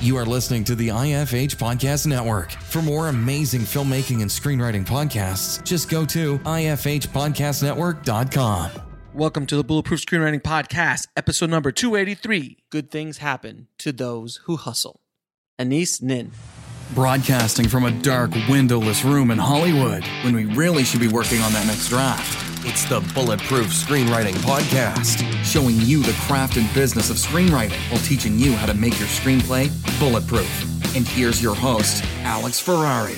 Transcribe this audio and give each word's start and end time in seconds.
You 0.00 0.16
are 0.16 0.24
listening 0.24 0.62
to 0.64 0.74
the 0.76 0.88
IFH 0.88 1.56
Podcast 1.56 2.06
Network. 2.06 2.52
For 2.52 2.80
more 2.80 3.08
amazing 3.08 3.62
filmmaking 3.62 4.22
and 4.22 4.30
screenwriting 4.30 4.86
podcasts, 4.86 5.60
just 5.64 5.90
go 5.90 6.06
to 6.06 6.38
ifhpodcastnetwork.com. 6.38 8.70
Welcome 9.12 9.46
to 9.46 9.56
the 9.56 9.64
Bulletproof 9.64 10.06
Screenwriting 10.06 10.42
Podcast, 10.42 11.08
episode 11.16 11.50
number 11.50 11.72
283. 11.72 12.58
Good 12.70 12.92
things 12.92 13.18
happen 13.18 13.66
to 13.78 13.90
those 13.90 14.36
who 14.44 14.54
hustle. 14.56 15.00
Anaïs 15.58 16.00
Nin. 16.00 16.30
Broadcasting 16.94 17.66
from 17.66 17.84
a 17.84 17.90
dark, 17.90 18.30
windowless 18.48 19.04
room 19.04 19.32
in 19.32 19.38
Hollywood 19.38 20.04
when 20.22 20.36
we 20.36 20.44
really 20.44 20.84
should 20.84 21.00
be 21.00 21.08
working 21.08 21.40
on 21.40 21.52
that 21.54 21.66
next 21.66 21.88
draft. 21.88 22.47
It's 22.70 22.84
the 22.84 23.00
Bulletproof 23.14 23.68
Screenwriting 23.68 24.34
Podcast, 24.44 25.22
showing 25.42 25.76
you 25.80 26.02
the 26.02 26.12
craft 26.26 26.58
and 26.58 26.72
business 26.74 27.08
of 27.08 27.16
screenwriting 27.16 27.78
while 27.90 28.02
teaching 28.02 28.38
you 28.38 28.52
how 28.52 28.66
to 28.66 28.74
make 28.74 28.98
your 28.98 29.08
screenplay 29.08 29.70
bulletproof. 29.98 30.94
And 30.94 31.08
here's 31.08 31.42
your 31.42 31.54
host, 31.54 32.04
Alex 32.24 32.60
Ferrari. 32.60 33.16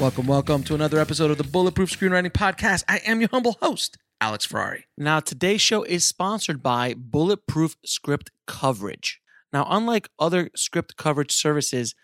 Welcome, 0.00 0.26
welcome 0.26 0.64
to 0.64 0.74
another 0.74 0.98
episode 0.98 1.30
of 1.30 1.38
the 1.38 1.44
Bulletproof 1.44 1.96
Screenwriting 1.96 2.32
Podcast. 2.32 2.82
I 2.88 3.00
am 3.06 3.20
your 3.20 3.30
humble 3.30 3.56
host, 3.62 3.98
Alex 4.20 4.44
Ferrari. 4.44 4.86
Now, 4.98 5.20
today's 5.20 5.60
show 5.60 5.84
is 5.84 6.04
sponsored 6.04 6.60
by 6.60 6.92
Bulletproof 6.98 7.76
Script 7.84 8.32
Coverage. 8.48 9.20
Now, 9.52 9.68
unlike 9.70 10.08
other 10.18 10.50
script 10.56 10.96
coverage 10.96 11.30
services, 11.30 11.94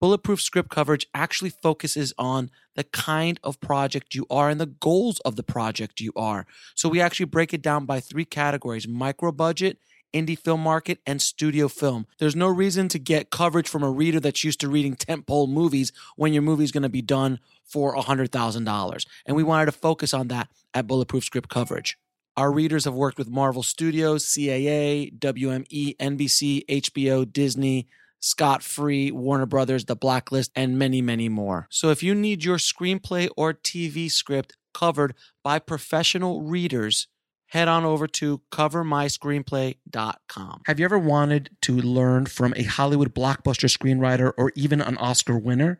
Bulletproof 0.00 0.40
Script 0.40 0.70
Coverage 0.70 1.06
actually 1.14 1.50
focuses 1.50 2.12
on 2.18 2.50
the 2.74 2.84
kind 2.84 3.38
of 3.42 3.60
project 3.60 4.14
you 4.14 4.26
are 4.28 4.48
and 4.48 4.60
the 4.60 4.66
goals 4.66 5.20
of 5.20 5.36
the 5.36 5.42
project 5.42 6.00
you 6.00 6.12
are. 6.16 6.46
So 6.74 6.88
we 6.88 7.00
actually 7.00 7.26
break 7.26 7.54
it 7.54 7.62
down 7.62 7.86
by 7.86 8.00
three 8.00 8.24
categories 8.24 8.88
micro 8.88 9.32
budget, 9.32 9.78
indie 10.12 10.38
film 10.38 10.60
market, 10.60 10.98
and 11.06 11.22
studio 11.22 11.68
film. 11.68 12.06
There's 12.18 12.36
no 12.36 12.48
reason 12.48 12.88
to 12.88 12.98
get 12.98 13.30
coverage 13.30 13.68
from 13.68 13.82
a 13.82 13.90
reader 13.90 14.20
that's 14.20 14.44
used 14.44 14.60
to 14.60 14.68
reading 14.68 14.94
tentpole 14.96 15.48
movies 15.48 15.92
when 16.16 16.32
your 16.32 16.42
movie's 16.42 16.72
going 16.72 16.82
to 16.82 16.88
be 16.88 17.02
done 17.02 17.40
for 17.64 17.94
$100,000. 17.96 19.06
And 19.26 19.36
we 19.36 19.42
wanted 19.42 19.66
to 19.66 19.72
focus 19.72 20.12
on 20.12 20.28
that 20.28 20.48
at 20.72 20.86
Bulletproof 20.86 21.24
Script 21.24 21.48
Coverage. 21.48 21.98
Our 22.36 22.50
readers 22.50 22.84
have 22.84 22.94
worked 22.94 23.16
with 23.16 23.28
Marvel 23.28 23.62
Studios, 23.62 24.24
CAA, 24.26 25.16
WME, 25.18 25.96
NBC, 25.98 26.66
HBO, 26.66 27.30
Disney, 27.30 27.86
Scott 28.24 28.62
Free, 28.62 29.10
Warner 29.10 29.44
Brothers, 29.44 29.84
The 29.84 29.94
Blacklist, 29.94 30.50
and 30.56 30.78
many, 30.78 31.02
many 31.02 31.28
more. 31.28 31.66
So 31.70 31.90
if 31.90 32.02
you 32.02 32.14
need 32.14 32.42
your 32.42 32.56
screenplay 32.56 33.28
or 33.36 33.52
TV 33.52 34.10
script 34.10 34.56
covered 34.72 35.14
by 35.42 35.58
professional 35.58 36.40
readers, 36.40 37.06
head 37.48 37.68
on 37.68 37.84
over 37.84 38.06
to 38.06 38.40
covermyscreenplay.com. 38.50 40.62
Have 40.64 40.80
you 40.80 40.86
ever 40.86 40.98
wanted 40.98 41.50
to 41.60 41.76
learn 41.76 42.24
from 42.24 42.54
a 42.56 42.62
Hollywood 42.62 43.14
blockbuster 43.14 43.68
screenwriter 43.68 44.32
or 44.38 44.52
even 44.56 44.80
an 44.80 44.96
Oscar 44.96 45.36
winner? 45.36 45.78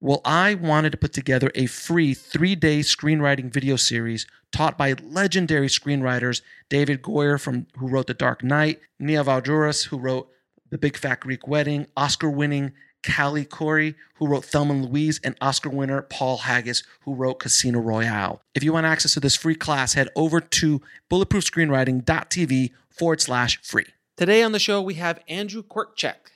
Well, 0.00 0.20
I 0.22 0.56
wanted 0.56 0.92
to 0.92 0.98
put 0.98 1.14
together 1.14 1.50
a 1.54 1.64
free 1.64 2.12
three 2.12 2.56
day 2.56 2.80
screenwriting 2.80 3.50
video 3.50 3.76
series 3.76 4.26
taught 4.52 4.76
by 4.76 4.96
legendary 5.02 5.68
screenwriters 5.68 6.42
David 6.68 7.00
Goyer, 7.00 7.40
from, 7.40 7.68
who 7.78 7.88
wrote 7.88 8.08
The 8.08 8.12
Dark 8.12 8.44
Knight, 8.44 8.80
Nia 8.98 9.24
Vardalos, 9.24 9.86
who 9.86 9.96
wrote 9.96 10.28
The 10.74 10.78
Big 10.78 10.96
Fat 10.96 11.20
Greek 11.20 11.46
Wedding, 11.46 11.86
Oscar 11.96 12.28
winning 12.28 12.72
Callie 13.06 13.44
Khouri, 13.44 13.94
who 14.16 14.26
wrote 14.26 14.44
Thelma 14.44 14.74
and 14.74 14.86
Louise, 14.86 15.20
and 15.22 15.36
Oscar 15.40 15.70
winner 15.70 16.02
Paul 16.02 16.38
Haggis, 16.38 16.82
who 17.02 17.14
wrote 17.14 17.34
Casino 17.34 17.78
Royale. 17.78 18.42
If 18.56 18.64
you 18.64 18.72
want 18.72 18.84
access 18.84 19.14
to 19.14 19.20
this 19.20 19.36
free 19.36 19.54
class, 19.54 19.92
head 19.92 20.08
over 20.16 20.40
to 20.40 20.82
bulletproofscreenwriting.tv 21.12 22.72
forward 22.90 23.20
slash 23.20 23.62
free. 23.62 23.86
Today 24.16 24.42
on 24.42 24.50
the 24.50 24.58
show, 24.58 24.82
we 24.82 24.94
have 24.94 25.22
Andrew 25.28 25.62
Kortschak, 25.62 26.32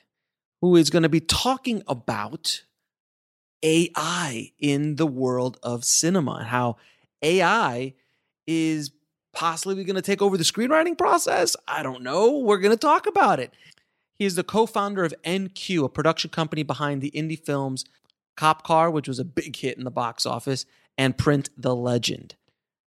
who 0.61 0.77
is 0.77 0.89
going 0.89 1.03
to 1.03 1.09
be 1.09 1.19
talking 1.19 1.83
about 1.85 2.63
AI 3.61 4.53
in 4.57 4.95
the 4.95 5.07
world 5.07 5.59
of 5.61 5.83
cinema 5.83 6.35
and 6.35 6.47
how 6.47 6.77
AI 7.21 7.93
is 8.47 8.91
possibly 9.33 9.83
going 9.83 9.97
to 9.97 10.01
take 10.01 10.21
over 10.21 10.37
the 10.37 10.45
screenwriting 10.45 10.97
process. 10.97 11.57
I 11.67 11.83
don't 11.83 12.03
know. 12.03 12.39
We're 12.39 12.59
going 12.59 12.71
to 12.71 12.77
talk 12.77 13.05
about 13.05 13.41
it. 13.41 13.53
He 14.19 14.25
is 14.25 14.35
the 14.35 14.43
co 14.43 14.65
founder 14.65 15.05
of 15.05 15.13
End 15.23 15.55
Cue, 15.55 15.85
a 15.85 15.89
production 15.89 16.29
company 16.29 16.61
behind 16.61 17.01
the 17.01 17.11
indie 17.11 17.43
films 17.43 17.85
Cop 18.35 18.63
Car, 18.63 18.91
which 18.91 19.07
was 19.07 19.17
a 19.17 19.25
big 19.25 19.55
hit 19.55 19.77
in 19.77 19.85
the 19.85 19.91
box 19.91 20.25
office, 20.25 20.65
and 20.97 21.17
Print 21.17 21.49
the 21.57 21.73
Legend. 21.73 22.35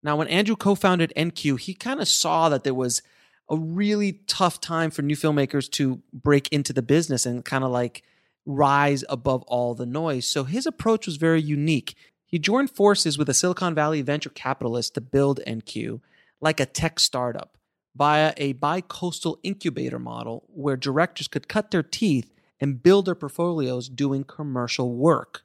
Now, 0.04 0.18
when 0.18 0.28
Andrew 0.28 0.58
co 0.58 0.76
founded 0.76 1.14
End 1.16 1.36
Cue, 1.36 1.56
he 1.56 1.74
kind 1.74 2.02
of 2.02 2.10
saw 2.10 2.50
that 2.50 2.66
there 2.66 2.74
was 2.74 3.02
a 3.50 3.56
really 3.56 4.22
tough 4.28 4.60
time 4.60 4.92
for 4.92 5.02
new 5.02 5.16
filmmakers 5.16 5.70
to 5.72 6.02
break 6.14 6.50
into 6.50 6.74
the 6.74 6.82
business 6.82 7.26
and 7.26 7.46
kind 7.46 7.64
of 7.64 7.72
like 7.72 8.04
rise 8.46 9.06
above 9.08 9.44
all 9.44 9.74
the 9.74 9.86
noise. 9.86 10.28
So 10.28 10.44
his 10.44 10.66
approach 10.66 11.06
was 11.06 11.16
very 11.16 11.42
unique. 11.42 11.96
He 12.26 12.40
joined 12.40 12.72
forces 12.72 13.18
with 13.18 13.30
a 13.30 13.34
Silicon 13.34 13.74
Valley 13.74 14.02
venture 14.02 14.30
capitalist 14.30 14.96
to 14.96 15.02
build 15.02 15.40
End 15.46 15.66
Cue 15.66 16.02
like 16.42 16.60
a 16.60 16.66
tech 16.66 17.00
startup 17.00 17.58
via 17.96 18.34
a 18.38 18.54
bi-coastal 18.54 19.40
incubator 19.44 20.00
model 20.00 20.44
where 20.48 20.78
directors 20.78 21.28
could 21.28 21.48
cut 21.48 21.72
their 21.72 21.84
teeth 21.84 22.32
and 22.60 22.82
build 22.82 23.06
their 23.06 23.16
portfolios 23.16 23.90
doing 23.90 24.24
commercial 24.24 24.94
work. 24.94 25.44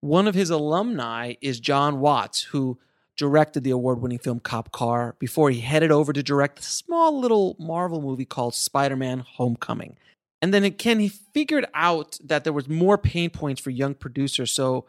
One 0.00 0.28
of 0.28 0.34
his 0.34 0.50
alumni 0.50 1.34
is 1.40 1.58
Jon 1.60 2.00
Watts, 2.00 2.42
who 2.42 2.78
directed 3.16 3.64
the 3.64 3.70
award-winning 3.70 4.18
film 4.18 4.40
Cop 4.40 4.72
Car 4.72 5.16
before 5.18 5.50
he 5.50 5.60
headed 5.60 5.90
over 5.90 6.12
to 6.12 6.22
direct 6.22 6.58
a 6.58 6.62
small 6.62 7.18
little 7.18 7.56
Marvel 7.58 8.02
movie 8.02 8.26
called 8.26 8.54
Spider-Man 8.54 9.20
Homecoming. 9.20 9.96
And 10.42 10.52
then 10.52 10.64
again, 10.64 11.00
he 11.00 11.08
figured 11.08 11.66
out 11.72 12.18
that 12.22 12.44
there 12.44 12.52
was 12.52 12.68
more 12.68 12.98
pain 12.98 13.30
points 13.30 13.60
for 13.60 13.70
young 13.70 13.94
producers. 13.94 14.52
So 14.52 14.84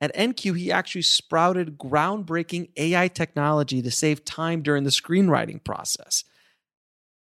at 0.00 0.10
End 0.14 0.36
Cue, 0.36 0.54
he 0.54 0.72
actually 0.72 1.02
sprouted 1.02 1.76
groundbreaking 1.76 2.70
AI 2.76 3.08
technology 3.08 3.82
to 3.82 3.90
save 3.90 4.24
time 4.24 4.62
during 4.62 4.84
the 4.84 4.90
screenwriting 4.90 5.62
process. 5.62 6.24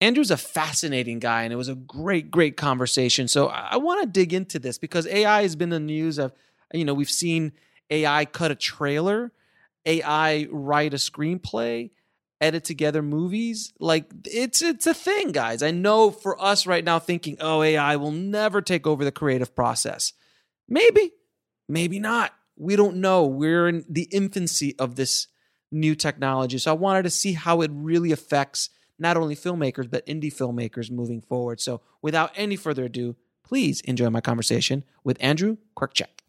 Andrew's 0.00 0.30
a 0.30 0.36
fascinating 0.36 1.18
guy, 1.18 1.42
and 1.42 1.52
it 1.52 1.56
was 1.56 1.68
a 1.68 1.74
great, 1.74 2.30
great 2.30 2.56
conversation. 2.56 3.28
So 3.28 3.48
I, 3.48 3.76
want 3.76 4.02
to 4.02 4.08
dig 4.08 4.32
into 4.32 4.58
this 4.58 4.78
because 4.78 5.06
AI 5.06 5.42
has 5.42 5.56
been 5.56 5.68
the 5.68 5.80
news 5.80 6.18
of, 6.18 6.32
you 6.72 6.86
know, 6.86 6.94
we've 6.94 7.10
seen 7.10 7.52
AI 7.90 8.24
cut 8.24 8.50
a 8.50 8.54
trailer, 8.54 9.30
AI 9.84 10.48
write 10.50 10.94
a 10.94 10.96
screenplay, 10.96 11.90
edit 12.40 12.64
together 12.64 13.02
movies. 13.02 13.74
Like 13.78 14.06
it's 14.24 14.62
it's 14.62 14.86
a 14.86 14.94
thing, 14.94 15.32
guys. 15.32 15.62
I 15.62 15.70
know 15.70 16.10
for 16.10 16.42
us 16.42 16.66
right 16.66 16.84
now 16.84 16.98
thinking, 16.98 17.36
oh, 17.40 17.62
AI 17.62 17.96
will 17.96 18.12
never 18.12 18.62
take 18.62 18.86
over 18.86 19.04
the 19.04 19.12
creative 19.12 19.54
process. 19.54 20.14
Maybe, 20.66 21.12
maybe 21.68 21.98
not. 21.98 22.32
We 22.56 22.76
don't 22.76 22.96
know. 22.96 23.26
We're 23.26 23.68
in 23.68 23.84
the 23.88 24.08
infancy 24.10 24.78
of 24.78 24.96
this 24.96 25.26
new 25.70 25.94
technology. 25.94 26.58
So 26.58 26.70
I 26.70 26.74
wanted 26.74 27.02
to 27.02 27.10
see 27.10 27.34
how 27.34 27.60
it 27.60 27.70
really 27.72 28.12
affects 28.12 28.70
not 29.00 29.16
only 29.16 29.34
filmmakers, 29.34 29.90
but 29.90 30.06
indie 30.06 30.32
filmmakers 30.32 30.90
moving 30.90 31.20
forward. 31.20 31.60
So 31.60 31.80
without 32.02 32.30
any 32.36 32.56
further 32.56 32.84
ado, 32.84 33.16
please 33.42 33.80
enjoy 33.82 34.10
my 34.10 34.20
conversation 34.20 34.84
with 35.02 35.16
Andrew 35.20 35.56
Kortschak. 35.76 36.20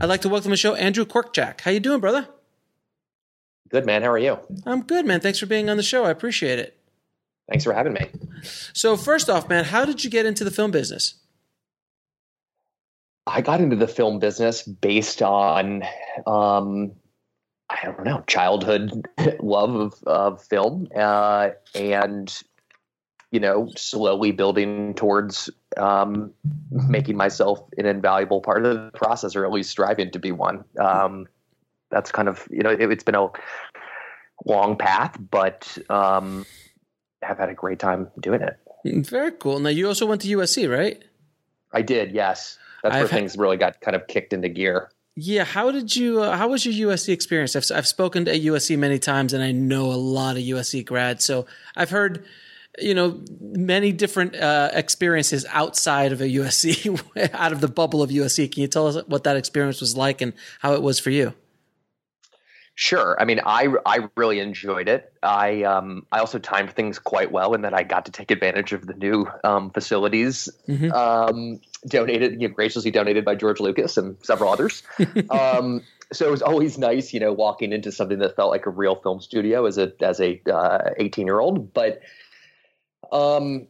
I'd 0.00 0.08
like 0.08 0.22
to 0.22 0.28
welcome 0.28 0.50
to 0.50 0.50
the 0.50 0.56
show 0.56 0.74
Andrew 0.74 1.04
Kortschak. 1.04 1.60
How 1.60 1.70
you 1.70 1.80
doing, 1.80 2.00
brother? 2.00 2.28
Good, 3.68 3.84
man. 3.84 4.02
How 4.02 4.10
are 4.10 4.18
you? 4.18 4.38
I'm 4.64 4.82
good, 4.82 5.04
man. 5.04 5.20
Thanks 5.20 5.38
for 5.38 5.46
being 5.46 5.68
on 5.68 5.76
the 5.76 5.82
show. 5.82 6.04
I 6.04 6.10
appreciate 6.10 6.58
it. 6.58 6.78
Thanks 7.48 7.64
for 7.64 7.72
having 7.72 7.94
me. 7.94 8.06
So, 8.72 8.96
first 8.96 9.28
off, 9.28 9.48
man, 9.48 9.64
how 9.64 9.84
did 9.84 10.04
you 10.04 10.10
get 10.10 10.26
into 10.26 10.44
the 10.44 10.50
film 10.50 10.70
business? 10.70 11.14
I 13.26 13.40
got 13.42 13.60
into 13.60 13.76
the 13.76 13.88
film 13.88 14.18
business 14.20 14.62
based 14.62 15.22
on, 15.22 15.82
um, 16.26 16.92
I 17.70 17.84
don't 17.84 18.04
know, 18.04 18.22
childhood 18.26 19.06
love 19.40 19.74
of, 19.74 20.02
of 20.04 20.42
film, 20.42 20.88
uh, 20.96 21.50
and 21.74 22.42
you 23.30 23.40
know, 23.40 23.70
slowly 23.76 24.32
building 24.32 24.94
towards 24.94 25.50
um, 25.76 26.32
making 26.70 27.16
myself 27.16 27.60
an 27.76 27.84
invaluable 27.84 28.40
part 28.40 28.64
of 28.64 28.74
the 28.74 28.90
process, 28.98 29.36
or 29.36 29.44
at 29.44 29.52
least 29.52 29.70
striving 29.70 30.10
to 30.12 30.18
be 30.18 30.32
one. 30.32 30.64
Um, 30.80 31.26
that's 31.90 32.10
kind 32.10 32.28
of 32.28 32.46
you 32.50 32.62
know 32.62 32.70
it, 32.70 32.80
has 32.80 33.02
been 33.02 33.14
a 33.14 33.28
long 34.46 34.76
path, 34.76 35.18
but 35.30 35.76
um, 35.90 36.46
have 37.22 37.38
had 37.38 37.50
a 37.50 37.54
great 37.54 37.78
time 37.78 38.08
doing 38.20 38.40
it. 38.40 38.56
Very 38.84 39.32
cool. 39.32 39.58
Now 39.58 39.70
you 39.70 39.88
also 39.88 40.06
went 40.06 40.22
to 40.22 40.28
USC, 40.28 40.70
right? 40.70 41.02
I 41.72 41.82
did. 41.82 42.12
Yes, 42.12 42.58
that's 42.82 42.94
I've 42.94 43.02
where 43.02 43.08
had, 43.08 43.18
things 43.18 43.36
really 43.36 43.56
got 43.56 43.80
kind 43.80 43.94
of 43.94 44.06
kicked 44.06 44.32
into 44.32 44.48
gear. 44.48 44.90
Yeah, 45.20 45.42
how 45.42 45.72
did 45.72 45.96
you? 45.96 46.22
Uh, 46.22 46.36
how 46.36 46.46
was 46.46 46.64
your 46.64 46.90
USC 46.90 47.12
experience? 47.12 47.56
I've 47.56 47.66
I've 47.76 47.88
spoken 47.88 48.26
to 48.26 48.38
USC 48.38 48.78
many 48.78 49.00
times, 49.00 49.32
and 49.32 49.42
I 49.42 49.50
know 49.50 49.86
a 49.86 49.98
lot 49.98 50.36
of 50.36 50.44
USC 50.44 50.84
grads. 50.84 51.24
So 51.24 51.46
I've 51.74 51.90
heard, 51.90 52.24
you 52.78 52.94
know, 52.94 53.20
many 53.40 53.90
different 53.90 54.36
uh, 54.36 54.70
experiences 54.72 55.44
outside 55.48 56.12
of 56.12 56.20
a 56.20 56.26
USC, 56.26 57.00
out 57.34 57.50
of 57.50 57.60
the 57.60 57.66
bubble 57.66 58.00
of 58.00 58.10
USC. 58.10 58.52
Can 58.52 58.62
you 58.62 58.68
tell 58.68 58.86
us 58.86 59.04
what 59.08 59.24
that 59.24 59.36
experience 59.36 59.80
was 59.80 59.96
like 59.96 60.20
and 60.20 60.34
how 60.60 60.74
it 60.74 60.82
was 60.82 61.00
for 61.00 61.10
you? 61.10 61.34
Sure. 62.80 63.16
I 63.20 63.24
mean, 63.24 63.40
I 63.44 63.74
I 63.86 64.08
really 64.16 64.38
enjoyed 64.38 64.88
it. 64.88 65.12
I 65.24 65.64
um 65.64 66.06
I 66.12 66.20
also 66.20 66.38
timed 66.38 66.70
things 66.70 67.00
quite 67.00 67.32
well, 67.32 67.52
in 67.52 67.62
that 67.62 67.74
I 67.74 67.82
got 67.82 68.06
to 68.06 68.12
take 68.12 68.30
advantage 68.30 68.72
of 68.72 68.86
the 68.86 68.94
new 68.94 69.26
um, 69.42 69.70
facilities 69.70 70.48
Mhm. 70.68 70.92
um, 70.94 71.60
donated, 71.88 72.40
you 72.40 72.46
know, 72.46 72.54
graciously 72.54 72.92
donated 72.92 73.24
by 73.24 73.34
George 73.34 73.58
Lucas 73.58 73.96
and 73.96 74.16
several 74.22 74.52
others. 74.52 74.84
um, 75.30 75.82
so 76.12 76.28
it 76.28 76.30
was 76.30 76.40
always 76.40 76.78
nice, 76.78 77.12
you 77.12 77.18
know, 77.18 77.32
walking 77.32 77.72
into 77.72 77.90
something 77.90 78.20
that 78.20 78.36
felt 78.36 78.52
like 78.52 78.64
a 78.64 78.70
real 78.70 78.94
film 78.94 79.20
studio 79.20 79.66
as 79.66 79.76
a 79.76 79.92
as 80.00 80.20
a 80.20 80.40
eighteen 80.98 81.26
year 81.26 81.40
old. 81.40 81.74
But 81.74 82.00
um, 83.10 83.66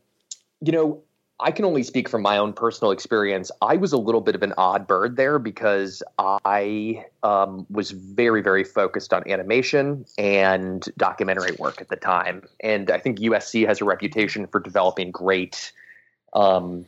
you 0.60 0.70
know, 0.72 1.02
I 1.40 1.52
can 1.52 1.64
only 1.64 1.84
speak 1.84 2.08
from 2.08 2.22
my 2.22 2.36
own 2.36 2.52
personal 2.52 2.90
experience. 2.90 3.50
I 3.62 3.76
was 3.76 3.92
a 3.92 3.96
little 3.96 4.20
bit 4.20 4.34
of 4.34 4.42
an 4.42 4.54
odd 4.58 4.88
bird 4.88 5.16
there 5.16 5.38
because 5.38 6.02
I 6.18 7.04
um, 7.22 7.64
was 7.70 7.92
very, 7.92 8.42
very 8.42 8.64
focused 8.64 9.14
on 9.14 9.28
animation 9.28 10.04
and 10.18 10.84
documentary 10.96 11.52
work 11.58 11.80
at 11.80 11.88
the 11.88 11.96
time. 11.96 12.42
And 12.60 12.90
I 12.90 12.98
think 12.98 13.20
USC 13.20 13.66
has 13.68 13.80
a 13.80 13.84
reputation 13.84 14.48
for 14.48 14.58
developing 14.58 15.12
great 15.12 15.72
um, 16.32 16.86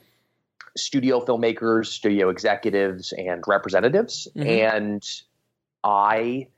studio 0.77 1.25
filmmakers, 1.25 1.87
studio 1.87 2.29
executives, 2.29 3.13
and 3.13 3.45
representatives. 3.47 4.27
Mhm. 4.35 4.75
And 4.75 5.23
I 5.85 6.49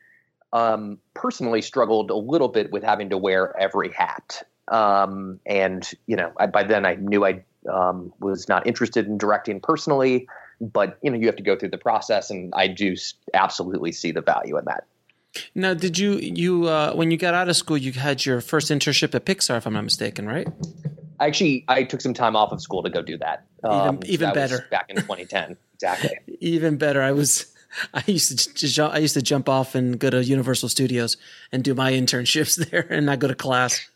um, 0.55 0.99
personally 1.13 1.61
struggled 1.61 2.11
a 2.11 2.17
little 2.17 2.49
bit 2.49 2.73
with 2.73 2.83
having 2.83 3.11
to 3.11 3.19
wear 3.19 3.55
every 3.59 3.91
hat. 3.91 4.47
Um, 4.69 5.41
and 5.45 5.91
you 6.07 6.17
know, 6.17 6.33
I, 6.39 6.47
by 6.47 6.63
then 6.63 6.87
I 6.87 6.95
knew 6.95 7.27
I 7.27 7.45
um, 7.71 8.13
was 8.21 8.49
not 8.49 8.67
interested 8.67 9.07
in 9.07 9.19
directing 9.19 9.61
personally, 9.61 10.29
but 10.61 10.99
you 11.03 11.11
know, 11.11 11.17
you 11.19 11.27
have 11.27 11.37
to 11.37 11.43
go 11.43 11.57
through 11.57 11.71
the 11.71 11.79
process, 11.79 12.31
and 12.31 12.53
I 12.55 12.69
do 12.69 12.95
absolutely 13.35 13.93
see 13.93 14.13
the 14.13 14.23
value 14.23 14.57
in 14.59 14.65
that. 14.67 14.85
Now, 15.55 15.75
did 15.75 15.99
you 15.99 16.15
you 16.19 16.69
uh, 16.69 16.93
when 16.95 17.11
you 17.11 17.17
got 17.17 17.35
out 17.35 17.49
of 17.49 17.57
school, 17.57 17.79
you 17.79 17.93
had 17.93 18.25
your 18.27 18.41
first 18.41 18.71
internship 18.71 19.15
at 19.15 19.25
Pixar, 19.25 19.57
if 19.57 19.67
I'm 19.67 19.73
not 19.73 19.85
mistaken, 19.85 20.27
right? 20.27 20.47
Actually, 21.21 21.65
I 21.69 21.85
took 21.85 22.01
some 22.01 22.15
time 22.15 22.35
off 22.37 22.53
of 22.53 22.61
school 22.61 22.83
to 22.83 22.91
go 22.91 23.01
do 23.01 23.17
that. 23.19 23.47
Um, 23.65 23.95
Even- 23.97 24.07
even 24.07 24.27
that 24.29 24.35
better. 24.35 24.67
back 24.71 24.87
in 24.89 24.97
2010. 24.97 25.57
exactly. 25.75 26.11
Even 26.41 26.77
better, 26.77 27.01
I 27.03 27.13
was. 27.13 27.47
I 27.95 28.03
used 28.07 28.39
to 28.39 28.55
j- 28.55 28.67
ju- 28.67 28.83
I 28.83 28.99
used 28.99 29.15
to 29.15 29.23
jump 29.23 29.49
off 29.49 29.75
and 29.75 29.99
go 29.99 30.11
to 30.11 30.23
Universal 30.23 30.69
Studios 30.69 31.17
and 31.53 31.65
do 31.65 31.75
my 31.75 31.93
internships 31.93 32.57
there, 32.71 32.87
and 32.91 33.07
not 33.07 33.19
go 33.19 33.29
to 33.29 33.35
class. 33.35 33.89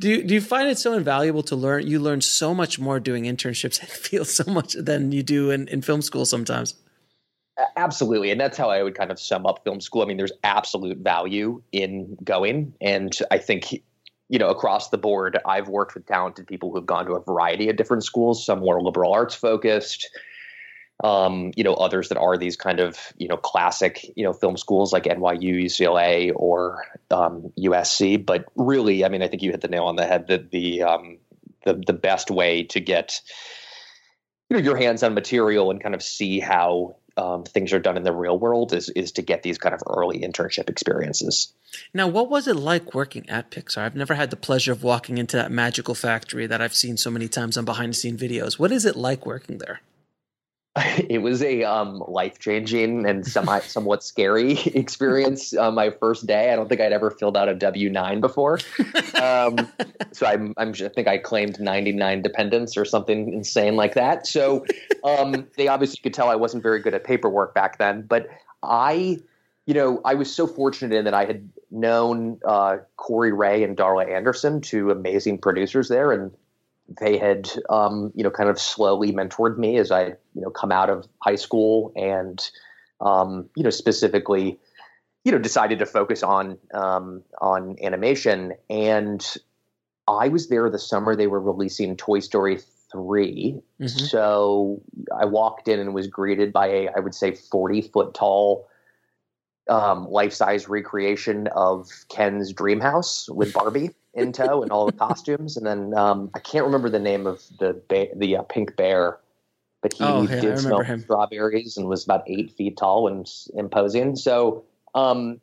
Do 0.00 0.08
you, 0.08 0.24
do 0.24 0.34
you 0.34 0.40
find 0.40 0.68
it 0.68 0.78
so 0.78 0.94
invaluable 0.94 1.42
to 1.44 1.56
learn? 1.56 1.86
You 1.86 2.00
learn 2.00 2.20
so 2.20 2.54
much 2.54 2.78
more 2.78 3.00
doing 3.00 3.24
internships. 3.24 3.82
It 3.82 3.88
feels 3.90 4.34
so 4.34 4.44
much 4.44 4.74
than 4.74 5.12
you 5.12 5.22
do 5.22 5.50
in, 5.50 5.68
in 5.68 5.82
film 5.82 6.02
school 6.02 6.24
sometimes. 6.24 6.74
Absolutely. 7.76 8.30
And 8.30 8.40
that's 8.40 8.56
how 8.56 8.70
I 8.70 8.82
would 8.82 8.94
kind 8.94 9.10
of 9.10 9.20
sum 9.20 9.46
up 9.46 9.62
film 9.64 9.80
school. 9.80 10.02
I 10.02 10.06
mean, 10.06 10.16
there's 10.16 10.32
absolute 10.44 10.98
value 10.98 11.62
in 11.72 12.16
going. 12.24 12.72
And 12.80 13.16
I 13.30 13.38
think, 13.38 13.72
you 14.28 14.38
know, 14.38 14.48
across 14.48 14.88
the 14.88 14.98
board, 14.98 15.38
I've 15.44 15.68
worked 15.68 15.94
with 15.94 16.06
talented 16.06 16.46
people 16.46 16.72
who've 16.72 16.86
gone 16.86 17.06
to 17.06 17.12
a 17.12 17.22
variety 17.22 17.68
of 17.68 17.76
different 17.76 18.04
schools, 18.04 18.44
some 18.44 18.60
more 18.60 18.80
liberal 18.82 19.12
arts 19.12 19.34
focused, 19.34 20.08
um, 21.02 21.52
you 21.56 21.64
know, 21.64 21.74
others 21.74 22.10
that 22.10 22.18
are 22.18 22.36
these 22.36 22.56
kind 22.56 22.80
of, 22.80 22.98
you 23.16 23.28
know, 23.28 23.36
classic, 23.36 24.04
you 24.16 24.24
know, 24.24 24.32
film 24.32 24.56
schools 24.56 24.92
like 24.92 25.04
NYU, 25.04 25.64
UCLA, 25.64 26.32
or 26.34 26.84
um, 27.10 27.52
USC. 27.58 28.24
But 28.24 28.46
really, 28.56 29.04
I 29.04 29.08
mean, 29.08 29.22
I 29.22 29.28
think 29.28 29.42
you 29.42 29.50
hit 29.50 29.62
the 29.62 29.68
nail 29.68 29.84
on 29.84 29.96
the 29.96 30.06
head 30.06 30.26
that 30.28 30.50
the, 30.50 30.82
um, 30.82 31.18
the, 31.64 31.82
the 31.86 31.92
best 31.92 32.30
way 32.30 32.64
to 32.64 32.80
get, 32.80 33.20
you 34.48 34.56
know, 34.56 34.62
your 34.62 34.76
hands 34.76 35.02
on 35.02 35.14
material 35.14 35.70
and 35.70 35.82
kind 35.82 35.94
of 35.94 36.02
see 36.02 36.38
how 36.38 36.96
um, 37.16 37.44
things 37.44 37.72
are 37.72 37.78
done 37.78 37.96
in 37.96 38.02
the 38.02 38.12
real 38.12 38.38
world 38.38 38.72
is 38.72 38.88
is 38.90 39.12
to 39.12 39.22
get 39.22 39.42
these 39.42 39.58
kind 39.58 39.74
of 39.74 39.82
early 39.86 40.20
internship 40.20 40.70
experiences. 40.70 41.52
Now, 41.92 42.08
what 42.08 42.30
was 42.30 42.46
it 42.46 42.56
like 42.56 42.94
working 42.94 43.28
at 43.28 43.50
Pixar? 43.50 43.78
I've 43.78 43.96
never 43.96 44.14
had 44.14 44.30
the 44.30 44.36
pleasure 44.36 44.72
of 44.72 44.82
walking 44.82 45.18
into 45.18 45.36
that 45.36 45.50
magical 45.50 45.94
factory 45.94 46.46
that 46.46 46.60
I've 46.60 46.74
seen 46.74 46.96
so 46.96 47.10
many 47.10 47.28
times 47.28 47.56
on 47.56 47.64
behind 47.64 47.92
the 47.92 47.96
scene 47.96 48.16
videos. 48.16 48.58
What 48.58 48.72
is 48.72 48.84
it 48.84 48.96
like 48.96 49.26
working 49.26 49.58
there? 49.58 49.80
it 51.08 51.18
was 51.18 51.42
a 51.42 51.64
um, 51.64 52.02
life 52.06 52.38
changing 52.38 53.04
and 53.04 53.26
semi 53.26 53.58
somewhat 53.60 54.04
scary 54.04 54.52
experience. 54.66 55.56
Uh, 55.56 55.70
my 55.70 55.90
first 55.90 56.26
day, 56.26 56.52
I 56.52 56.56
don't 56.56 56.68
think 56.68 56.80
I'd 56.80 56.92
ever 56.92 57.10
filled 57.10 57.36
out 57.36 57.48
a 57.48 57.54
W 57.54 57.90
nine 57.90 58.20
before, 58.20 58.60
um, 59.20 59.68
so 60.12 60.26
I'm, 60.26 60.54
I'm 60.56 60.70
I 60.70 60.88
think 60.88 61.08
I 61.08 61.18
claimed 61.18 61.58
99 61.58 62.22
dependents 62.22 62.76
or 62.76 62.84
something 62.84 63.32
insane 63.32 63.74
like 63.74 63.94
that. 63.94 64.26
So 64.26 64.64
um, 65.02 65.46
they 65.56 65.66
obviously 65.66 65.98
could 66.02 66.14
tell 66.14 66.28
I 66.28 66.36
wasn't 66.36 66.62
very 66.62 66.80
good 66.80 66.94
at 66.94 67.04
paperwork 67.04 67.54
back 67.54 67.78
then, 67.78 68.02
but 68.02 68.28
I. 68.62 69.18
You 69.66 69.74
know, 69.74 70.00
I 70.04 70.14
was 70.14 70.34
so 70.34 70.48
fortunate 70.48 70.96
in 70.96 71.04
that 71.04 71.14
I 71.14 71.26
had 71.26 71.48
known 71.70 72.40
uh, 72.44 72.78
Kori 72.96 73.30
Rae 73.30 73.62
and 73.62 73.76
Darla 73.76 74.10
Anderson, 74.10 74.60
two 74.60 74.90
amazing 74.90 75.38
producers 75.38 75.88
there, 75.88 76.10
and 76.10 76.32
they 76.98 77.18
had 77.18 77.50
um, 77.68 78.12
you 78.14 78.24
know 78.24 78.30
kind 78.30 78.48
of 78.48 78.58
slowly 78.58 79.12
mentored 79.12 79.58
me 79.58 79.76
as 79.76 79.90
I 79.90 80.06
you 80.34 80.42
know 80.42 80.50
come 80.50 80.72
out 80.72 80.90
of 80.90 81.06
high 81.22 81.36
school 81.36 81.92
and 81.94 82.40
um, 83.00 83.48
you 83.56 83.62
know 83.62 83.70
specifically 83.70 84.58
you 85.24 85.32
know 85.32 85.38
decided 85.38 85.78
to 85.78 85.86
focus 85.86 86.22
on 86.22 86.58
um, 86.74 87.22
on 87.40 87.76
animation. 87.82 88.54
And 88.68 89.24
I 90.08 90.28
was 90.28 90.48
there 90.48 90.68
the 90.70 90.78
summer 90.78 91.14
they 91.14 91.26
were 91.28 91.40
releasing 91.40 91.96
Toy 91.96 92.20
Story 92.20 92.58
3 92.92 93.60
Mhm. 93.80 93.88
so 93.88 94.82
I 95.16 95.24
walked 95.24 95.68
in 95.68 95.78
and 95.78 95.94
was 95.94 96.08
greeted 96.08 96.52
by 96.52 96.66
a 96.66 96.88
I 96.88 96.98
would 96.98 97.14
say 97.14 97.34
40 97.36 97.82
foot 97.82 98.14
tall 98.14 98.66
um, 99.68 100.08
life 100.10 100.32
size 100.32 100.68
recreation 100.68 101.46
of 101.54 101.88
Ken's 102.08 102.52
dream 102.52 102.80
house 102.80 103.28
with 103.28 103.52
Barbie 103.52 103.90
in 104.14 104.32
tow 104.32 104.62
and 104.62 104.72
all 104.72 104.86
the 104.86 104.92
costumes. 104.92 105.56
And 105.56 105.66
then 105.66 105.94
um, 105.94 106.30
I 106.34 106.40
can't 106.40 106.66
remember 106.66 106.90
the 106.90 106.98
name 106.98 107.26
of 107.26 107.42
the 107.58 107.80
ba- 107.88 108.14
the 108.16 108.36
uh, 108.38 108.42
pink 108.42 108.76
bear, 108.76 109.18
but 109.82 109.92
he 109.92 110.04
Oh, 110.04 110.22
yeah, 110.22 110.40
did 110.40 110.58
smell 110.58 110.82
him. 110.82 111.00
strawberries 111.00 111.76
and 111.76 111.86
was 111.88 112.04
about 112.04 112.24
eight 112.26 112.52
feet 112.52 112.76
tall 112.76 113.08
and 113.08 113.28
imposing. 113.54 114.16
So 114.16 114.64
um, 114.94 115.40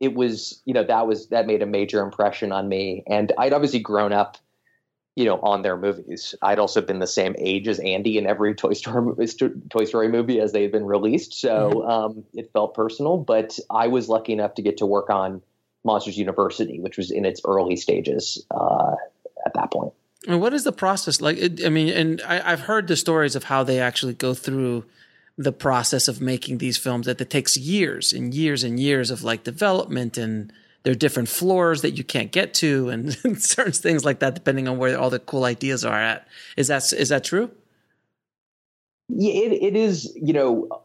it 0.00 0.14
was, 0.14 0.62
you 0.64 0.74
know, 0.74 0.84
that 0.84 1.06
was 1.06 1.28
that 1.28 1.46
made 1.46 1.62
a 1.62 1.66
major 1.66 2.02
impression 2.02 2.52
on 2.52 2.68
me. 2.68 3.02
And 3.06 3.32
I'd 3.38 3.52
obviously 3.52 3.80
grown 3.80 4.12
up. 4.12 4.36
You 5.16 5.24
know, 5.26 5.40
on 5.40 5.62
their 5.62 5.76
movies. 5.76 6.36
I'd 6.40 6.60
also 6.60 6.80
been 6.80 7.00
the 7.00 7.06
same 7.06 7.34
age 7.36 7.66
as 7.68 7.78
Andy 7.80 8.16
in 8.16 8.26
every 8.26 8.54
Toy 8.62 8.72
Story 8.74 9.02
movie, 9.02 9.26
Toy 9.68 9.84
Story 9.84 10.08
movie 10.08 10.40
as 10.40 10.52
they 10.52 10.62
had 10.62 10.70
been 10.72 10.86
released, 10.86 11.34
so 11.34 11.86
um, 11.86 12.24
it 12.32 12.50
felt 12.52 12.74
personal. 12.74 13.18
But 13.18 13.58
I 13.68 13.88
was 13.88 14.08
lucky 14.08 14.32
enough 14.32 14.54
to 14.54 14.62
get 14.62 14.78
to 14.78 14.86
work 14.86 15.10
on 15.10 15.42
Monsters 15.84 16.18
University, 16.18 16.80
which 16.80 16.96
was 16.96 17.10
in 17.10 17.24
its 17.24 17.40
early 17.44 17.76
stages 17.76 18.44
uh, 18.50 18.94
at 19.44 19.54
that 19.54 19.72
point. 19.72 19.92
And 20.26 20.40
what 20.40 20.52
is 20.52 20.64
the 20.64 20.72
process 20.72 21.20
like? 21.20 21.38
I 21.64 21.70
mean, 21.70 21.88
and 21.88 22.20
I, 22.22 22.52
I've 22.52 22.60
heard 22.60 22.88
the 22.88 22.96
stories 22.96 23.34
of 23.34 23.44
how 23.44 23.64
they 23.64 23.80
actually 23.80 24.14
go 24.14 24.34
through 24.34 24.84
the 25.38 25.52
process 25.52 26.08
of 26.08 26.20
making 26.20 26.58
these 26.58 26.76
films. 26.76 27.06
That 27.06 27.20
it 27.20 27.30
takes 27.30 27.56
years 27.56 28.12
and 28.12 28.34
years 28.34 28.62
and 28.62 28.78
years 28.78 29.10
of 29.10 29.22
like 29.22 29.44
development, 29.44 30.18
and 30.18 30.52
there 30.82 30.92
are 30.92 30.96
different 30.96 31.30
floors 31.30 31.80
that 31.80 31.92
you 31.92 32.04
can't 32.04 32.32
get 32.32 32.52
to, 32.54 32.90
and 32.90 33.14
certain 33.42 33.72
things 33.72 34.04
like 34.04 34.18
that, 34.18 34.34
depending 34.34 34.68
on 34.68 34.76
where 34.76 34.98
all 34.98 35.08
the 35.08 35.18
cool 35.18 35.44
ideas 35.44 35.86
are 35.86 35.98
at. 35.98 36.28
Is 36.58 36.68
that 36.68 36.92
is 36.92 37.08
that 37.08 37.24
true? 37.24 37.50
Yeah, 39.08 39.32
it, 39.32 39.62
it 39.62 39.76
is, 39.76 40.12
you 40.14 40.32
know, 40.32 40.84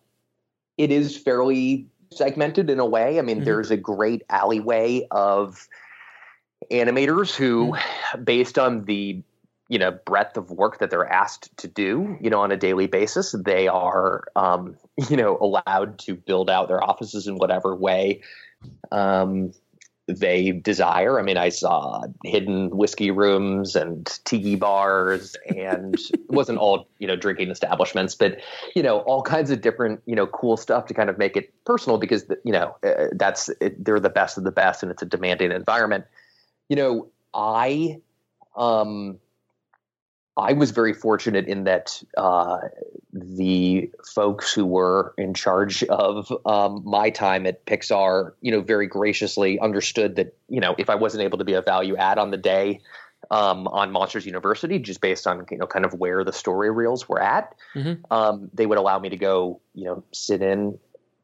it 0.78 0.92
is 0.92 1.18
fairly 1.18 1.88
segmented 2.16 2.70
in 2.70 2.80
a 2.80 2.86
way. 2.86 3.20
I 3.20 3.22
mean, 3.22 3.42
Mhm. 3.42 3.46
there's 3.46 3.72
a 3.72 3.78
great 3.78 4.24
alleyway 4.30 5.08
of 5.12 5.68
animators 6.72 7.36
who, 7.36 7.76
based 8.24 8.58
on 8.58 8.86
the 8.86 9.22
you 9.68 9.80
know 9.80 9.92
breadth 10.06 10.38
of 10.38 10.52
work 10.52 10.78
that 10.78 10.92
they're 10.92 11.12
asked 11.12 11.56
to 11.58 11.68
do, 11.68 12.18
you 12.22 12.30
know, 12.30 12.40
on 12.40 12.52
a 12.52 12.58
daily 12.58 12.86
basis, 12.86 13.32
they 13.32 13.68
are, 13.68 14.24
um, 14.36 14.76
you 15.10 15.18
know, 15.18 15.38
allowed 15.42 15.98
to 16.00 16.16
build 16.16 16.50
out 16.50 16.68
their 16.68 16.84
offices 16.84 17.28
in 17.28 17.36
whatever 17.38 17.76
way 17.76 18.22
um, 18.92 19.52
they 20.08 20.52
desire. 20.52 21.20
I 21.20 21.24
mean, 21.24 21.38
I 21.38 21.50
saw 21.50 22.04
hidden 22.24 22.70
whiskey 22.76 23.12
rooms 23.12 23.76
and 23.76 24.06
tiki 24.24 24.56
bars, 24.56 25.36
and 25.48 25.96
it 25.96 26.20
wasn't 26.30 26.60
all 26.60 26.88
you 27.00 27.08
know 27.08 27.16
drinking 27.16 27.50
establishments, 27.50 28.14
but 28.14 28.40
you 28.76 28.84
know 28.84 29.00
all 29.00 29.22
kinds 29.22 29.50
of 29.50 29.62
different 29.62 30.02
you 30.06 30.16
know 30.16 30.28
cool 30.28 30.58
stuff 30.58 30.86
to 30.88 30.94
kind 30.94 31.10
of 31.10 31.18
make 31.18 31.36
it 31.36 31.52
personal 31.66 31.98
because 31.98 32.26
you 32.44 32.52
know 32.52 32.76
uh, 32.84 33.08
that's 33.14 33.50
it, 33.62 33.84
they're 33.84 34.00
the 34.00 34.10
best 34.10 34.38
of 34.38 34.44
the 34.44 34.52
best, 34.52 34.84
and 34.84 34.92
it's 34.92 35.02
a 35.02 35.06
demanding 35.06 35.52
environment. 35.52 36.06
You 36.70 36.76
know, 36.76 37.08
I 37.34 38.00
um, 38.56 39.20
I 40.38 40.54
was 40.54 40.72
very 40.72 40.94
fortunate 40.94 41.48
in 41.48 41.64
that 41.64 42.04
uh, 42.18 42.60
the 43.14 43.90
folks 44.14 44.54
who 44.54 44.66
were 44.66 45.14
in 45.18 45.34
charge 45.34 45.84
of 45.84 46.32
um, 46.46 46.82
my 46.86 47.10
time 47.10 47.46
at 47.46 47.66
Pixar, 47.66 48.34
you 48.42 48.52
know, 48.52 48.62
very 48.62 48.88
graciously 48.88 49.60
understood 49.60 50.18
that, 50.18 50.36
you 50.50 50.60
know, 50.60 50.76
if 50.78 50.90
I 50.90 50.96
wasn't 50.96 51.24
able 51.24 51.38
to 51.38 51.46
be 51.46 51.54
a 51.54 51.62
value 51.62 51.96
add 51.96 52.18
on 52.18 52.32
the 52.32 52.38
day 52.38 52.82
um, 53.32 53.68
on 53.68 53.92
Monsters 53.92 54.26
University, 54.26 54.78
just 54.78 55.00
based 55.00 55.26
on, 55.26 55.46
you 55.50 55.58
know, 55.58 55.68
kind 55.68 55.86
of 55.86 55.94
where 55.94 56.24
the 56.26 56.34
story 56.34 56.70
reels 56.70 57.08
were 57.08 57.22
at, 57.22 57.56
Mhm. 57.74 58.02
um, 58.12 58.50
they 58.54 58.66
would 58.66 58.78
allow 58.78 59.00
me 59.00 59.10
to 59.10 59.18
go, 59.18 59.62
you 59.74 59.86
know, 59.86 60.04
sit 60.12 60.42
in 60.42 60.78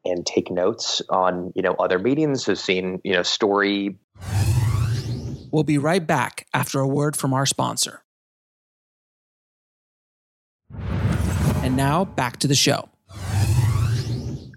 and 0.04 0.26
take 0.26 0.50
notes 0.50 1.00
on 1.08 1.52
you 1.54 1.62
know 1.62 1.74
other 1.74 1.98
meetings. 1.98 2.46
Have 2.46 2.58
seen 2.58 3.00
you 3.04 3.12
know 3.12 3.22
story. 3.22 3.96
We'll 5.52 5.64
be 5.64 5.78
right 5.78 6.04
back 6.04 6.46
after 6.54 6.80
a 6.80 6.88
word 6.88 7.14
from 7.14 7.32
our 7.32 7.46
sponsor. 7.46 8.02
And 11.62 11.76
now 11.76 12.04
back 12.04 12.38
to 12.38 12.48
the 12.48 12.56
show. 12.56 12.88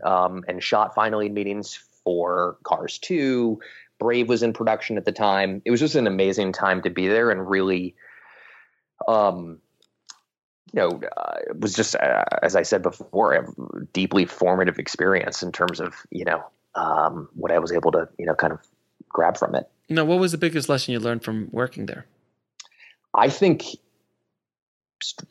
Um, 0.03 0.43
and 0.47 0.61
shot 0.61 0.95
finally 0.95 1.29
meetings 1.29 1.79
for 2.03 2.57
Cars 2.63 2.97
2. 2.97 3.59
Brave 3.99 4.27
was 4.27 4.41
in 4.41 4.53
production 4.53 4.97
at 4.97 5.05
the 5.05 5.11
time. 5.11 5.61
It 5.65 5.71
was 5.71 5.79
just 5.79 5.93
an 5.93 6.07
amazing 6.07 6.51
time 6.51 6.81
to 6.81 6.89
be 6.89 7.07
there 7.07 7.29
and 7.29 7.47
really, 7.47 7.95
um, 9.07 9.59
you 10.73 10.81
know, 10.81 10.99
uh, 11.15 11.37
it 11.47 11.59
was 11.59 11.75
just, 11.75 11.95
uh, 11.95 12.23
as 12.41 12.55
I 12.55 12.63
said 12.63 12.81
before, 12.81 13.33
a 13.33 13.85
deeply 13.93 14.25
formative 14.25 14.79
experience 14.79 15.43
in 15.43 15.51
terms 15.51 15.79
of, 15.79 15.93
you 16.09 16.25
know, 16.25 16.43
um, 16.73 17.29
what 17.35 17.51
I 17.51 17.59
was 17.59 17.71
able 17.71 17.91
to, 17.91 18.09
you 18.17 18.25
know, 18.25 18.33
kind 18.33 18.51
of 18.51 18.59
grab 19.09 19.37
from 19.37 19.53
it. 19.53 19.69
Now, 19.89 20.05
what 20.05 20.19
was 20.19 20.31
the 20.31 20.39
biggest 20.39 20.69
lesson 20.69 20.93
you 20.93 20.99
learned 20.99 21.23
from 21.23 21.49
working 21.51 21.85
there? 21.85 22.07
I 23.13 23.29
think 23.29 23.63
st- 23.63 23.79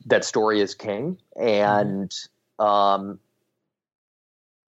that 0.06 0.25
story 0.25 0.61
is 0.61 0.75
king, 0.75 1.18
and 1.37 2.14
um, 2.59 3.18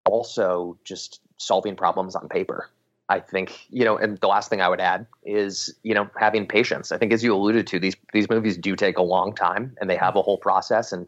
also 0.06 0.78
just 0.84 1.22
solving 1.38 1.76
problems 1.76 2.16
on 2.16 2.28
paper. 2.30 2.70
I 3.08 3.20
think 3.20 3.68
you 3.70 3.86
know, 3.86 3.98
and 3.98 4.18
the 4.18 4.28
last 4.28 4.50
thing 4.50 4.62
I 4.62 4.70
would 4.70 4.80
add 4.80 5.06
is 5.24 5.74
you 5.84 5.94
know 5.94 6.10
having 6.20 6.48
patience. 6.48 6.92
I 6.92 6.98
think, 6.98 7.14
as 7.14 7.24
you 7.24 7.36
alluded 7.36 7.68
to, 7.68 7.80
these 7.80 7.96
these 8.14 8.30
movies 8.30 8.58
do 8.58 8.76
take 8.76 8.98
a 8.98 9.04
long 9.04 9.36
time, 9.36 9.76
and 9.80 9.90
they 9.90 9.98
have 9.98 10.16
a 10.16 10.22
whole 10.22 10.38
process, 10.38 10.92
and 10.92 11.08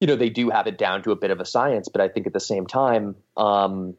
you 0.00 0.06
know 0.06 0.16
they 0.16 0.30
do 0.30 0.50
have 0.50 0.66
it 0.66 0.76
down 0.76 1.02
to 1.02 1.12
a 1.12 1.16
bit 1.16 1.30
of 1.30 1.40
a 1.40 1.44
science. 1.44 1.88
But 1.88 2.00
I 2.00 2.08
think 2.08 2.26
at 2.26 2.32
the 2.32 2.40
same 2.40 2.66
time, 2.66 3.14
um, 3.36 3.94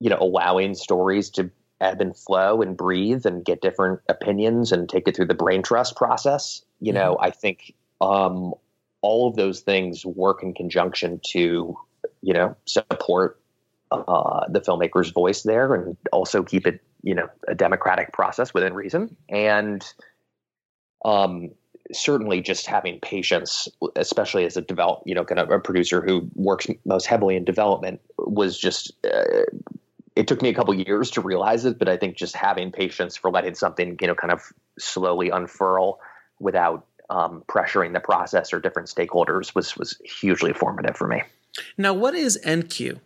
you 0.00 0.08
know, 0.08 0.18
allowing 0.18 0.74
stories 0.74 1.28
to 1.30 1.50
ebb 1.80 2.00
and 2.00 2.16
flow 2.16 2.62
and 2.62 2.76
breathe 2.76 3.26
and 3.26 3.44
get 3.44 3.60
different 3.60 4.00
opinions 4.08 4.72
and 4.72 4.88
take 4.88 5.06
it 5.06 5.14
through 5.14 5.26
the 5.26 5.34
brain 5.34 5.62
trust 5.62 5.94
process. 5.94 6.62
You 6.80 6.92
know, 6.92 7.14
mm-hmm. 7.14 7.24
I 7.24 7.30
think 7.30 7.74
um, 8.00 8.54
all 9.00 9.28
of 9.28 9.36
those 9.36 9.60
things 9.60 10.04
work 10.04 10.42
in 10.42 10.54
conjunction 10.54 11.20
to 11.32 11.78
you 12.22 12.32
know 12.32 12.56
support 12.66 13.40
uh, 13.90 14.46
the 14.48 14.60
filmmaker's 14.60 15.10
voice 15.10 15.42
there 15.42 15.74
and 15.74 15.96
also 16.12 16.42
keep 16.42 16.66
it, 16.66 16.80
you 17.02 17.14
know, 17.14 17.28
a 17.46 17.54
democratic 17.54 18.12
process 18.12 18.52
within 18.52 18.74
reason. 18.74 19.16
And 19.28 19.84
um, 21.04 21.50
certainly 21.92 22.40
just 22.40 22.66
having 22.66 23.00
patience, 23.00 23.68
especially 23.94 24.44
as 24.44 24.56
a 24.56 24.60
develop, 24.60 25.02
you 25.06 25.14
know, 25.14 25.24
kind 25.24 25.38
of 25.38 25.50
a 25.50 25.60
producer 25.60 26.02
who 26.02 26.28
works 26.34 26.66
most 26.84 27.06
heavily 27.06 27.36
in 27.36 27.44
development 27.44 28.00
was 28.18 28.58
just, 28.58 28.92
uh, 29.04 29.44
it 30.16 30.26
took 30.26 30.42
me 30.42 30.48
a 30.48 30.54
couple 30.54 30.74
years 30.74 31.10
to 31.12 31.20
realize 31.20 31.64
it, 31.64 31.78
but 31.78 31.88
I 31.88 31.96
think 31.96 32.16
just 32.16 32.34
having 32.34 32.72
patience 32.72 33.16
for 33.16 33.30
letting 33.30 33.54
something, 33.54 33.96
you 34.00 34.06
know, 34.08 34.14
kind 34.14 34.32
of 34.32 34.52
slowly 34.78 35.30
unfurl 35.30 36.00
without 36.38 36.86
um, 37.10 37.42
pressuring 37.48 37.92
the 37.92 38.00
process 38.00 38.52
or 38.52 38.60
different 38.60 38.88
stakeholders 38.88 39.54
was 39.54 39.76
was 39.76 39.98
hugely 40.04 40.52
formative 40.52 40.96
for 40.96 41.06
me. 41.06 41.22
Now, 41.78 41.94
what 41.94 42.14
is 42.14 42.38
End 42.44 42.68
Cue? 42.70 43.00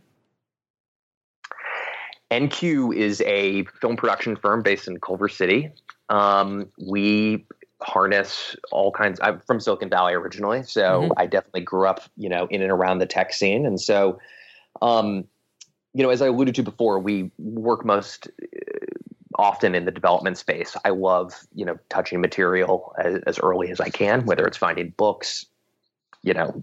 NQ 2.31 2.95
is 2.95 3.21
a 3.23 3.65
film 3.81 3.97
production 3.97 4.37
firm 4.37 4.63
based 4.63 4.87
in 4.87 5.01
Culver 5.01 5.29
City. 5.29 5.71
Um, 6.09 6.69
we 6.79 7.45
harness 7.83 8.55
all 8.71 8.93
kinds. 8.93 9.19
I'm 9.23 9.41
from 9.41 9.59
Silicon 9.59 9.89
Valley 9.89 10.15
originally, 10.15 10.63
so 10.63 10.83
mm-hmm. 10.83 11.13
I 11.17 11.27
definitely 11.27 11.63
grew 11.63 11.89
up, 11.89 12.03
you 12.17 12.29
know, 12.29 12.47
in 12.47 12.63
and 12.63 12.71
around 12.71 12.99
the 12.99 13.07
tech 13.07 13.33
scene, 13.33 13.67
and 13.67 13.81
so, 13.81 14.21
um, 14.81 15.25
you 15.93 16.05
know, 16.05 16.11
as 16.11 16.23
I 16.23 16.27
alluded 16.29 16.55
to 16.57 16.63
before, 16.63 17.01
we 17.01 17.33
work 17.39 17.85
most 17.85 18.29
often 19.41 19.75
in 19.75 19.87
the 19.87 19.91
development 19.91 20.37
space. 20.37 20.77
I 20.85 20.91
love, 20.91 21.35
you 21.55 21.65
know, 21.65 21.79
touching 21.89 22.21
material 22.21 22.95
as, 23.03 23.23
as 23.27 23.39
early 23.39 23.71
as 23.71 23.81
I 23.81 23.89
can, 23.89 24.27
whether 24.27 24.45
it's 24.47 24.59
finding 24.59 24.91
books, 24.97 25.47
you 26.23 26.35
know, 26.35 26.63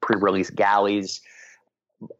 pre-release 0.00 0.50
galleys 0.50 1.20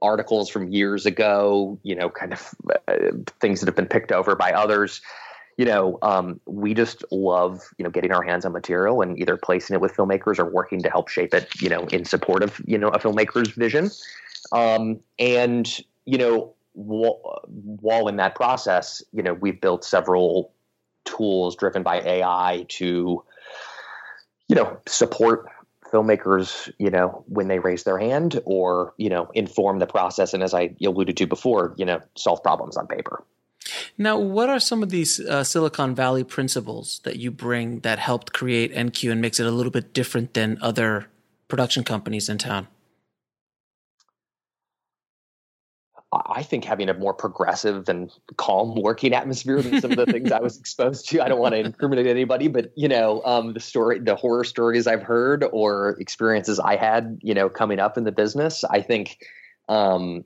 articles 0.03 0.51
from 0.51 0.69
years 0.73 1.07
ago, 1.07 1.79
you 1.85 1.95
know, 1.95 2.11
kind 2.11 2.33
of 2.33 2.55
uh, 2.89 2.95
things 3.41 3.61
that 3.61 3.67
have 3.67 3.77
been 3.77 3.87
picked 3.87 4.11
over 4.11 4.35
by 4.35 4.53
others. 4.53 5.01
You 5.57 5.65
know, 5.65 5.99
um, 6.03 6.41
we 6.47 6.75
just 6.75 7.05
love, 7.11 7.63
you 7.79 7.85
know, 7.85 7.91
getting 7.91 8.13
our 8.13 8.23
hands 8.23 8.45
on 8.45 8.53
material 8.53 9.03
and 9.03 9.19
either 9.19 9.37
placing 9.37 9.75
it 9.75 9.81
with 9.81 9.95
filmmakers 9.95 10.39
or 10.39 10.45
working 10.45 10.83
to 10.83 10.91
help 10.91 11.09
shape 11.09 11.33
it, 11.35 11.49
you 11.61 11.69
know, 11.69 11.85
in 11.87 12.05
support 12.05 12.43
of, 12.43 12.61
you 12.67 12.79
know, 12.79 12.89
a 12.89 12.99
filmmaker's 12.99 13.51
vision. 13.51 13.91
Um, 14.53 15.01
and, 15.19 15.67
you 16.05 16.19
know, 16.19 16.55
while 16.79 18.09
in 18.09 18.17
that 18.17 18.35
process, 18.35 19.03
you 19.13 19.23
know, 19.23 19.35
we've 19.35 19.61
built 19.61 19.85
several 19.85 20.53
tools 21.05 21.57
driven 21.57 21.83
by 21.83 22.01
AI 22.01 22.67
to, 22.69 23.25
you 24.49 24.57
know, 24.57 24.79
support 24.87 25.49
filmmakers, 25.93 26.71
you 26.79 26.91
know, 26.91 27.25
when 27.27 27.49
they 27.49 27.59
raise 27.59 27.83
their 27.83 27.99
hand 27.99 28.41
or, 28.45 28.95
you 28.97 29.09
know, 29.09 29.29
inform 29.35 29.79
the 29.79 29.87
process. 29.87 30.35
And 30.35 30.43
as 30.43 30.55
I 30.55 30.75
alluded 30.85 31.17
to 31.17 31.27
before, 31.27 31.75
you 31.77 31.85
know, 31.85 32.01
solve 32.17 32.43
problems 32.43 32.77
on 32.77 32.87
paper. 32.87 33.25
Now, 33.97 34.19
what 34.19 34.49
are 34.49 34.61
some 34.61 34.83
of 34.83 34.91
these 34.91 35.19
uh, 35.19 35.43
Silicon 35.43 35.95
Valley 35.95 36.25
principles 36.25 37.01
that 37.05 37.17
you 37.17 37.31
bring 37.31 37.81
that 37.81 37.99
helped 37.99 38.33
create 38.33 38.71
End 38.73 38.93
Cue 38.93 39.11
and 39.11 39.21
makes 39.21 39.41
it 39.41 39.47
a 39.47 39.51
little 39.51 39.73
bit 39.73 39.93
different 39.93 40.35
than 40.35 40.59
other 40.63 41.07
production 41.49 41.83
companies 41.83 42.29
in 42.29 42.39
town? 42.39 42.69
I 46.13 46.43
think 46.43 46.65
having 46.65 46.89
a 46.89 46.95
more 46.95 47.13
progressive 47.13 47.89
and 47.89 48.11
calm 48.37 48.81
working 48.81 49.13
atmosphere 49.13 49.61
than 49.61 49.81
some 49.81 49.91
of 49.91 49.99
the 49.99 50.07
things 50.07 50.33
I 50.33 50.41
was 50.41 50.57
exposed 50.61 51.09
to. 51.11 51.23
I 51.23 51.29
don't 51.29 51.39
want 51.39 51.55
to 51.55 51.61
incriminate 51.61 52.07
anybody, 52.07 52.49
but 52.49 52.73
you 52.77 52.89
know, 52.89 53.23
um, 53.25 53.53
the 53.53 53.61
story, 53.61 53.99
the 53.99 54.17
horror 54.17 54.45
stories 54.45 54.87
I've 54.87 55.03
heard 55.03 55.45
or 55.53 55.97
experiences 56.01 56.59
I 56.59 56.77
had, 56.77 57.19
you 57.23 57.35
know, 57.35 57.51
coming 57.51 57.79
up 57.79 57.99
in 57.99 58.05
the 58.05 58.13
business. 58.13 58.65
I 58.65 58.81
think, 58.81 59.19
um, 59.69 60.25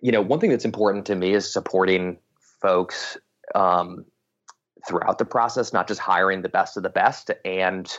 you 0.00 0.12
know, 0.12 0.22
one 0.22 0.40
thing 0.40 0.50
that's 0.50 0.64
important 0.64 1.04
to 1.06 1.14
me 1.14 1.34
is 1.34 1.52
supporting 1.52 2.18
folks 2.62 3.18
um, 3.54 4.06
throughout 4.86 5.18
the 5.18 5.26
process, 5.26 5.74
not 5.74 5.88
just 5.88 6.00
hiring 6.00 6.40
the 6.40 6.48
best 6.48 6.78
of 6.78 6.82
the 6.82 6.88
best 6.88 7.30
and 7.44 7.98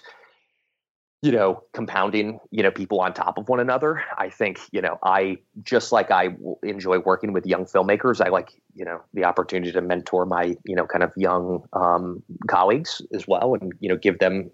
you 1.21 1.31
know, 1.33 1.63
compounding, 1.73 2.39
you 2.49 2.63
know, 2.63 2.71
people 2.71 3.01
on 3.01 3.13
top 3.13 3.37
of 3.37 3.49
one 3.49 3.59
another. 3.59 4.03
I 4.17 4.29
think, 4.29 4.59
you 4.71 4.81
know, 4.81 4.97
I 5.03 5.37
just 5.63 5.91
like 5.91 6.11
I 6.11 6.29
enjoy 6.63 6.99
working 6.99 7.33
with 7.33 7.45
young 7.45 7.65
filmmakers. 7.65 8.25
I 8.25 8.29
like, 8.29 8.51
you 8.73 8.85
know, 8.85 9.01
the 9.13 9.25
opportunity 9.25 9.71
to 9.73 9.81
mentor 9.81 10.25
my, 10.25 10.55
you 10.63 10.75
know, 10.75 10.85
kind 10.85 11.03
of 11.03 11.11
young 11.17 11.67
um, 11.73 12.23
colleagues 12.47 13.01
as 13.13 13.27
well, 13.27 13.53
and 13.55 13.73
you 13.81 13.89
know, 13.89 13.97
give 13.97 14.19
them 14.19 14.49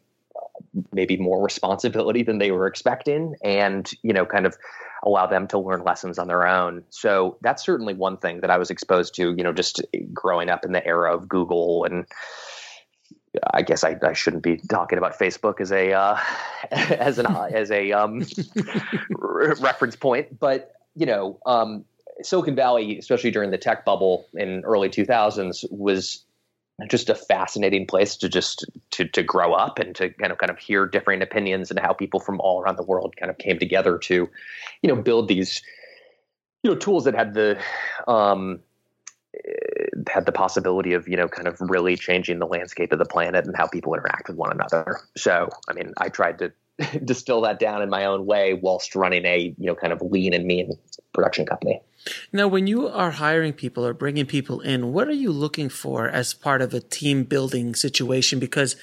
maybe 0.92 1.18
more 1.18 1.44
responsibility 1.44 2.24
than 2.24 2.40
they 2.40 2.52
were 2.52 2.66
expecting, 2.66 3.36
and 3.44 3.92
you 4.02 4.14
know, 4.14 4.26
kind 4.26 4.48
of 4.48 4.58
allow 5.04 5.28
them 5.28 5.48
to 5.48 5.60
learn 5.60 5.84
lessons 5.84 6.18
on 6.18 6.28
their 6.28 6.48
own. 6.48 6.84
So 6.90 7.38
that's 7.42 7.64
certainly 7.64 7.94
one 7.94 8.18
thing 8.18 8.42
that 8.42 8.50
I 8.50 8.58
was 8.58 8.72
exposed 8.72 9.14
to, 9.16 9.36
you 9.38 9.44
know, 9.44 9.54
just 9.54 9.84
growing 10.14 10.50
up 10.50 10.66
in 10.66 10.72
the 10.72 10.86
era 10.86 11.16
of 11.16 11.30
Google 11.30 11.84
and 11.84 12.06
I 13.54 13.62
guess 13.62 13.84
I, 13.84 13.98
I, 14.04 14.14
shouldn't 14.14 14.44
be 14.44 14.58
talking 14.58 14.98
about 14.98 15.18
Facebook 15.18 15.62
as 15.62 15.72
a 15.72 15.94
uh, 15.94 16.20
as 16.72 17.20
an 17.20 17.28
as 17.28 17.72
a 17.72 17.92
um, 17.92 18.24
reference 19.60 19.96
point, 19.96 20.40
but 20.40 20.74
you 20.96 21.06
know, 21.06 21.40
um, 21.46 21.86
Silicon 22.22 22.56
Valley, 22.56 22.98
especially 22.98 23.32
during 23.32 23.52
the 23.52 23.58
tech 23.58 23.86
bubble 23.86 24.28
in 24.34 24.64
early 24.64 24.90
2000s, 24.90 25.66
was 25.70 26.24
just 26.88 27.10
a 27.10 27.16
fascinating 27.16 27.88
place 27.88 28.18
to 28.18 28.30
just 28.30 28.66
to 28.92 29.08
to 29.08 29.24
grow 29.24 29.54
up 29.54 29.80
and 29.80 29.96
to 29.96 30.10
kind 30.10 30.32
of 30.32 30.38
kind 30.38 30.50
of 30.50 30.58
hear 30.58 30.86
different 30.86 31.24
opinions 31.24 31.70
and 31.70 31.80
how 31.80 31.94
people 31.94 32.20
from 32.20 32.40
all 32.42 32.62
around 32.62 32.78
the 32.78 32.84
world 32.84 33.16
kind 33.18 33.30
of 33.30 33.38
came 33.38 33.60
together 33.60 33.98
to, 33.98 34.30
you 34.82 34.88
know, 34.88 34.96
build 34.96 35.28
these 35.28 35.62
you 36.64 36.72
know 36.72 36.78
tools 36.78 37.06
that 37.06 37.14
had 37.14 37.34
the 37.34 37.60
um, 38.08 38.60
had 40.10 40.26
the 40.26 40.32
possibility 40.32 40.94
of 40.94 41.08
you 41.08 41.18
know 41.18 41.28
kind 41.28 41.48
of 41.48 41.58
really 41.62 41.96
changing 41.96 42.40
the 42.40 42.46
landscape 42.46 42.92
of 42.92 43.00
the 43.00 43.06
planet 43.06 43.46
and 43.46 43.56
how 43.56 43.68
people 43.68 43.94
interact 43.94 44.28
with 44.28 44.38
one 44.38 44.52
another. 44.52 45.00
So 45.18 45.50
I 45.68 45.74
mean, 45.74 45.94
I 45.98 46.10
tried 46.10 46.40
to 46.40 46.52
distill 47.06 47.42
that 47.42 47.60
down 47.60 47.82
in 47.82 47.90
my 47.90 48.06
own 48.06 48.26
way 48.26 48.54
whilst 48.54 48.96
running 48.96 49.26
a 49.26 49.56
you 49.58 49.68
know 49.68 49.76
kind 49.76 49.94
of 49.94 50.02
lean 50.02 50.34
and 50.34 50.46
mean 50.46 50.78
production 51.14 51.46
company. 51.46 51.82
Now, 52.32 52.48
when 52.48 52.68
you 52.68 52.88
are 52.88 53.12
hiring 53.12 53.54
people 53.54 53.86
or 53.86 53.94
bringing 53.94 54.28
people 54.28 54.60
in, 54.62 54.94
what 54.94 55.08
are 55.08 55.14
you 55.14 55.32
looking 55.32 55.70
for 55.70 56.08
as 56.08 56.34
part 56.34 56.62
of 56.62 56.74
a 56.74 56.80
team 56.80 57.24
building 57.24 57.74
situation? 57.74 58.40
Because 58.40 58.76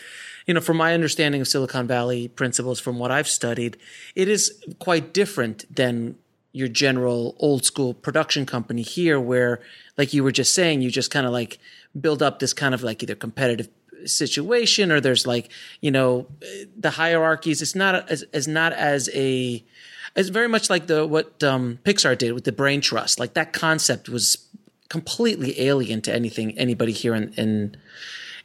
you 0.47 0.55
know, 0.55 0.61
from 0.61 0.77
my 0.77 0.93
understanding 0.93 1.41
of 1.41 1.49
Silicon 1.49 1.87
Valley 1.87 2.29
principles, 2.29 2.81
from 2.81 2.99
what 2.99 3.13
I've 3.13 3.29
studied, 3.29 3.77
it 4.17 4.29
is 4.29 4.61
quite 4.81 5.15
different 5.15 5.73
than 5.75 6.17
your 6.53 6.69
general 6.69 7.35
old 7.39 7.65
school 7.65 7.95
production 7.95 8.47
company 8.47 8.83
here 8.83 9.19
where 9.19 9.61
like 9.97 10.13
you 10.13 10.23
were 10.23 10.33
just 10.33 10.55
saying 10.55 10.83
you 10.83 10.91
just 10.91 11.11
kind 11.11 11.27
of 11.27 11.33
like 11.33 11.59
build 11.99 12.23
up 12.23 12.39
this 12.39 12.53
kind 12.53 12.75
of 12.75 12.83
like 12.83 13.03
either 13.03 13.15
competitive 13.15 13.69
situation 14.05 14.91
or 14.91 15.01
there's 15.01 15.27
like 15.27 15.51
you 15.81 15.91
know 15.91 16.27
the 16.77 16.91
hierarchies 16.91 17.63
it's 17.63 17.75
not 17.75 18.09
as, 18.11 18.25
as 18.33 18.49
not 18.49 18.73
as 18.73 19.09
a 19.15 19.63
It's 20.15 20.29
very 20.29 20.49
much 20.49 20.69
like 20.69 20.87
the 20.87 21.07
what 21.07 21.43
um, 21.43 21.79
Pixar 21.85 22.17
did 22.19 22.33
with 22.33 22.45
the 22.45 22.53
brain 22.53 22.81
trust. 22.81 23.19
Like 23.19 23.35
that 23.35 23.53
concept 23.53 24.09
was 24.09 24.47
completely 24.89 25.59
alien 25.61 26.03
to 26.03 26.13
anything 26.13 26.59
anybody 26.59 26.93
here 26.93 27.15
in 27.15 27.33
in, 27.35 27.77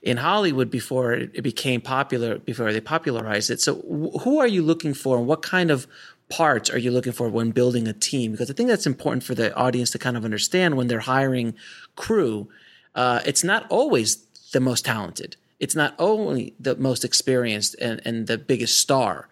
in 0.02 0.18
Hollywood 0.18 0.70
before 0.70 1.14
it 1.14 1.44
became 1.44 1.82
popular. 1.82 2.40
Before 2.40 2.72
they 2.72 2.80
popularized 2.80 3.50
it. 3.52 3.60
So, 3.60 3.76
who 4.24 4.40
are 4.40 4.48
you 4.48 4.62
looking 4.62 4.94
for, 4.94 5.18
and 5.18 5.28
what 5.28 5.42
kind 5.42 5.72
of 5.72 5.88
parts 6.30 6.70
are 6.70 6.78
you 6.78 6.92
looking 6.92 7.14
for 7.14 7.30
when 7.30 7.52
building 7.52 7.88
a 7.88 7.94
team? 7.94 8.32
Because 8.32 8.50
I 8.50 8.54
think 8.54 8.70
that's 8.70 8.86
important 8.86 9.24
for 9.24 9.36
the 9.36 9.56
audience 9.56 9.92
to 9.92 10.00
kind 10.00 10.18
of 10.18 10.26
understand 10.26 10.76
when 10.76 10.88
they're 10.88 11.00
hiring 11.00 11.54
crew. 11.96 12.50
Uh, 12.96 13.22
it's 13.26 13.44
not 13.44 13.66
always 13.70 14.18
the 14.52 14.60
most 14.60 14.86
talented. 14.86 15.36
It's 15.60 15.76
not 15.76 15.96
only 16.00 16.54
the 16.60 16.76
most 16.76 17.04
experienced 17.04 17.76
and, 17.82 18.02
and 18.06 18.28
the 18.28 18.38
biggest 18.38 18.80
star 18.80 19.28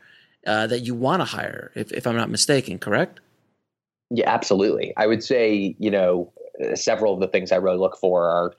uh, 0.46 0.68
that 0.68 0.82
you 0.82 0.96
want 0.96 1.22
to 1.22 1.26
hire, 1.26 1.72
if, 1.76 1.92
if 1.92 2.08
I'm 2.08 2.16
not 2.16 2.30
mistaken, 2.30 2.80
correct? 2.80 3.20
Yeah, 4.10 4.30
absolutely. 4.30 4.94
I 4.98 5.08
would 5.08 5.24
say, 5.24 5.76
you 5.80 5.92
know, 5.92 6.32
several 6.76 7.14
of 7.14 7.20
the 7.20 7.28
things 7.28 7.52
I 7.52 7.58
really 7.58 7.78
look 7.78 7.98
for 7.98 8.30
are 8.30 8.54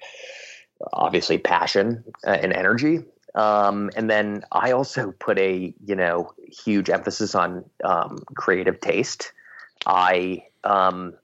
obviously 0.92 1.38
passion 1.38 2.04
uh, 2.26 2.30
and 2.30 2.52
energy. 2.52 3.04
Um, 3.36 3.90
and 3.96 4.08
then 4.08 4.44
I 4.50 4.72
also 4.72 5.12
put 5.12 5.38
a 5.38 5.74
you 5.84 5.94
know 5.94 6.32
huge 6.64 6.90
emphasis 6.90 7.34
on 7.34 7.64
um, 7.84 8.18
creative 8.34 8.80
taste. 8.80 9.32
I 9.86 10.44
um, 10.64 11.14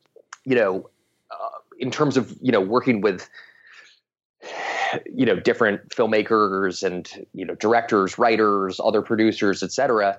you 0.45 0.55
know 0.55 0.91
uh, 1.31 1.59
in 1.79 1.91
terms 1.91 2.17
of 2.17 2.37
you 2.41 2.53
know 2.53 2.61
working 2.61 3.01
with 3.01 3.29
you 5.13 5.25
know 5.25 5.37
different 5.37 5.89
filmmakers 5.89 6.83
and 6.83 7.27
you 7.33 7.47
know 7.47 7.55
directors, 7.55 8.19
writers, 8.19 8.79
other 8.85 9.01
producers, 9.03 9.63
etc. 9.63 10.19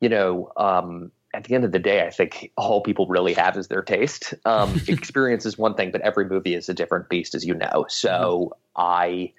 You 0.00 0.08
know 0.08 0.50
um, 0.56 1.12
at 1.34 1.44
the 1.44 1.54
end 1.54 1.64
of 1.64 1.70
the 1.70 1.78
day, 1.78 2.04
I 2.04 2.10
think 2.10 2.50
all 2.56 2.80
people 2.80 3.06
really 3.06 3.34
have 3.34 3.56
is 3.56 3.68
their 3.68 3.82
taste. 3.82 4.34
Um, 4.44 4.80
experience 4.88 5.46
is 5.46 5.56
one 5.56 5.74
thing, 5.74 5.92
but 5.92 6.00
every 6.00 6.24
movie 6.24 6.54
is 6.54 6.68
a 6.68 6.74
different 6.74 7.08
beast, 7.08 7.36
as 7.36 7.44
you 7.44 7.54
know. 7.54 7.86
So 7.88 8.54
mm-hmm. 8.76 8.82
I 8.82 9.32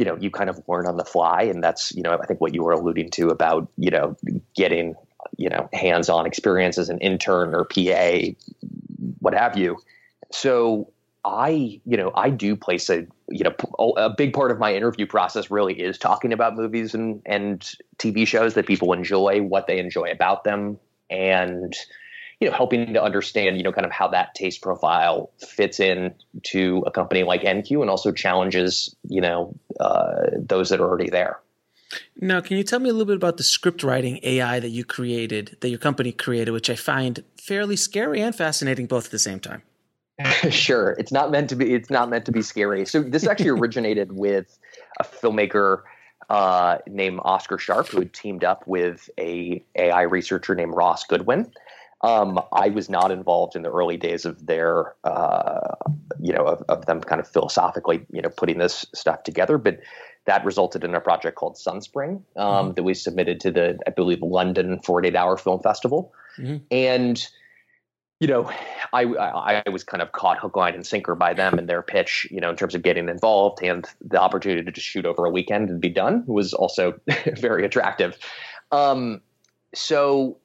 you 0.00 0.06
know 0.06 0.16
you 0.16 0.30
kind 0.30 0.48
of 0.48 0.60
learn 0.66 0.86
on 0.86 0.96
the 0.96 1.04
fly. 1.04 1.42
And 1.42 1.62
that's 1.62 1.94
you 1.94 2.02
know 2.02 2.18
i 2.20 2.26
think 2.26 2.40
what 2.40 2.54
you 2.54 2.64
were 2.64 2.72
alluding 2.72 3.10
to 3.10 3.28
about 3.28 3.68
you 3.76 3.90
know 3.90 4.16
getting 4.56 4.94
you 5.36 5.50
know 5.50 5.68
hands-on 5.74 6.26
experience 6.26 6.78
as 6.78 6.88
an 6.88 6.98
intern 6.98 7.54
or 7.54 7.64
pa 7.66 8.32
what 9.20 9.34
have 9.34 9.56
you. 9.56 9.76
So 10.32 10.90
i 11.22 11.50
you 11.84 11.98
know 11.98 12.10
i 12.14 12.30
do 12.30 12.56
place 12.56 12.88
a 12.88 13.06
you 13.28 13.44
know 13.44 13.54
a 13.98 14.08
big 14.08 14.32
part 14.32 14.50
of 14.50 14.58
my 14.58 14.74
interview 14.74 15.06
process 15.06 15.50
really 15.50 15.78
is 15.78 15.98
talking 15.98 16.32
about 16.32 16.56
movies 16.56 16.94
and 16.94 17.20
and 17.26 17.72
tv 17.98 18.26
shows 18.26 18.54
that 18.54 18.66
people 18.66 18.94
enjoy 18.94 19.42
what 19.42 19.66
they 19.66 19.78
enjoy 19.78 20.10
about 20.10 20.44
them. 20.44 20.78
And 21.10 21.76
you 22.40 22.48
know, 22.48 22.56
helping 22.56 22.94
to 22.94 23.02
understand, 23.02 23.58
you 23.58 23.62
know, 23.62 23.72
kind 23.72 23.84
of 23.84 23.92
how 23.92 24.08
that 24.08 24.34
taste 24.34 24.62
profile 24.62 25.30
fits 25.38 25.78
in 25.78 26.14
to 26.44 26.82
a 26.86 26.90
company 26.90 27.22
like 27.22 27.44
End 27.44 27.64
Cue 27.66 27.82
and 27.82 27.90
also 27.90 28.12
challenges, 28.12 28.94
you 29.08 29.20
know, 29.20 29.54
uh, 29.78 30.26
those 30.38 30.70
that 30.70 30.80
are 30.80 30.88
already 30.88 31.10
there. 31.10 31.38
Now, 32.20 32.40
can 32.40 32.56
you 32.56 32.62
tell 32.62 32.78
me 32.78 32.88
a 32.88 32.92
little 32.92 33.06
bit 33.06 33.16
about 33.16 33.36
the 33.36 33.42
script 33.42 33.82
writing 33.82 34.20
AI 34.22 34.60
that 34.60 34.70
you 34.70 34.84
created, 34.84 35.58
that 35.60 35.68
your 35.68 35.78
company 35.78 36.12
created, 36.12 36.52
which 36.52 36.70
I 36.70 36.76
find 36.76 37.22
fairly 37.36 37.76
scary 37.76 38.22
and 38.22 38.34
fascinating 38.34 38.86
both 38.86 39.06
at 39.06 39.10
the 39.10 39.18
same 39.18 39.40
time? 39.40 39.62
sure, 40.50 40.92
it's 40.92 41.12
not 41.12 41.30
meant 41.30 41.48
to 41.48 41.56
be. 41.56 41.74
It's 41.74 41.90
not 41.90 42.08
meant 42.08 42.26
to 42.26 42.32
be 42.32 42.42
scary. 42.42 42.86
So 42.86 43.02
this 43.02 43.26
actually 43.26 43.48
originated 43.58 44.12
with 44.12 44.58
a 45.00 45.04
filmmaker 45.04 45.82
uh, 46.28 46.78
named 46.86 47.20
Oscar 47.24 47.58
Sharp, 47.58 47.88
who 47.88 47.98
had 47.98 48.12
teamed 48.12 48.44
up 48.44 48.66
with 48.66 49.10
a 49.18 49.64
AI 49.74 50.02
researcher 50.02 50.54
named 50.54 50.74
Ross 50.74 51.04
Goodwin. 51.04 51.50
Um, 52.02 52.40
I 52.52 52.70
was 52.70 52.88
not 52.88 53.10
involved 53.10 53.56
in 53.56 53.62
the 53.62 53.70
early 53.70 53.98
days 53.98 54.24
of 54.24 54.46
their, 54.46 54.94
uh, 55.04 55.74
you 56.18 56.32
know, 56.32 56.46
of, 56.46 56.62
of, 56.68 56.86
them 56.86 57.02
kind 57.02 57.20
of 57.20 57.28
philosophically, 57.28 58.06
you 58.10 58.22
know, 58.22 58.30
putting 58.30 58.56
this 58.56 58.86
stuff 58.94 59.22
together. 59.22 59.58
But 59.58 59.80
that 60.26 60.44
resulted 60.44 60.84
in 60.84 60.94
a 60.94 61.00
project 61.00 61.36
called 61.36 61.56
Sunspring 61.56 62.22
um, 62.36 62.66
mm-hmm. 62.66 62.72
that 62.74 62.82
we 62.82 62.94
submitted 62.94 63.40
to 63.40 63.50
the, 63.50 63.78
I 63.86 63.90
believe, 63.90 64.22
London 64.22 64.80
48 64.82 65.16
Hour 65.16 65.36
Film 65.36 65.60
Festival. 65.60 66.12
Mm-hmm. 66.38 66.56
And, 66.70 67.28
you 68.20 68.28
know, 68.28 68.50
I, 68.92 69.04
I, 69.04 69.62
I 69.66 69.70
was 69.70 69.82
kind 69.82 70.02
of 70.02 70.12
caught 70.12 70.38
hook, 70.38 70.56
line, 70.56 70.74
and 70.74 70.86
sinker 70.86 71.14
by 71.14 71.34
them 71.34 71.58
and 71.58 71.68
their 71.68 71.82
pitch, 71.82 72.28
you 72.30 72.40
know, 72.40 72.50
in 72.50 72.56
terms 72.56 72.74
of 72.74 72.82
getting 72.82 73.08
involved 73.08 73.62
and 73.62 73.86
the 74.00 74.20
opportunity 74.20 74.62
to 74.62 74.72
just 74.72 74.86
shoot 74.86 75.06
over 75.06 75.24
a 75.24 75.30
weekend 75.30 75.70
and 75.70 75.80
be 75.80 75.88
done 75.88 76.24
was 76.26 76.52
also 76.52 76.94
very 77.38 77.64
attractive. 77.64 78.18
Um, 78.72 79.22
so 79.74 80.38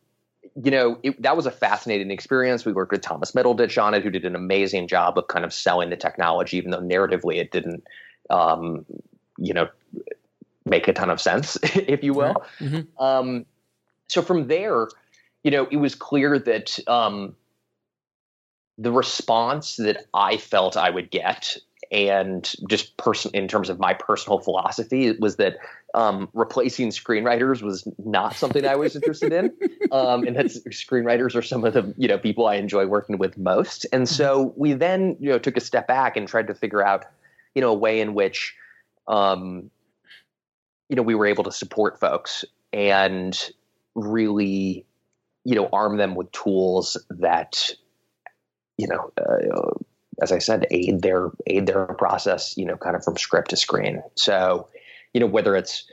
you 0.61 0.71
know, 0.71 0.99
it, 1.03 1.21
that 1.21 1.35
was 1.35 1.45
a 1.45 1.51
fascinating 1.51 2.11
experience. 2.11 2.65
We 2.65 2.73
worked 2.73 2.91
with 2.91 3.01
Thomas 3.01 3.31
Middleditch 3.31 3.81
on 3.81 3.93
it, 3.93 4.03
who 4.03 4.09
did 4.09 4.25
an 4.25 4.35
amazing 4.35 4.87
job 4.87 5.17
of 5.17 5.27
kind 5.27 5.45
of 5.45 5.53
selling 5.53 5.89
the 5.89 5.97
technology, 5.97 6.57
even 6.57 6.71
though 6.71 6.81
narratively 6.81 7.37
it 7.37 7.51
didn't, 7.51 7.83
um, 8.29 8.85
you 9.37 9.53
know, 9.53 9.67
make 10.65 10.87
a 10.87 10.93
ton 10.93 11.09
of 11.09 11.21
sense, 11.21 11.57
if 11.63 12.03
you 12.03 12.13
will. 12.13 12.43
Mm-hmm. 12.59 13.03
Um, 13.03 13.45
so 14.07 14.21
from 14.21 14.47
there, 14.47 14.87
you 15.43 15.51
know, 15.51 15.67
it 15.71 15.77
was 15.77 15.95
clear 15.95 16.39
that 16.39 16.79
um, 16.87 17.35
the 18.77 18.91
response 18.91 19.77
that 19.77 20.05
I 20.13 20.37
felt 20.37 20.77
I 20.77 20.89
would 20.89 21.11
get 21.11 21.57
and 21.95 22.53
just 22.67 22.97
person 22.97 23.31
in 23.33 23.47
terms 23.47 23.69
of 23.69 23.79
my 23.79 23.93
personal 23.93 24.37
philosophy 24.37 25.07
it 25.07 25.21
was 25.21 25.37
that 25.37 25.55
um, 25.93 26.27
replacing 26.33 26.89
screenwriters 26.89 27.61
was 27.61 27.87
not 28.03 28.35
something 28.35 28.65
I 28.67 28.75
was 28.75 28.97
interested 28.97 29.31
in, 29.31 29.53
um, 29.93 30.27
and 30.27 30.35
that 30.35 30.47
screenwriters 30.47 31.35
are 31.35 31.41
some 31.41 31.63
of 31.63 31.73
the 31.73 31.93
you 31.97 32.09
know 32.09 32.17
people 32.17 32.47
I 32.47 32.55
enjoy 32.55 32.85
working 32.85 33.17
with 33.17 33.37
most. 33.37 33.85
And 33.93 34.07
so 34.09 34.53
we 34.57 34.73
then 34.73 35.15
you 35.21 35.29
know 35.29 35.39
took 35.39 35.55
a 35.55 35.61
step 35.61 35.87
back 35.87 36.17
and 36.17 36.27
tried 36.27 36.47
to 36.47 36.53
figure 36.53 36.85
out 36.85 37.05
you 37.55 37.61
know 37.61 37.69
a 37.69 37.73
way 37.73 38.01
in 38.01 38.13
which 38.13 38.53
um, 39.07 39.71
you 40.89 40.97
know 40.97 41.01
we 41.01 41.15
were 41.15 41.27
able 41.27 41.45
to 41.45 41.51
support 41.51 41.97
folks 41.97 42.43
and 42.73 43.51
really 43.95 44.85
you 45.45 45.55
know 45.55 45.69
arm 45.71 45.95
them 45.95 46.13
with 46.15 46.29
tools 46.33 46.97
that 47.09 47.71
you 48.77 48.87
know 48.89 49.13
uh, 49.17 49.71
as 50.21 50.31
I 50.31 50.39
said, 50.39 50.65
aid 50.71 51.01
their 51.01 51.31
aid 51.47 51.67
their 51.67 51.85
process, 51.85 52.57
you 52.57 52.65
know, 52.65 52.77
kind 52.77 52.95
of 52.95 53.03
from 53.03 53.17
script 53.17 53.49
to 53.51 53.57
screen. 53.57 54.01
So, 54.15 54.67
you 55.13 55.19
know, 55.19 55.27
whether 55.27 55.55
it's 55.55 55.85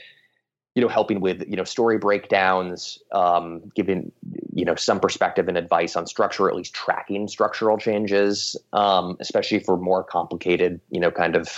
you 0.75 0.81
know 0.81 0.89
helping 0.89 1.21
with 1.21 1.43
you 1.49 1.57
know 1.57 1.65
story 1.65 1.99
breakdowns, 1.99 2.99
um, 3.13 3.71
giving 3.75 4.11
you 4.55 4.65
know 4.65 4.75
some 4.75 5.01
perspective 5.01 5.49
and 5.49 5.59
advice 5.59 5.97
on 5.97 6.07
structure, 6.07 6.49
at 6.49 6.57
least 6.57 6.75
tracking 6.75 7.29
structural 7.29 7.79
changes, 7.79 8.57
um, 8.73 9.17
especially 9.21 9.59
for 9.59 9.77
more 9.77 10.03
complicated, 10.03 10.81
you 10.91 11.01
know, 11.01 11.11
kind 11.11 11.37
of 11.37 11.49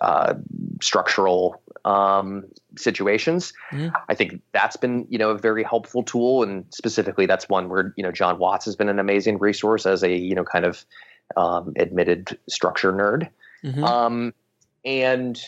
uh, 0.00 0.34
structural 0.80 1.60
um, 1.84 2.44
situations. 2.76 3.52
Mm-hmm. 3.72 3.94
I 4.08 4.14
think 4.14 4.40
that's 4.52 4.76
been 4.76 5.06
you 5.08 5.18
know 5.18 5.30
a 5.30 5.38
very 5.38 5.62
helpful 5.62 6.02
tool, 6.02 6.42
and 6.42 6.64
specifically 6.70 7.26
that's 7.26 7.48
one 7.48 7.68
where 7.68 7.92
you 7.96 8.02
know 8.02 8.12
Jon 8.12 8.38
Watts 8.38 8.64
has 8.64 8.76
been 8.76 8.88
an 8.88 8.98
amazing 8.98 9.38
resource 9.38 9.86
as 9.86 10.02
a 10.02 10.14
you 10.14 10.34
know 10.34 10.44
kind 10.44 10.64
of 10.64 10.84
um, 11.36 11.72
admitted 11.76 12.38
structure 12.48 12.92
nerd. 12.92 13.28
Mm-hmm. 13.64 13.84
Um, 13.84 14.34
and 14.84 15.40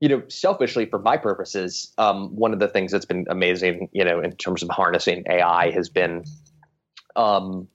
you 0.00 0.08
know, 0.08 0.22
selfishly 0.28 0.86
for 0.86 0.98
my 0.98 1.16
purposes, 1.16 1.92
um, 1.98 2.34
one 2.36 2.52
of 2.52 2.60
the 2.60 2.68
things 2.68 2.92
that's 2.92 3.04
been 3.04 3.26
amazing, 3.28 3.88
you 3.92 4.04
know, 4.04 4.20
in 4.20 4.32
terms 4.32 4.62
of 4.62 4.68
harnessing 4.70 5.24
AI 5.28 5.70
has 5.72 5.88
been 5.88 6.24
um, 7.16 7.66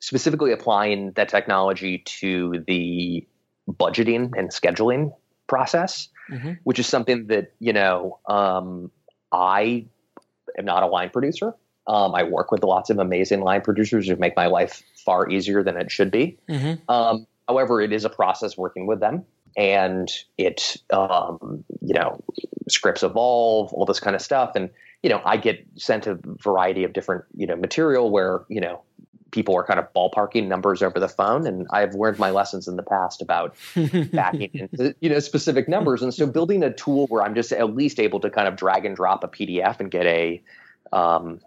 specifically 0.00 0.52
applying 0.52 1.12
that 1.12 1.30
technology 1.30 1.98
to 2.04 2.62
the 2.66 3.26
budgeting 3.68 4.30
and 4.36 4.50
scheduling 4.50 5.14
process, 5.46 6.08
mm-hmm. 6.30 6.52
which 6.64 6.78
is 6.78 6.86
something 6.86 7.26
that 7.28 7.52
you 7.58 7.72
know 7.72 8.18
um, 8.28 8.90
I 9.32 9.86
am 10.58 10.64
not 10.64 10.82
a 10.82 10.86
line 10.86 11.10
producer. 11.10 11.54
Um, 11.86 12.14
I 12.14 12.22
work 12.22 12.50
with 12.50 12.64
lots 12.64 12.90
of 12.90 12.98
amazing 12.98 13.42
line 13.42 13.60
producers 13.60 14.08
who 14.08 14.16
make 14.16 14.36
my 14.36 14.46
life 14.46 14.82
far 15.04 15.28
easier 15.28 15.62
than 15.62 15.76
it 15.76 15.90
should 15.90 16.10
be. 16.10 16.38
Mm-hmm. 16.48 16.90
Um, 16.90 17.26
however, 17.46 17.82
it 17.82 17.92
is 17.92 18.04
a 18.04 18.10
process 18.10 18.56
working 18.56 18.86
with 18.86 19.00
them, 19.00 19.24
and 19.56 20.10
it 20.38 20.76
um, 20.90 21.64
you 21.80 21.94
know 21.94 22.22
scripts 22.68 23.02
evolve, 23.02 23.72
all 23.72 23.84
this 23.84 24.00
kind 24.00 24.16
of 24.16 24.22
stuff, 24.22 24.52
and 24.54 24.70
you 25.02 25.10
know 25.10 25.20
I 25.24 25.36
get 25.36 25.64
sent 25.76 26.06
a 26.06 26.18
variety 26.24 26.84
of 26.84 26.92
different 26.92 27.24
you 27.36 27.46
know 27.46 27.56
material 27.56 28.10
where 28.10 28.44
you 28.48 28.60
know 28.60 28.82
people 29.34 29.56
are 29.56 29.64
kind 29.64 29.80
of 29.80 29.92
ballparking 29.92 30.46
numbers 30.46 30.80
over 30.80 31.00
the 31.00 31.08
phone 31.08 31.44
and 31.44 31.66
i've 31.72 31.92
learned 31.94 32.18
my 32.20 32.30
lessons 32.30 32.68
in 32.68 32.76
the 32.76 32.82
past 32.84 33.20
about 33.20 33.56
backing 34.12 34.48
into 34.54 34.94
you 35.00 35.10
know 35.10 35.18
specific 35.18 35.68
numbers 35.68 36.02
and 36.02 36.14
so 36.14 36.24
building 36.24 36.62
a 36.62 36.72
tool 36.72 37.08
where 37.08 37.22
i'm 37.22 37.34
just 37.34 37.50
at 37.50 37.74
least 37.74 37.98
able 37.98 38.20
to 38.20 38.30
kind 38.30 38.46
of 38.46 38.54
drag 38.54 38.86
and 38.86 38.94
drop 38.94 39.24
a 39.24 39.28
pdf 39.28 39.80
and 39.80 39.90
get 39.90 40.06
a 40.06 40.40
um, 40.92 41.40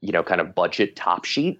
you 0.00 0.12
know 0.12 0.22
kind 0.22 0.40
of 0.40 0.54
budget 0.54 0.94
top 0.94 1.24
sheet 1.24 1.58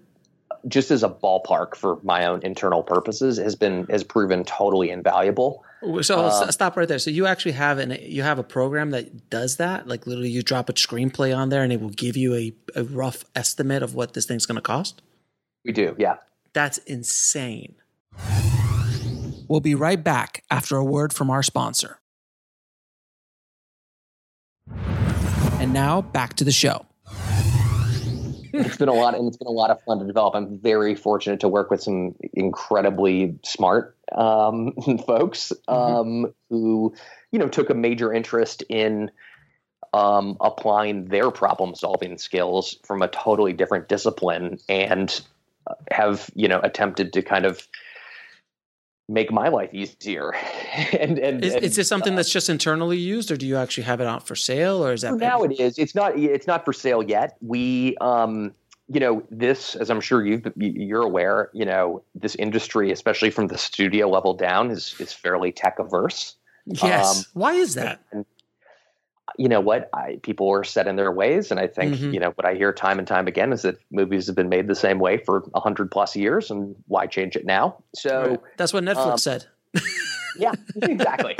just 0.69 0.93
as 0.93 1.03
a 1.03 1.09
ballpark 1.11 1.75
for 1.75 1.99
my 2.05 2.25
own 2.25 2.41
internal 2.45 2.85
purposes 2.85 3.37
has 3.39 3.57
been 3.57 3.85
has 3.87 4.05
proven 4.05 4.45
totally 4.45 4.91
invaluable 4.91 5.65
So 6.01 6.19
Um, 6.25 6.51
stop 6.51 6.79
right 6.79 6.89
there. 6.89 6.99
So 6.99 7.11
you 7.11 7.27
actually 7.27 7.53
have 7.53 7.79
an 7.79 7.99
you 8.01 8.23
have 8.23 8.39
a 8.39 8.43
program 8.43 8.91
that 8.93 9.29
does 9.29 9.57
that. 9.59 9.87
Like 9.87 10.07
literally, 10.07 10.31
you 10.31 10.43
drop 10.43 10.71
a 10.71 10.73
screenplay 10.73 11.37
on 11.37 11.51
there, 11.51 11.63
and 11.63 11.71
it 11.75 11.81
will 11.81 11.91
give 11.91 12.17
you 12.17 12.35
a, 12.35 12.55
a 12.75 12.85
rough 12.85 13.25
estimate 13.35 13.83
of 13.83 13.95
what 13.95 14.15
this 14.15 14.25
thing's 14.25 14.47
going 14.47 14.57
to 14.57 14.63
cost. 14.63 15.03
We 15.64 15.72
do, 15.72 15.96
yeah. 15.98 16.16
That's 16.53 16.79
insane. 16.79 17.74
We'll 19.48 19.61
be 19.61 19.74
right 19.74 20.03
back 20.03 20.44
after 20.50 20.77
a 20.77 20.85
word 20.85 21.12
from 21.12 21.31
our 21.31 21.42
sponsor. 21.42 22.00
And 25.59 25.72
now 25.72 26.03
back 26.03 26.35
to 26.35 26.44
the 26.44 26.53
show. 26.53 26.87
it's 28.55 28.77
been 28.77 28.88
a 28.88 28.92
lot 28.92 29.14
and 29.14 29.27
it's 29.27 29.37
been 29.37 29.48
a 29.48 29.50
lot 29.50 29.70
of 29.70 29.83
fun 29.83 29.98
to 29.98 30.07
develop 30.07 30.35
i'm 30.37 30.59
very 30.61 30.94
fortunate 30.94 31.40
to 31.40 31.48
work 31.48 31.72
with 31.72 31.83
some 31.83 32.14
incredibly 32.35 33.37
smart 33.44 33.96
um, 34.12 34.72
folks 35.07 35.53
um, 35.66 36.33
who 36.50 36.94
you 37.33 37.38
know 37.40 37.48
took 37.48 37.68
a 37.68 37.74
major 37.74 38.12
interest 38.12 38.62
in 38.68 39.11
um, 39.92 40.37
applying 40.40 41.07
their 41.07 41.33
problem 41.33 41.74
solving 41.74 42.16
skills 42.16 42.77
from 42.85 43.03
a 43.03 43.09
totally 43.09 43.53
different 43.53 43.88
discipline 43.88 44.59
and 44.68 45.20
have 45.90 46.31
you 46.35 46.48
know 46.48 46.61
attempted 46.62 47.12
to 47.12 47.22
kind 47.22 47.44
of 47.44 47.66
make 49.09 49.31
my 49.31 49.48
life 49.48 49.72
easier 49.72 50.35
and 50.98 51.18
and, 51.18 51.44
Is, 51.44 51.55
and 51.55 51.64
is 51.64 51.77
this 51.77 51.88
something 51.88 52.14
that's 52.14 52.31
just 52.31 52.48
internally 52.48 52.98
used, 52.98 53.31
or 53.31 53.37
do 53.37 53.46
you 53.46 53.57
actually 53.57 53.85
have 53.85 54.00
it 54.00 54.07
out 54.07 54.27
for 54.27 54.35
sale, 54.35 54.85
or 54.85 54.92
is 54.92 55.03
that 55.03 55.11
For 55.11 55.16
now 55.18 55.42
it 55.42 55.61
is. 55.61 55.79
It's 55.79 55.94
not. 55.94 56.18
It's 56.18 56.46
not 56.46 56.64
for 56.64 56.72
sale 56.72 57.03
yet. 57.03 57.37
We, 57.40 57.96
um, 58.00 58.53
you 58.88 59.00
know, 59.00 59.22
this, 59.31 59.74
as 59.74 59.90
I'm 59.90 60.00
sure 60.00 60.24
you 60.24 60.42
you're 60.57 61.03
aware, 61.03 61.50
you 61.53 61.64
know, 61.64 62.03
this 62.14 62.35
industry, 62.37 62.90
especially 62.90 63.31
from 63.31 63.48
the 63.48 63.59
studio 63.59 64.09
level 64.09 64.35
down, 64.35 64.70
is 64.70 64.94
is 64.98 65.12
fairly 65.12 65.53
tech 65.53 65.79
averse. 65.79 66.37
Yes. 66.66 67.18
Um, 67.18 67.24
Why 67.35 67.53
is 67.55 67.74
that? 67.74 68.00
And 68.11 68.24
you 69.38 69.49
know 69.49 69.61
what? 69.61 69.88
I, 69.92 70.18
people 70.23 70.51
are 70.53 70.64
set 70.64 70.87
in 70.87 70.97
their 70.97 71.12
ways, 71.12 71.51
and 71.51 71.59
I 71.61 71.66
think 71.66 71.94
Mhm. 71.97 72.12
you 72.12 72.20
know 72.20 72.31
what 72.37 72.47
I 72.47 72.55
hear 72.55 72.73
time 72.73 72.99
and 72.99 73.09
time 73.09 73.27
again 73.27 73.53
is 73.53 73.62
that 73.62 73.79
movies 73.90 74.27
have 74.27 74.37
been 74.37 74.49
made 74.49 74.68
the 74.68 74.75
same 74.75 74.99
way 74.99 75.18
for 75.18 75.44
a 75.55 75.61
hundred 75.61 75.90
plus 75.90 76.14
years, 76.16 76.51
and 76.51 76.75
why 76.87 77.07
change 77.07 77.37
it 77.37 77.44
now? 77.44 77.77
So. 77.94 78.23
Right. 78.23 78.40
That's 78.57 78.73
what 78.73 78.85
Netflix 78.85 79.12
um, 79.12 79.18
said. 79.18 79.47
Yeah, 80.37 80.53
exactly. 80.83 81.37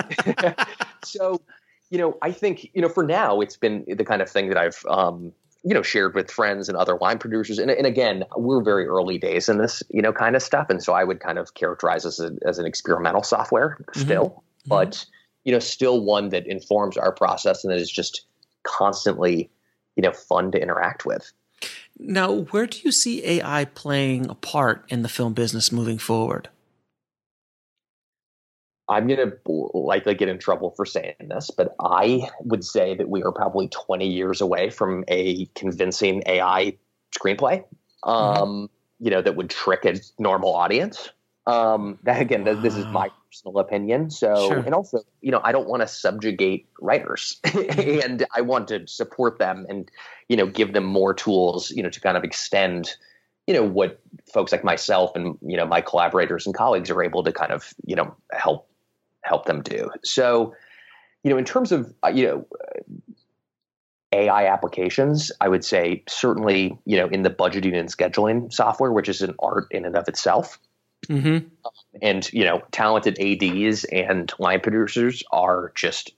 so, 1.05 1.41
you 1.91 1.99
know, 1.99 2.17
I 2.23 2.31
think, 2.31 2.71
you 2.75 2.81
know, 2.81 2.89
for 2.89 3.03
now, 3.03 3.41
it's 3.41 3.57
been 3.57 3.85
the 3.89 4.05
kind 4.05 4.23
of 4.23 4.31
thing 4.31 4.49
that 4.51 4.57
I've, 4.57 4.85
um, 4.89 5.33
you 5.65 5.75
know, 5.75 5.83
shared 5.83 6.15
with 6.15 6.31
friends 6.31 6.69
and 6.69 6.79
other 6.79 6.97
line 7.01 7.19
producers. 7.19 7.59
And, 7.59 7.73
and 7.73 7.87
again, 7.87 8.25
we're 8.37 8.63
very 8.63 8.87
early 8.87 9.19
days 9.19 9.49
in 9.49 9.59
this, 9.59 9.83
you 9.91 10.01
know, 10.01 10.13
kind 10.13 10.37
of 10.37 10.43
stuff. 10.43 10.71
And 10.71 10.81
so 10.81 10.93
I 10.93 11.03
would 11.03 11.19
kind 11.19 11.39
of 11.39 11.55
characterize 11.55 12.07
as, 12.07 12.21
a, 12.21 12.33
as 12.47 12.59
an 12.61 12.67
experimental 12.67 13.25
software 13.25 13.79
still, 13.95 14.45
but, 14.67 15.05
you 15.45 15.53
know, 15.53 15.59
still 15.59 16.05
one 16.05 16.31
that 16.31 16.47
informs 16.47 16.97
our 16.97 17.13
process 17.13 17.65
and 17.65 17.73
that 17.73 17.79
is 17.79 17.91
just 17.91 18.27
constantly, 18.63 19.51
you 19.97 20.03
know, 20.03 20.13
fun 20.13 20.51
to 20.53 20.61
interact 20.61 21.05
with. 21.05 21.33
Now, 21.99 22.33
where 22.33 22.67
do 22.67 22.79
you 22.83 22.93
see 22.93 23.25
AI 23.25 23.67
playing 23.67 24.29
a 24.29 24.35
part 24.35 24.85
in 24.89 25.03
the 25.03 25.09
film 25.09 25.33
business 25.33 25.71
moving 25.71 25.99
forward? 25.99 26.49
I'm 28.89 29.07
going 29.07 29.31
to 29.31 29.71
likely 29.73 30.15
get 30.15 30.29
in 30.29 30.39
trouble 30.39 30.71
for 30.71 30.85
saying 30.85 31.15
this, 31.29 31.51
but 31.51 31.75
I 31.81 32.29
would 32.41 32.65
say 32.65 32.95
that 32.95 33.09
we 33.09 33.23
are 33.23 33.33
probably 33.33 33.69
20 33.69 34.07
years 34.07 34.41
away 34.41 34.69
from 34.69 35.05
a 35.09 35.47
convincing 35.55 36.23
AI 36.27 36.77
screenplay, 37.19 37.65
um, 38.03 38.69
you 38.99 39.11
know, 39.11 39.23
that 39.23 39.37
would 39.37 39.49
trick 39.49 39.87
a 39.87 39.95
normal 40.19 40.55
audience. 40.55 41.11
Um, 41.47 41.99
that 42.03 42.21
again, 42.21 42.45
th- 42.45 42.59
this 42.61 42.77
is 42.77 42.87
my 42.87 43.11
personal 43.35 43.59
opinion. 43.59 44.11
So, 44.11 44.49
Sure. 44.49 44.59
and 44.59 44.75
also, 44.75 45.01
you 45.21 45.31
know, 45.31 45.41
I 45.43 45.53
don't 45.53 45.69
want 45.69 45.83
to 45.83 45.89
subjugate 45.89 46.69
writers 46.81 47.41
and 47.45 48.25
I 48.35 48.43
want 48.43 48.69
to 48.69 48.87
support 48.87 49.39
them 49.39 49.67
and, 49.69 49.91
you 50.29 50.37
know, 50.37 50.47
give 50.47 50.73
them 50.73 50.85
more 50.85 51.15
tools, 51.15 51.71
you 51.71 51.83
know, 51.83 51.91
to 51.91 52.01
kind 52.01 52.17
of 52.17 52.25
extend, 52.25 52.95
you 53.47 53.55
know, 53.55 53.65
what 53.65 54.01
folks 54.33 54.53
like 54.53 54.65
myself 54.65 55.17
and, 55.17 55.37
you 55.43 55.57
know, 55.57 55.67
my 55.67 55.81
collaborators 55.81 56.47
and 56.47 56.55
colleagues 56.55 56.91
are 56.91 57.03
able 57.03 57.25
to 57.25 57.33
kind 57.33 57.53
of, 57.53 57.75
you 57.85 57.97
know, 57.97 58.15
help 58.33 58.69
help 59.23 59.47
them 59.47 59.63
do. 59.63 59.91
So, 60.05 60.55
you 61.23 61.31
know, 61.31 61.39
in 61.39 61.45
terms 61.45 61.73
of 61.73 61.93
uh, 62.05 62.09
you 62.09 62.27
know 62.27 62.47
AI 64.13 64.47
applications, 64.47 65.33
I 65.41 65.49
would 65.49 65.65
say 65.65 66.05
certainly 66.09 66.79
you 66.85 66.99
know 66.99 67.09
in 67.09 67.23
the 67.23 67.31
budgeting 67.31 67.75
and 67.75 67.89
scheduling 67.89 68.53
software, 68.53 68.93
which 68.93 69.09
is 69.09 69.23
an 69.23 69.35
art 69.39 69.67
in 69.71 69.87
and 69.87 69.97
of 69.97 70.07
itself, 70.09 70.59
Mm-hmm. 71.07 71.49
and 72.03 72.33
you 72.33 72.45
know 72.45 72.63
talented 72.71 73.19
ads 73.21 73.85
and 73.85 74.33
line 74.39 74.61
producers 74.61 75.23
are 75.31 75.73
just 75.75 76.13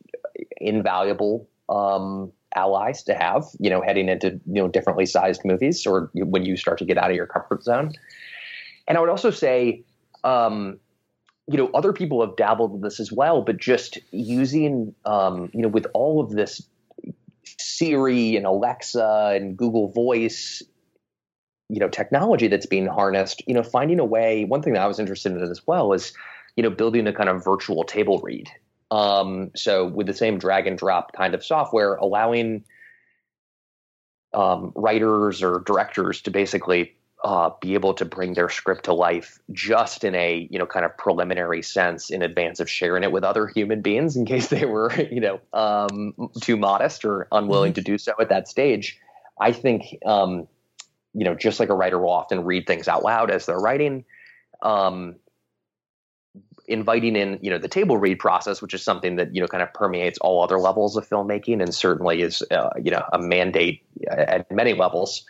invaluable 0.59 1.49
um, 1.69 2.33
allies 2.55 3.03
to 3.05 3.15
have. 3.15 3.45
You 3.59 3.71
know, 3.71 3.83
heading 3.83 4.09
into 4.09 4.41
you 4.47 4.63
know 4.63 4.69
differently 4.69 5.07
sized 5.07 5.43
movies 5.45 5.87
or 5.87 6.11
when 6.15 6.45
you 6.45 6.57
start 6.57 6.79
to 6.79 6.85
get 6.85 6.99
out 6.99 7.11
of 7.11 7.17
your 7.17 7.27
comfort 7.27 7.63
zone. 7.63 7.93
And 8.89 8.97
I 8.97 9.01
would 9.01 9.11
also 9.11 9.31
say. 9.31 9.85
Um, 10.25 10.81
you 11.49 11.57
know, 11.57 11.71
other 11.75 11.93
people 11.93 12.27
have 12.27 12.35
dabbled 12.35 12.75
in 12.75 12.81
this 12.81 12.99
as 12.99 13.13
well, 13.13 13.41
but 13.41 13.57
just 13.57 13.99
using, 14.11 14.93
um, 15.05 15.49
you 15.55 15.63
know, 15.63 15.69
with 15.69 15.87
all 15.95 16.21
of 16.21 16.31
this 16.31 16.61
Siri 17.59 18.37
and 18.37 18.47
Alexa 18.47 19.33
and 19.35 19.57
Google 19.57 19.89
Voice, 19.89 20.63
you 21.69 21.81
know, 21.81 21.89
technology 21.89 22.49
that's 22.49 22.67
being 22.67 22.87
harnessed, 22.87 23.43
you 23.47 23.55
know, 23.55 23.63
finding 23.63 23.99
a 23.99 24.05
way. 24.05 24.45
One 24.45 24.63
thing 24.63 24.75
that 24.75 24.83
I 24.83 24.87
was 24.87 24.99
interested 24.99 25.33
in 25.33 25.43
as 25.43 25.67
well 25.67 25.93
is, 25.93 26.13
you 26.57 26.63
know, 26.63 26.71
building 26.71 27.07
a 27.07 27.13
kind 27.13 27.29
of 27.29 27.45
virtual 27.45 27.85
table 27.85 28.21
read. 28.21 28.49
Um, 28.91 29.51
so 29.57 29.87
with 29.87 30.07
the 30.07 30.15
same 30.15 30.39
drag 30.39 30.67
and 30.67 30.79
drop 30.79 31.13
kind 31.13 31.35
of 31.35 31.45
software, 31.45 31.97
allowing 31.97 32.65
um, 34.33 34.73
writers 34.77 35.43
or 35.43 35.61
directors 35.67 36.23
to 36.23 36.31
basically 36.31 36.95
uh, 37.25 37.51
be 37.61 37.75
able 37.75 37.95
to 37.95 38.05
bring 38.05 38.35
their 38.35 38.49
script 38.49 38.85
to 38.85 38.93
life 38.93 39.41
just 39.51 40.05
in 40.05 40.15
a 40.15 40.47
you 40.51 40.59
know 40.59 40.67
kind 40.67 40.85
of 40.85 40.97
preliminary 40.97 41.63
sense 41.63 42.11
in 42.11 42.23
advance 42.23 42.61
of 42.61 42.69
sharing 42.69 43.03
it 43.03 43.11
with 43.11 43.25
other 43.25 43.47
human 43.49 43.81
beings 43.81 44.17
in 44.17 44.27
case 44.27 44.49
they 44.49 44.67
were 44.67 44.93
you 45.11 45.21
know 45.21 45.41
um, 45.53 46.15
too 46.41 46.57
modest 46.57 47.05
or 47.05 47.27
unwilling 47.33 47.73
to 47.73 47.81
do 47.81 47.99
so 47.99 48.13
at 48.21 48.29
that 48.29 48.47
stage. 48.47 49.01
I 49.41 49.53
think 49.53 49.99
um, 50.05 50.47
you 51.17 51.25
know 51.25 51.35
just 51.35 51.59
like 51.59 51.69
a 51.69 51.75
writer 51.75 51.99
will 51.99 52.11
often 52.11 52.45
read 52.45 52.67
things 52.67 52.89
out 52.89 53.03
loud 53.03 53.31
as 53.31 53.47
they're 53.47 53.59
writing. 53.59 54.05
Um, 54.63 55.17
inviting 56.69 57.15
in 57.15 57.39
you 57.43 57.51
know 57.51 57.59
the 57.59 57.69
table 57.69 57.97
read 57.97 58.19
process 58.19 58.61
which 58.61 58.75
is 58.75 58.83
something 58.83 59.17
that 59.17 59.33
you 59.33 59.41
know 59.41 59.47
kind 59.47 59.63
of 59.63 59.73
permeates 59.73 60.19
all 60.19 60.43
other 60.43 60.59
levels 60.59 60.97
of 60.97 61.09
filmmaking 61.09 61.63
and 61.63 61.73
certainly 61.73 62.23
is 62.23 62.43
uh, 62.51 62.71
you 62.83 62.91
know 62.91 63.05
a 63.13 63.19
mandate 63.21 63.85
at 64.11 64.51
many 64.51 64.73
levels 64.73 65.25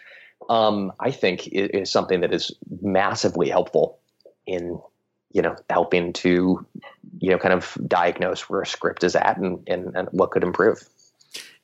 um, 0.49 0.93
I 1.01 1.11
think 1.11 1.49
is, 1.49 1.69
is 1.71 1.91
something 1.91 2.21
that 2.21 2.33
is 2.33 2.53
massively 2.81 3.49
helpful 3.49 3.99
in 4.47 4.81
you 5.33 5.43
know 5.43 5.57
helping 5.71 6.13
to 6.15 6.67
you 7.19 7.31
know 7.31 7.39
kind 7.39 7.55
of 7.55 7.77
diagnose 7.87 8.49
where 8.49 8.63
a 8.63 8.67
script 8.67 9.05
is 9.05 9.17
at 9.17 9.37
and 9.37 9.63
and, 9.67 9.95
and 9.97 10.09
what 10.13 10.31
could 10.31 10.43
improve. 10.43 10.83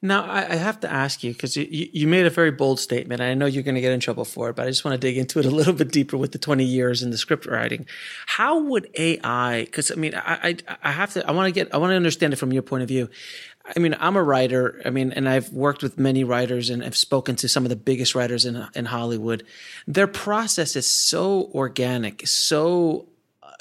Now, 0.05 0.29
I, 0.29 0.57
have 0.57 0.81
to 0.81 0.93
ask 0.93 1.23
you 1.23 1.33
because 1.33 1.57
you, 1.57 1.65
you 1.71 2.09
made 2.09 2.27
a 2.27 2.31
very 2.31 2.51
bold 2.51 2.81
statement. 2.81 3.21
I 3.21 3.35
know 3.35 3.47
you're 3.47 3.63
going 3.63 3.77
to 3.77 3.81
get 3.81 3.93
in 3.93 4.01
trouble 4.01 4.25
for 4.25 4.51
it, 4.51 4.57
but 4.57 4.67
I 4.67 4.69
just 4.69 4.85
want 4.85 5.01
to 5.01 5.07
dig 5.07 5.17
into 5.17 5.39
it 5.39 5.47
a 5.47 5.51
little 5.51 5.73
bit 5.73 5.93
deeper 5.93 6.17
with 6.17 6.33
the 6.33 6.39
20 6.39 6.65
years 6.65 7.05
in 7.05 7.11
the 7.11 7.19
script 7.19 7.47
writing. 7.47 7.87
How 8.27 8.59
would 8.59 8.91
AI? 8.99 9.65
Because 9.65 9.93
I 9.93 9.95
mean, 9.95 10.17
I, 10.17 10.57
I 10.67 10.77
I 10.83 10.91
have 10.91 11.13
to. 11.13 11.25
I 11.25 11.31
want 11.31 11.47
to 11.47 11.53
get. 11.53 11.73
I 11.73 11.77
want 11.77 11.93
to 11.93 11.97
understand 11.97 12.33
it 12.33 12.37
from 12.37 12.53
your 12.53 12.63
point 12.63 12.83
of 12.83 12.89
view. 12.89 13.11
I 13.65 13.79
mean, 13.79 13.95
I'm 14.01 14.17
a 14.17 14.23
writer. 14.25 14.83
I 14.85 14.91
mean, 14.91 15.13
and 15.13 15.29
I've 15.29 15.53
worked 15.53 15.85
with 15.85 15.97
many 15.99 16.25
writers 16.25 16.69
and 16.69 16.83
I've 16.83 16.97
spoken 16.97 17.37
to 17.37 17.49
some 17.49 17.65
of 17.65 17.69
the 17.69 17.77
biggest 17.77 18.17
writers 18.17 18.45
in 18.45 18.67
in 18.75 18.87
Hollywood. 18.87 19.45
Their 19.87 20.09
process 20.09 20.75
is 20.75 20.89
so 20.89 21.49
organic, 21.55 22.27
so 22.27 23.07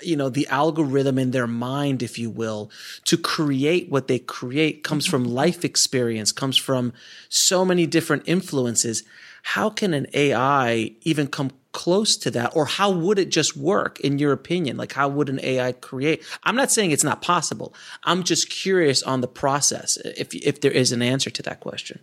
you 0.01 0.15
know 0.15 0.29
the 0.29 0.47
algorithm 0.47 1.17
in 1.17 1.31
their 1.31 1.47
mind 1.47 2.03
if 2.03 2.17
you 2.17 2.29
will 2.29 2.71
to 3.05 3.17
create 3.17 3.89
what 3.89 4.07
they 4.07 4.19
create 4.19 4.83
comes 4.83 5.05
from 5.05 5.23
mm-hmm. 5.23 5.33
life 5.33 5.65
experience 5.65 6.31
comes 6.31 6.57
from 6.57 6.93
so 7.29 7.65
many 7.65 7.85
different 7.85 8.23
influences. 8.25 9.03
How 9.43 9.69
can 9.69 9.93
an 9.93 10.07
ai 10.13 10.91
even 11.01 11.27
come 11.27 11.51
close 11.71 12.17
to 12.17 12.31
that? 12.31 12.55
Or 12.55 12.65
how 12.65 12.91
would 12.91 13.17
it 13.17 13.29
just 13.29 13.55
work 13.55 13.99
in 14.01 14.19
your 14.19 14.33
opinion? 14.33 14.77
Like 14.77 14.93
how 14.93 15.07
would 15.09 15.29
an 15.29 15.39
ai 15.41 15.71
create? 15.71 16.23
I'm 16.43 16.55
not 16.55 16.71
saying 16.71 16.91
it's 16.91 17.03
not 17.03 17.21
possible. 17.21 17.73
I'm 18.03 18.23
just 18.23 18.49
curious 18.49 19.01
on 19.03 19.21
the 19.21 19.27
process 19.27 19.97
if 19.97 20.33
if 20.35 20.61
there 20.61 20.71
is 20.71 20.91
an 20.91 21.01
answer 21.01 21.29
to 21.29 21.43
that 21.43 21.59
question 21.59 21.99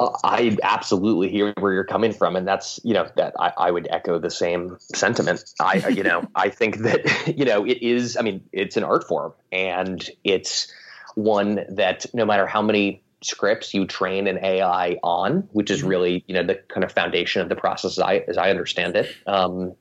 I 0.00 0.56
absolutely 0.62 1.28
hear 1.28 1.54
where 1.58 1.72
you're 1.72 1.84
coming 1.84 2.12
from, 2.12 2.34
and 2.34 2.46
that's 2.48 2.80
you 2.82 2.94
know 2.94 3.08
that 3.16 3.34
I, 3.38 3.52
I 3.56 3.70
would 3.70 3.86
echo 3.90 4.18
the 4.18 4.30
same 4.30 4.76
sentiment. 4.80 5.44
I 5.60 5.88
you 5.88 6.02
know 6.02 6.24
I 6.34 6.48
think 6.48 6.78
that 6.78 7.36
you 7.38 7.44
know 7.44 7.64
it 7.64 7.82
is. 7.82 8.16
I 8.16 8.22
mean, 8.22 8.42
it's 8.52 8.76
an 8.76 8.84
art 8.84 9.06
form, 9.06 9.32
and 9.52 10.08
it's 10.24 10.72
one 11.14 11.64
that 11.68 12.06
no 12.12 12.24
matter 12.24 12.46
how 12.46 12.60
many 12.62 13.02
scripts 13.22 13.74
you 13.74 13.84
train 13.86 14.26
an 14.26 14.38
AI 14.44 14.98
on, 15.02 15.48
which 15.52 15.70
is 15.70 15.82
really 15.82 16.24
you 16.26 16.34
know 16.34 16.42
the 16.42 16.56
kind 16.68 16.82
of 16.82 16.90
foundation 16.90 17.40
of 17.40 17.48
the 17.48 17.56
process 17.56 17.92
as 17.92 18.00
I 18.00 18.16
as 18.28 18.36
I 18.36 18.50
understand 18.50 18.96
it. 18.96 19.14
Um, 19.26 19.74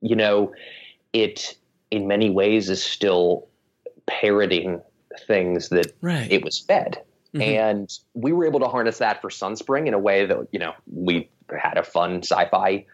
you 0.00 0.16
know, 0.16 0.54
it 1.12 1.54
in 1.90 2.06
many 2.06 2.30
ways 2.30 2.70
is 2.70 2.82
still 2.82 3.46
parroting 4.06 4.80
things 5.26 5.68
that 5.68 5.94
Right. 6.00 6.30
it 6.30 6.44
was 6.44 6.58
fed. 6.58 7.02
Mhm. 7.34 7.42
And 7.42 7.98
we 8.14 8.32
were 8.32 8.46
able 8.46 8.60
to 8.60 8.68
harness 8.68 8.98
that 8.98 9.20
for 9.20 9.28
Sunspring 9.28 9.86
in 9.88 9.94
a 9.94 9.98
way 9.98 10.24
that, 10.26 10.46
you 10.52 10.58
know, 10.58 10.72
we 10.92 11.28
had 11.58 11.76
a 11.76 11.82
fun 11.82 12.22
sci 12.22 12.46
fi 12.48 12.86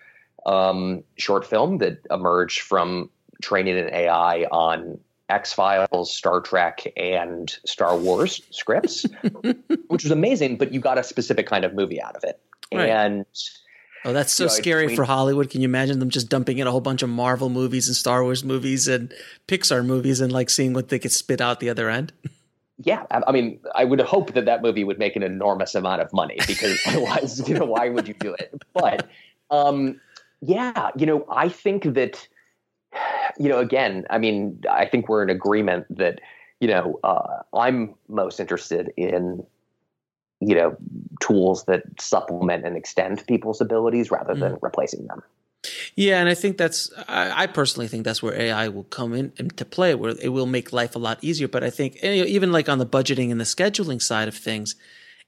um, 0.46 1.04
short 1.18 1.46
film 1.46 1.78
that 1.78 1.98
emerged 2.10 2.60
from 2.60 3.10
training 3.42 3.78
an 3.78 3.90
AI 3.92 4.44
on 4.44 4.98
X 5.28 5.52
Files, 5.52 6.12
Star 6.14 6.40
Trek, 6.40 6.86
and 6.96 7.54
Star 7.66 7.96
Wars 7.96 8.40
scripts, 8.50 9.04
which 9.88 10.02
was 10.02 10.10
amazing, 10.10 10.56
but 10.56 10.72
you 10.72 10.80
got 10.80 10.96
a 10.98 11.02
specific 11.04 11.46
kind 11.46 11.64
of 11.64 11.74
movie 11.74 12.00
out 12.00 12.16
of 12.16 12.24
it. 12.24 12.40
Right. 12.72 12.88
And 12.88 13.26
Oh, 14.02 14.14
that's 14.14 14.32
so 14.32 14.44
Yeah, 14.44 14.48
scary 14.48 14.82
between- 14.84 14.96
for 14.96 15.04
Hollywood. 15.04 15.50
Can 15.50 15.60
you 15.60 15.66
imagine 15.66 15.98
them 15.98 16.08
just 16.08 16.30
dumping 16.30 16.56
in 16.56 16.66
a 16.66 16.70
whole 16.70 16.80
bunch 16.80 17.02
of 17.02 17.10
Marvel 17.10 17.50
movies 17.50 17.86
and 17.86 17.94
Star 17.94 18.22
Wars 18.24 18.42
movies 18.42 18.88
and 18.88 19.12
Pixar 19.46 19.84
movies 19.84 20.22
and 20.22 20.32
like 20.32 20.48
seeing 20.48 20.72
what 20.72 20.88
they 20.88 20.98
could 20.98 21.12
spit 21.12 21.42
out 21.42 21.60
the 21.60 21.68
other 21.68 21.90
end? 21.90 22.14
yeah, 22.82 23.04
I, 23.10 23.30
mean, 23.30 23.60
I 23.74 23.84
would 23.84 24.00
hope 24.00 24.32
that 24.32 24.46
that 24.46 24.62
movie 24.62 24.84
would 24.84 24.98
make 24.98 25.14
an 25.14 25.22
enormous 25.22 25.74
amount 25.74 26.00
of 26.00 26.12
money 26.12 26.38
because 26.46 26.80
otherwise, 26.86 27.46
you 27.48 27.54
know, 27.54 27.66
why 27.66 27.90
would 27.90 28.08
you 28.08 28.14
do 28.14 28.32
it? 28.34 28.62
But 28.72 29.08
um, 29.50 30.00
yeah, 30.40 30.90
you 30.96 31.04
know, 31.04 31.26
I 31.30 31.48
think 31.48 31.84
that, 31.94 32.26
you 33.38 33.48
know, 33.48 33.58
again, 33.58 34.06
I 34.08 34.18
mean, 34.18 34.62
I 34.70 34.86
think 34.86 35.08
we're 35.08 35.22
in 35.22 35.30
agreement 35.30 35.86
that, 35.94 36.20
you 36.60 36.68
know, 36.68 36.98
uh, 37.04 37.42
I'm 37.54 37.94
most 38.08 38.40
interested 38.40 38.92
in, 38.96 39.44
you 40.40 40.54
know, 40.54 40.76
tools 41.20 41.64
that 41.64 41.82
supplement 42.00 42.64
and 42.64 42.76
extend 42.76 43.26
people's 43.26 43.60
abilities 43.60 44.10
rather 44.10 44.34
than 44.34 44.56
replacing 44.62 45.06
them. 45.06 45.22
Yeah, 46.00 46.18
and 46.18 46.30
I 46.30 46.34
think 46.34 46.56
that's 46.56 46.90
I, 47.08 47.42
I 47.42 47.46
personally 47.46 47.86
think 47.86 48.04
that's 48.04 48.22
where 48.22 48.32
AI 48.32 48.68
will 48.68 48.84
come 48.84 49.12
in 49.12 49.34
into 49.36 49.66
play, 49.66 49.94
where 49.94 50.14
it 50.18 50.30
will 50.30 50.46
make 50.46 50.72
life 50.72 50.96
a 50.96 50.98
lot 50.98 51.18
easier. 51.20 51.46
But 51.46 51.62
I 51.62 51.68
think 51.68 52.02
even 52.02 52.52
like 52.52 52.70
on 52.70 52.78
the 52.78 52.86
budgeting 52.86 53.30
and 53.30 53.38
the 53.38 53.44
scheduling 53.44 54.00
side 54.00 54.26
of 54.26 54.34
things, 54.34 54.76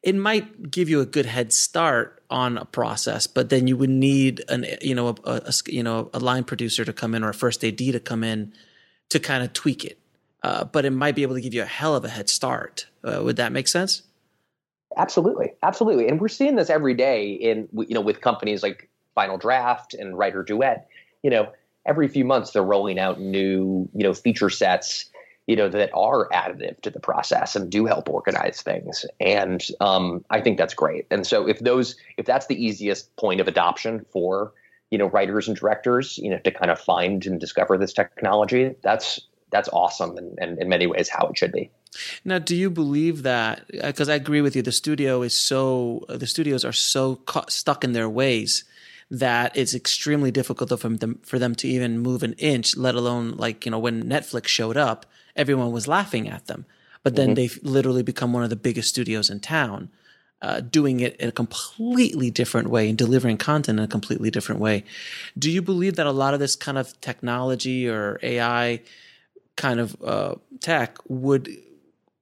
it 0.02 0.14
might 0.14 0.70
give 0.70 0.88
you 0.88 1.02
a 1.02 1.04
good 1.04 1.26
head 1.26 1.52
start 1.52 2.22
on 2.30 2.56
a 2.56 2.64
process, 2.64 3.26
but 3.26 3.50
then 3.50 3.66
you 3.66 3.76
would 3.76 3.90
need 3.90 4.42
an 4.48 4.64
you 4.80 4.94
know 4.94 5.14
a 5.24 5.52
you 5.66 5.82
know 5.82 6.08
a 6.14 6.18
line 6.18 6.42
producer 6.42 6.86
to 6.86 6.92
come 6.94 7.14
in 7.14 7.22
or 7.22 7.28
a 7.28 7.34
first 7.34 7.62
AD 7.62 7.76
to 7.76 8.00
come 8.00 8.24
in 8.24 8.54
to 9.10 9.20
kind 9.20 9.44
of 9.44 9.52
tweak 9.52 9.84
it. 9.84 9.98
Uh, 10.42 10.64
but 10.64 10.86
it 10.86 10.90
might 10.90 11.14
be 11.14 11.20
able 11.20 11.34
to 11.34 11.42
give 11.42 11.52
you 11.52 11.60
a 11.60 11.66
hell 11.66 11.94
of 11.94 12.06
a 12.06 12.08
head 12.08 12.30
start. 12.30 12.86
Uh, 13.04 13.20
would 13.22 13.36
that 13.36 13.52
make 13.52 13.68
sense? 13.68 14.04
Absolutely, 14.96 15.52
absolutely, 15.62 16.08
and 16.08 16.18
we're 16.18 16.28
seeing 16.28 16.56
this 16.56 16.70
every 16.70 16.94
day 16.94 17.32
in 17.32 17.68
you 17.74 17.92
know 17.94 18.00
with 18.00 18.22
companies 18.22 18.62
like 18.62 18.88
Final 19.14 19.38
Draft 19.38 19.94
and 19.94 20.14
WriterDuet. 20.14 20.82
You 21.22 21.30
know, 21.30 21.52
every 21.86 22.08
few 22.08 22.24
months 22.24 22.52
they're 22.52 22.62
rolling 22.62 22.98
out 22.98 23.20
new 23.20 23.88
you 23.92 24.02
know 24.02 24.14
feature 24.14 24.50
sets 24.50 25.10
you 25.46 25.56
know 25.56 25.68
that 25.68 25.90
are 25.94 26.28
additive 26.30 26.80
to 26.82 26.90
the 26.90 27.00
process 27.00 27.56
and 27.56 27.70
do 27.70 27.86
help 27.86 28.08
organize 28.08 28.62
things. 28.62 29.04
And 29.20 29.62
um, 29.80 30.24
I 30.30 30.40
think 30.40 30.56
that's 30.56 30.74
great. 30.74 31.06
And 31.10 31.26
so 31.26 31.48
if 31.48 31.58
those 31.58 31.96
if 32.16 32.26
that's 32.26 32.46
the 32.46 32.64
easiest 32.64 33.14
point 33.16 33.40
of 33.40 33.48
adoption 33.48 34.06
for 34.10 34.52
you 34.90 34.98
know 34.98 35.06
writers 35.06 35.48
and 35.48 35.56
directors, 35.56 36.18
you 36.18 36.30
know, 36.30 36.38
to 36.38 36.50
kind 36.50 36.70
of 36.70 36.78
find 36.78 37.26
and 37.26 37.40
discover 37.40 37.76
this 37.76 37.92
technology, 37.92 38.74
that's 38.82 39.20
that's 39.50 39.68
awesome 39.72 40.16
and, 40.16 40.38
and 40.38 40.58
in 40.58 40.68
many 40.68 40.86
ways 40.86 41.08
how 41.08 41.26
it 41.26 41.36
should 41.36 41.52
be. 41.52 41.70
Now, 42.24 42.38
do 42.38 42.56
you 42.56 42.70
believe 42.70 43.22
that? 43.22 43.66
Because 43.68 44.08
I 44.08 44.14
agree 44.14 44.40
with 44.40 44.56
you, 44.56 44.62
the 44.62 44.72
studio 44.72 45.22
is 45.22 45.34
so 45.34 46.06
the 46.08 46.26
studios 46.26 46.64
are 46.64 46.72
so 46.72 47.20
stuck 47.48 47.84
in 47.84 47.92
their 47.92 48.08
ways 48.08 48.64
that 49.12 49.54
it's 49.54 49.74
extremely 49.74 50.30
difficult 50.30 50.70
for 50.80 50.88
them 50.88 51.20
for 51.22 51.38
them 51.38 51.54
to 51.54 51.68
even 51.68 51.98
move 51.98 52.22
an 52.22 52.32
inch. 52.38 52.76
Let 52.78 52.94
alone 52.94 53.32
like 53.32 53.66
you 53.66 53.70
know 53.70 53.78
when 53.78 54.02
Netflix 54.04 54.48
showed 54.48 54.78
up, 54.78 55.04
everyone 55.36 55.70
was 55.70 55.86
laughing 55.86 56.28
at 56.28 56.46
them, 56.46 56.64
but 57.02 57.14
then 57.14 57.34
they've 57.34 57.58
literally 57.62 58.02
become 58.02 58.32
one 58.32 58.42
of 58.42 58.50
the 58.50 58.56
biggest 58.56 58.88
studios 58.88 59.30
in 59.30 59.38
town. 59.38 59.90
Uh, 60.40 60.58
doing 60.58 60.98
it 60.98 61.14
in 61.20 61.28
a 61.28 61.32
completely 61.32 62.28
different 62.28 62.68
way 62.68 62.88
and 62.88 62.98
delivering 62.98 63.36
content 63.36 63.78
in 63.78 63.84
a 63.84 63.86
completely 63.86 64.28
different 64.28 64.60
way. 64.60 64.82
Do 65.38 65.48
you 65.48 65.62
believe 65.62 65.94
that 65.94 66.06
a 66.06 66.10
lot 66.10 66.34
of 66.34 66.40
this 66.40 66.56
kind 66.56 66.76
of 66.76 67.00
technology 67.00 67.88
or 67.88 68.18
AI 68.24 68.80
kind 69.54 69.78
of 69.78 69.96
uh, 70.02 70.34
tech 70.58 70.98
would 71.06 71.48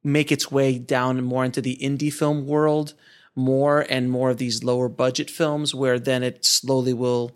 make 0.04 0.30
its 0.30 0.52
way 0.52 0.78
down 0.78 1.24
more 1.24 1.46
into 1.46 1.62
the 1.62 1.78
indie 1.80 2.12
film 2.12 2.46
world 2.46 2.92
more 3.40 3.86
and 3.88 4.10
more 4.10 4.30
of 4.30 4.38
these 4.38 4.62
lower 4.62 4.88
budget 4.88 5.30
films 5.30 5.74
where 5.74 5.98
then 5.98 6.22
it 6.22 6.44
slowly 6.44 6.92
will 6.92 7.32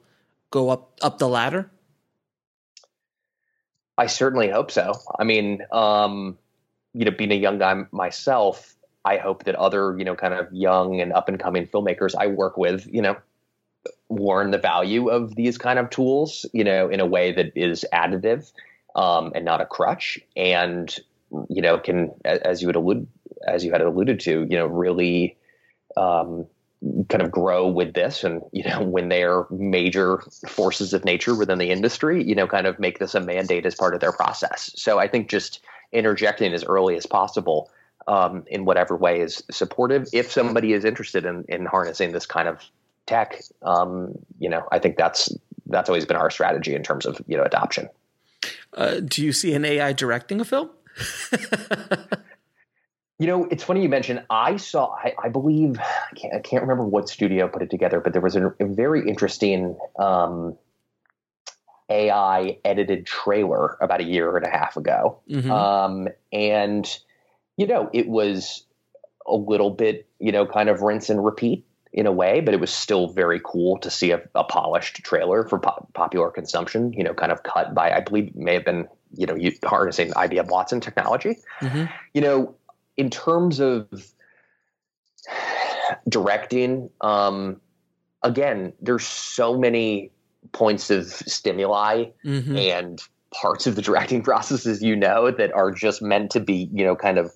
go 0.51 0.71
up 0.71 0.99
up 1.03 1.19
the 1.19 1.29
ladder 1.29 1.71
I 3.97 4.07
certainly 4.07 4.51
hope 4.51 4.71
so. 4.71 4.93
I 5.19 5.25
mean, 5.25 5.61
um, 5.71 6.39
you 6.95 7.05
know, 7.05 7.11
being 7.11 7.33
a 7.33 7.37
young 7.37 7.59
guy 7.59 7.85
myself, 7.93 8.75
I 9.05 9.19
hope 9.19 9.45
that 9.45 9.55
other, 9.55 9.97
you 9.97 10.05
know, 10.05 10.17
kind 10.17 10.35
of 10.35 10.53
young 10.53 11.01
and 11.01 11.13
up 11.13 11.29
and 11.29 11.39
coming 11.39 11.67
filmmakers 11.67 12.15
I 12.19 12.29
work 12.29 12.57
with, 12.57 12.87
you 12.91 13.03
know, 13.03 13.17
learn 14.09 14.51
the 14.51 14.59
value 14.59 15.09
of 15.09 15.35
these 15.35 15.59
kind 15.59 15.79
of 15.79 15.91
tools, 15.91 16.47
you 16.53 16.65
know, 16.65 16.89
in 16.89 17.01
a 17.01 17.07
way 17.07 17.33
that 17.33 17.53
is 17.55 17.85
additive 17.93 18.51
um, 18.97 19.33
and 19.35 19.45
not 19.45 19.61
a 19.61 19.67
crutch, 19.67 20.19
and 20.37 20.95
you 21.49 21.63
know, 21.63 21.79
can 21.79 22.13
as 22.25 22.63
you 22.63 22.69
would 22.69 22.77
allude 22.77 23.07
as 23.47 23.65
you 23.65 23.73
had 23.73 23.81
alluded 23.81 24.21
to, 24.21 24.47
you 24.49 24.57
know, 24.57 24.67
really 24.67 25.37
um, 25.97 26.47
kind 27.09 27.23
of 27.23 27.31
grow 27.31 27.67
with 27.67 27.95
this 27.95 28.25
and 28.25 28.43
you 28.53 28.65
know 28.65 28.83
when 28.95 29.09
they 29.09 29.23
are 29.23 29.47
major 29.51 30.19
forces 30.49 30.93
of 30.93 31.05
nature 31.05 31.35
within 31.35 31.59
the 31.59 31.71
industry 31.71 32.23
you 32.23 32.35
know 32.35 32.47
kind 32.47 32.67
of 32.67 32.79
make 32.79 32.99
this 32.99 33.15
a 33.15 33.21
mandate 33.21 33.67
as 33.67 33.75
part 33.75 33.95
of 33.95 34.01
their 34.01 34.13
process. 34.13 34.71
So 34.77 34.99
i 34.99 35.09
think 35.09 35.29
just 35.29 35.61
interjecting 35.93 36.53
as 36.53 36.65
early 36.65 36.97
as 36.97 37.07
possible 37.07 37.71
um, 38.07 38.45
in 38.49 38.65
whatever 38.65 38.97
way 38.97 39.21
is 39.21 39.45
supportive. 39.51 40.09
If 40.13 40.31
somebody 40.31 40.73
is 40.73 40.85
interested 40.85 41.25
in, 41.25 41.45
in 41.49 41.65
harnessing 41.65 42.13
this 42.13 42.27
kind 42.27 42.49
of 42.49 42.61
tech 43.07 43.41
um, 43.63 44.15
you 44.39 44.49
know 44.49 44.67
i 44.73 44.79
think 44.79 44.97
that's 44.97 45.33
that's 45.67 45.89
always 45.89 46.05
been 46.05 46.17
our 46.17 46.31
strategy 46.31 46.75
in 46.75 46.83
terms 46.83 47.07
of 47.07 47.21
you 47.27 47.37
know 47.37 47.43
adoption. 47.43 47.89
Uh, 48.75 49.01
do 49.01 49.25
you 49.25 49.33
see 49.33 49.55
an 49.55 49.65
ai 49.65 49.93
directing 49.93 50.41
a 50.41 50.45
film 50.45 50.71
You 53.19 53.29
know, 53.29 53.45
it's 53.45 53.63
funny 53.63 53.83
you 53.83 53.89
mentioned. 53.89 54.25
I 54.29 54.57
saw. 54.57 54.93
I, 54.93 55.15
I 55.23 55.29
believe 55.29 55.79
I 55.79 56.15
can't, 56.17 56.35
I 56.35 56.41
can't 56.41 56.63
remember 56.63 56.85
what 56.85 57.09
studio 57.09 57.47
put 57.49 57.63
it 57.63 57.71
together, 57.71 58.01
but 58.01 58.13
there 58.13 58.23
was 58.23 58.35
a, 58.35 58.49
a 58.59 58.65
very 58.67 59.09
interesting 59.09 59.79
um, 59.99 60.57
AI 61.91 62.59
edited 62.65 63.07
trailer 63.07 63.77
about 63.81 64.01
a 64.01 64.05
year 64.05 64.37
and 64.37 64.47
a 64.47 64.51
half 64.51 64.77
ago, 64.77 65.21
Mhm. 65.29 65.51
um, 65.51 66.09
and 66.33 66.99
you 67.57 67.69
know, 67.69 67.89
it 67.93 68.09
was 68.09 68.65
a 69.29 69.37
little 69.37 69.71
bit, 69.71 70.09
you 70.19 70.33
know, 70.33 70.45
kind 70.45 70.69
of 70.69 70.83
rinse 70.83 71.09
and 71.09 71.25
repeat 71.25 71.65
in 71.93 72.07
a 72.07 72.13
way, 72.13 72.41
but 72.41 72.53
it 72.53 72.59
was 72.59 72.75
still 72.75 73.07
very 73.13 73.41
cool 73.45 73.79
to 73.79 73.91
see 73.91 74.11
a, 74.11 74.21
a 74.35 74.43
polished 74.43 74.97
trailer 75.05 75.47
for 75.47 75.61
po- 75.61 75.87
popular 75.95 76.31
consumption. 76.33 76.93
You 76.95 77.05
know, 77.05 77.15
kind 77.15 77.31
of 77.31 77.45
cut 77.45 77.75
by, 77.75 77.93
I 77.93 78.01
believe, 78.01 78.35
may 78.35 78.55
have 78.55 78.65
been, 78.65 78.89
you 79.17 79.27
know, 79.27 79.37
you, 79.37 79.53
harnessing 79.65 80.11
IBM 80.15 80.49
Watson 80.49 80.81
technology 80.81 81.37
Mhm. 81.61 81.89
you 82.13 82.21
know, 82.21 82.57
in 82.97 83.11
terms 83.11 83.61
of 83.61 83.89
directing, 86.09 86.91
um, 87.01 87.61
again, 88.23 88.73
there's 88.81 89.07
so 89.07 89.59
many 89.59 90.11
points 90.53 90.91
of 90.91 91.07
stimuli 91.07 92.07
Mhm. 92.25 92.57
and 92.57 93.03
parts 93.33 93.67
of 93.67 93.77
the 93.77 93.83
directing 93.83 94.23
process, 94.31 94.67
as 94.67 94.83
you 94.83 94.95
know, 94.95 95.31
that 95.31 95.53
are 95.53 95.71
just 95.71 96.03
meant 96.03 96.31
to 96.33 96.41
be, 96.41 96.69
you 96.73 96.85
know, 96.85 96.95
kind 96.95 97.19
of 97.19 97.33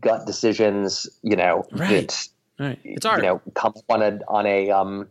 gut 0.00 0.26
decisions, 0.26 1.08
you 1.22 1.36
know, 1.36 1.64
Right. 1.72 2.08
that 2.08 2.28
right 2.58 2.78
it's 2.84 3.06
art 3.06 3.22
you 3.22 3.26
know 3.26 3.40
come 3.54 3.72
on 3.88 4.02
a 4.02 4.18
on 4.28 4.44
a 4.44 4.70
um 4.70 5.08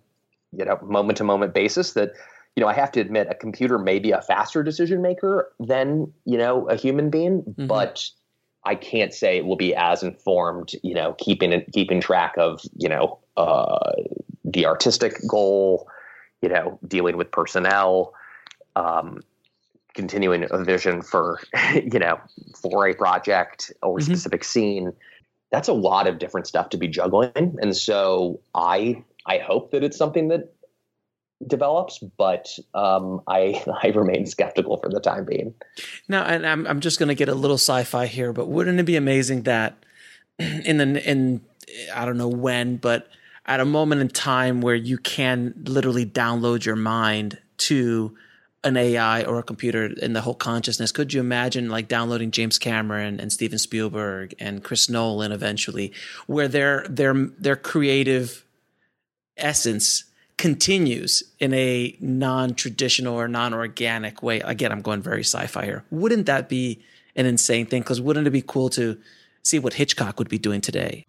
you 0.52 0.64
know 0.64 0.78
moment 0.84 1.18
to 1.18 1.24
moment 1.24 1.56
basis 1.56 1.94
that 1.94 2.12
you 2.56 2.62
know 2.62 2.68
i 2.68 2.74
have 2.74 2.92
to 2.92 3.02
admit 3.02 3.26
a 3.32 3.34
computer 3.34 3.80
may 3.80 3.98
be 3.98 4.12
a 4.12 4.22
faster 4.22 4.62
decision 4.62 5.02
maker 5.02 5.52
than 5.60 6.14
you 6.26 6.38
know 6.38 6.70
a 6.70 6.76
human 6.76 7.10
being 7.10 7.42
Mhm. 7.58 7.68
but 7.68 8.08
i 8.66 8.76
can't 8.76 9.14
say 9.14 9.38
it 9.38 9.46
will 9.46 9.56
be 9.56 9.76
as 9.76 10.04
informed 10.04 10.72
you 10.84 10.94
know 10.94 11.14
keeping 11.18 11.64
keeping 11.74 12.02
track 12.02 12.34
of 12.38 12.62
you 12.78 12.90
know 12.90 13.20
uh 13.38 13.92
the 14.44 14.66
artistic 14.66 15.16
goal 15.28 15.88
you 16.42 16.50
know 16.50 16.80
dealing 16.88 17.18
with 17.18 17.32
personnel 17.32 18.14
um 18.76 19.20
continuing 19.94 20.46
a 20.50 20.64
vision 20.64 21.02
for 21.02 21.40
you 21.74 22.00
know 22.00 22.20
for 22.62 22.88
a 22.88 22.94
project 22.94 23.72
or 23.84 23.98
a 23.98 24.02
Mhm. 24.02 24.06
specific 24.06 24.44
scene 24.44 24.94
that's 25.52 25.68
a 25.68 25.74
lot 25.74 26.08
of 26.08 26.18
different 26.18 26.48
stuff 26.48 26.70
to 26.70 26.78
be 26.78 26.88
juggling 26.88 27.32
and 27.62 27.76
so 27.76 28.40
i 28.56 29.04
i 29.26 29.38
hope 29.38 29.72
that 29.72 29.84
it's 29.84 29.98
something 29.98 30.30
that 30.30 30.54
develops 31.48 32.00
but 32.18 32.58
um 32.74 33.22
i 33.28 33.64
i 33.84 33.88
remain 33.88 34.26
skeptical 34.26 34.78
for 34.78 34.90
the 34.90 35.00
time 35.00 35.26
being. 35.26 35.54
Now, 36.08 36.24
and 36.24 36.46
I'm 36.46 36.68
I'm 36.68 36.80
just 36.80 37.00
going 37.00 37.10
to 37.10 37.16
get 37.16 37.30
a 37.30 37.36
little 37.36 37.58
sci-fi 37.58 38.08
here, 38.08 38.34
but 38.34 38.48
wouldn't 38.48 38.80
it 38.80 38.84
be 38.84 38.96
amazing 38.96 39.44
that 39.44 39.76
in 40.40 40.78
the 40.78 41.10
in 41.10 41.42
I 41.94 42.06
don't 42.06 42.18
know 42.18 42.28
when, 42.28 42.78
but 42.78 43.08
at 43.46 43.60
a 43.60 43.66
moment 43.66 44.02
in 44.02 44.10
time 44.10 44.62
where 44.62 44.76
you 44.76 44.98
can 44.98 45.54
literally 45.66 46.06
download 46.06 46.66
your 46.66 46.76
mind 46.76 47.40
to 47.58 48.16
an 48.64 48.78
AI 48.78 49.24
or 49.24 49.40
a 49.40 49.44
computer 49.44 49.86
in 49.86 50.14
the 50.14 50.22
whole 50.22 50.36
consciousness, 50.36 50.92
could 50.92 51.12
you 51.14 51.20
imagine 51.20 51.70
like 51.70 51.88
downloading 51.88 52.30
James 52.30 52.60
Cameron 52.60 53.20
and 53.20 53.34
Steven 53.34 53.58
Spielberg 53.58 54.36
and 54.40 54.64
Chris 54.64 54.90
Nolan 54.90 55.32
eventually, 55.32 55.92
where 56.28 56.48
their 56.48 56.86
their 56.88 57.14
their 57.14 57.56
creative 57.56 58.46
essence 59.38 60.04
continues 60.42 61.22
in 61.38 61.54
a 61.54 61.96
non-traditional 62.00 63.14
or 63.14 63.28
non-organic 63.28 64.24
way. 64.24 64.40
Again, 64.40 64.72
I'm 64.72 64.82
going 64.82 65.00
very 65.00 65.24
sci-fi 65.24 65.64
here. 65.66 65.86
Wouldn't 65.92 66.26
that 66.26 66.50
be 66.50 66.82
an 67.16 67.28
insane 67.28 67.68
thing? 67.68 67.84
Because 67.84 68.02
wouldn't 68.02 68.26
it 68.26 68.32
be 68.32 68.42
cool 68.42 68.68
to 68.72 68.98
see 69.44 69.60
what 69.60 69.74
Hitchcock 69.74 70.18
would 70.18 70.30
be 70.30 70.40
doing 70.40 70.60
today? 70.60 71.06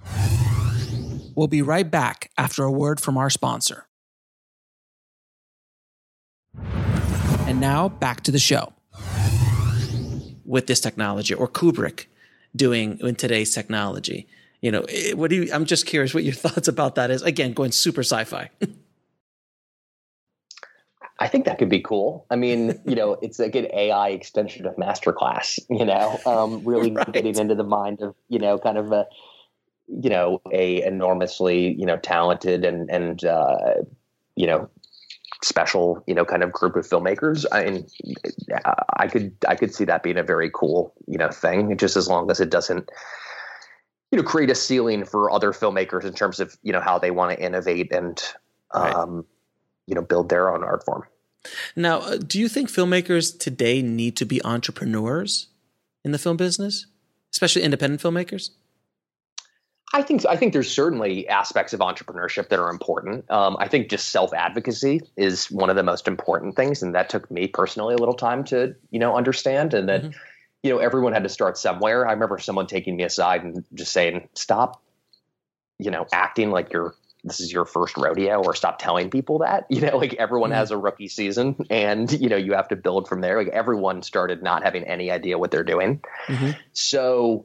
We'll 1.34 1.48
be 1.48 1.62
right 1.62 1.90
back 1.90 2.30
after 2.36 2.62
a 2.62 2.70
word 2.70 3.00
from 3.00 3.16
our 3.16 3.30
sponsor. 3.30 3.86
And 7.46 7.58
now 7.58 7.88
back 7.88 8.20
to 8.24 8.30
the 8.30 8.38
show. 8.38 8.74
With 10.44 10.66
this 10.66 10.80
technology, 10.80 11.32
or 11.32 11.48
Kubrick 11.48 12.04
doing 12.54 12.98
in 13.00 13.14
today's 13.14 13.54
technology, 13.54 14.26
you 14.60 14.70
know, 14.70 14.82
eh, 14.90 15.14
what 15.14 15.30
do 15.30 15.36
you? 15.36 15.52
I'm 15.54 15.64
just 15.64 15.86
curious 15.86 16.12
what 16.12 16.22
your 16.22 16.34
thoughts 16.44 16.68
about 16.68 16.96
that 16.96 17.10
is. 17.10 17.22
Again, 17.22 17.54
going 17.54 17.72
super 17.72 18.02
sci-fi. 18.02 18.50
I 21.22 21.28
think 21.28 21.44
that 21.44 21.58
could 21.58 21.68
be 21.68 21.80
cool. 21.80 22.26
I 22.30 22.36
mean, 22.36 22.80
you 22.84 22.96
know, 22.96 23.12
it's 23.22 23.38
a 23.38 23.48
good 23.48 23.70
AI 23.72 24.08
extension 24.08 24.66
of 24.66 24.74
masterclass. 24.76 25.60
You 25.70 25.84
know, 25.84 26.18
um, 26.26 26.64
really 26.64 26.90
right. 26.90 27.12
getting 27.12 27.38
into 27.38 27.54
the 27.54 27.64
mind 27.64 28.02
of 28.02 28.14
you 28.28 28.40
know, 28.40 28.58
kind 28.58 28.76
of 28.76 28.90
a 28.90 29.06
you 29.86 30.10
know, 30.10 30.40
a 30.52 30.82
enormously 30.82 31.74
you 31.78 31.86
know 31.86 31.96
talented 31.96 32.64
and 32.64 32.90
and 32.90 33.24
uh, 33.24 33.74
you 34.36 34.46
know 34.46 34.68
special 35.44 36.02
you 36.06 36.14
know 36.14 36.24
kind 36.24 36.42
of 36.42 36.52
group 36.52 36.76
of 36.76 36.86
filmmakers 36.86 37.44
i 37.50 37.64
mean 37.64 37.84
i 38.96 39.08
could 39.08 39.34
i 39.48 39.56
could 39.56 39.74
see 39.74 39.84
that 39.84 40.04
being 40.04 40.16
a 40.16 40.22
very 40.22 40.48
cool 40.54 40.94
you 41.08 41.18
know 41.18 41.30
thing 41.30 41.76
just 41.76 41.96
as 41.96 42.06
long 42.06 42.30
as 42.30 42.38
it 42.38 42.48
doesn't 42.48 42.88
you 44.12 44.18
know 44.18 44.22
create 44.22 44.50
a 44.50 44.54
ceiling 44.54 45.04
for 45.04 45.32
other 45.32 45.50
filmmakers 45.50 46.04
in 46.04 46.12
terms 46.12 46.38
of 46.38 46.56
you 46.62 46.72
know 46.72 46.80
how 46.80 46.96
they 46.96 47.10
want 47.10 47.36
to 47.36 47.44
innovate 47.44 47.92
and 47.92 48.22
um 48.70 49.16
right. 49.16 49.24
you 49.86 49.94
know 49.96 50.02
build 50.02 50.28
their 50.28 50.48
own 50.54 50.62
art 50.62 50.84
form 50.84 51.02
now 51.76 51.98
uh, 52.00 52.16
do 52.16 52.38
you 52.38 52.48
think 52.48 52.70
filmmakers 52.70 53.36
today 53.38 53.82
need 53.82 54.16
to 54.16 54.24
be 54.24 54.44
entrepreneurs 54.44 55.48
in 56.04 56.12
the 56.12 56.18
film 56.18 56.36
business 56.36 56.86
especially 57.32 57.62
independent 57.62 58.00
filmmakers 58.00 58.50
I 59.94 60.02
think 60.02 60.24
I 60.26 60.36
think 60.36 60.54
there's 60.54 60.72
certainly 60.72 61.28
aspects 61.28 61.74
of 61.74 61.80
entrepreneurship 61.80 62.48
that 62.48 62.58
are 62.58 62.70
important. 62.70 63.30
Um, 63.30 63.56
I 63.60 63.68
think 63.68 63.90
just 63.90 64.08
self 64.08 64.32
advocacy 64.32 65.02
is 65.16 65.50
one 65.50 65.68
of 65.68 65.76
the 65.76 65.82
most 65.82 66.08
important 66.08 66.56
things, 66.56 66.82
and 66.82 66.94
that 66.94 67.10
took 67.10 67.30
me 67.30 67.46
personally 67.46 67.94
a 67.94 67.98
little 67.98 68.14
time 68.14 68.44
to 68.44 68.74
you 68.90 68.98
know 68.98 69.16
understand. 69.16 69.74
And 69.74 69.88
that 69.90 70.02
mm-hmm. 70.02 70.18
you 70.62 70.70
know 70.70 70.78
everyone 70.78 71.12
had 71.12 71.24
to 71.24 71.28
start 71.28 71.58
somewhere. 71.58 72.08
I 72.08 72.12
remember 72.12 72.38
someone 72.38 72.66
taking 72.66 72.96
me 72.96 73.04
aside 73.04 73.44
and 73.44 73.64
just 73.74 73.92
saying, 73.92 74.28
"Stop, 74.34 74.82
you 75.78 75.90
know, 75.90 76.06
acting 76.10 76.50
like 76.50 76.72
you're 76.72 76.94
this 77.24 77.40
is 77.40 77.52
your 77.52 77.64
first 77.64 77.96
rodeo, 77.96 78.42
or 78.42 78.54
stop 78.54 78.78
telling 78.78 79.10
people 79.10 79.38
that." 79.38 79.66
You 79.70 79.80
know, 79.80 79.96
like 79.96 80.14
everyone 80.14 80.50
mm-hmm. 80.50 80.58
has 80.58 80.70
a 80.70 80.76
rookie 80.76 81.08
season, 81.08 81.66
and 81.70 82.10
you 82.12 82.28
know 82.28 82.36
you 82.36 82.52
have 82.54 82.68
to 82.68 82.76
build 82.76 83.08
from 83.08 83.20
there. 83.20 83.38
Like 83.38 83.52
everyone 83.52 84.02
started 84.02 84.42
not 84.42 84.62
having 84.62 84.84
any 84.84 85.10
idea 85.10 85.38
what 85.38 85.50
they're 85.50 85.64
doing, 85.64 86.02
mm-hmm. 86.26 86.50
so 86.72 87.44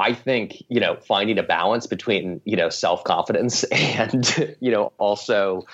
I 0.00 0.14
think, 0.14 0.62
you 0.68 0.80
know, 0.80 0.96
finding 0.96 1.38
a 1.38 1.42
balance 1.42 1.86
between, 1.86 2.40
you 2.44 2.56
know, 2.56 2.70
self 2.70 3.04
confidence 3.04 3.64
and, 3.72 4.56
you 4.60 4.70
know, 4.70 4.92
also, 4.98 5.66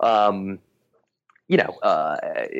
um, 0.00 0.60
you 1.48 1.56
know, 1.56 1.76
uh, 1.82 2.16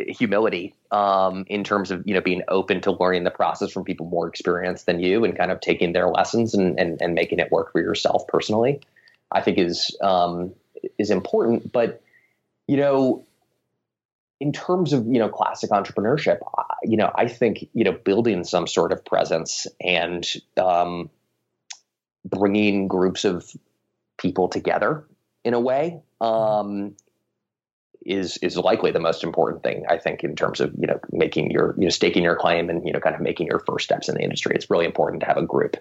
humility 0.08 0.74
um, 0.90 1.44
in 1.46 1.64
terms 1.64 1.90
of, 1.90 2.02
you 2.06 2.14
know, 2.14 2.20
being 2.20 2.42
open 2.48 2.80
to 2.82 2.92
learning 2.92 3.24
the 3.24 3.30
process 3.30 3.70
from 3.70 3.84
people 3.84 4.06
more 4.06 4.28
experienced 4.28 4.86
than 4.86 5.00
you 5.00 5.24
and 5.24 5.36
kind 5.36 5.50
of 5.50 5.60
taking 5.60 5.92
their 5.92 6.08
lessons 6.08 6.54
and, 6.54 6.78
and, 6.78 7.00
and 7.00 7.14
making 7.14 7.38
it 7.38 7.50
work 7.50 7.72
for 7.72 7.80
yourself 7.80 8.26
personally, 8.26 8.80
I 9.32 9.40
think 9.40 9.58
is, 9.58 9.96
um, 10.00 10.52
is 10.98 11.10
important. 11.10 11.72
But, 11.72 12.02
you 12.66 12.76
know, 12.76 13.26
in 14.42 14.52
terms 14.52 14.92
of 14.92 15.06
you 15.06 15.20
know 15.20 15.28
classic 15.28 15.70
entrepreneurship, 15.70 16.40
you 16.82 16.96
know 16.96 17.12
I 17.14 17.28
think 17.28 17.68
you 17.74 17.84
know 17.84 17.92
building 17.92 18.42
some 18.42 18.66
sort 18.66 18.90
of 18.90 19.04
presence 19.04 19.68
and 19.80 20.26
um, 20.56 21.10
bringing 22.24 22.88
groups 22.88 23.24
of 23.24 23.48
people 24.18 24.48
together 24.48 25.04
in 25.44 25.54
a 25.54 25.60
way 25.60 26.00
um, 26.20 26.96
is 28.04 28.36
is 28.38 28.56
likely 28.56 28.90
the 28.90 28.98
most 28.98 29.22
important 29.22 29.62
thing 29.62 29.84
I 29.88 29.96
think 29.96 30.24
in 30.24 30.34
terms 30.34 30.60
of 30.60 30.74
you 30.76 30.88
know 30.88 30.98
making 31.12 31.52
your 31.52 31.76
you 31.78 31.84
know 31.84 31.90
staking 31.90 32.24
your 32.24 32.34
claim 32.34 32.68
and 32.68 32.84
you 32.84 32.92
know 32.92 32.98
kind 32.98 33.14
of 33.14 33.20
making 33.20 33.46
your 33.46 33.60
first 33.60 33.84
steps 33.84 34.08
in 34.08 34.16
the 34.16 34.22
industry. 34.22 34.56
It's 34.56 34.68
really 34.68 34.86
important 34.86 35.20
to 35.20 35.26
have 35.26 35.36
a 35.36 35.46
group. 35.46 35.76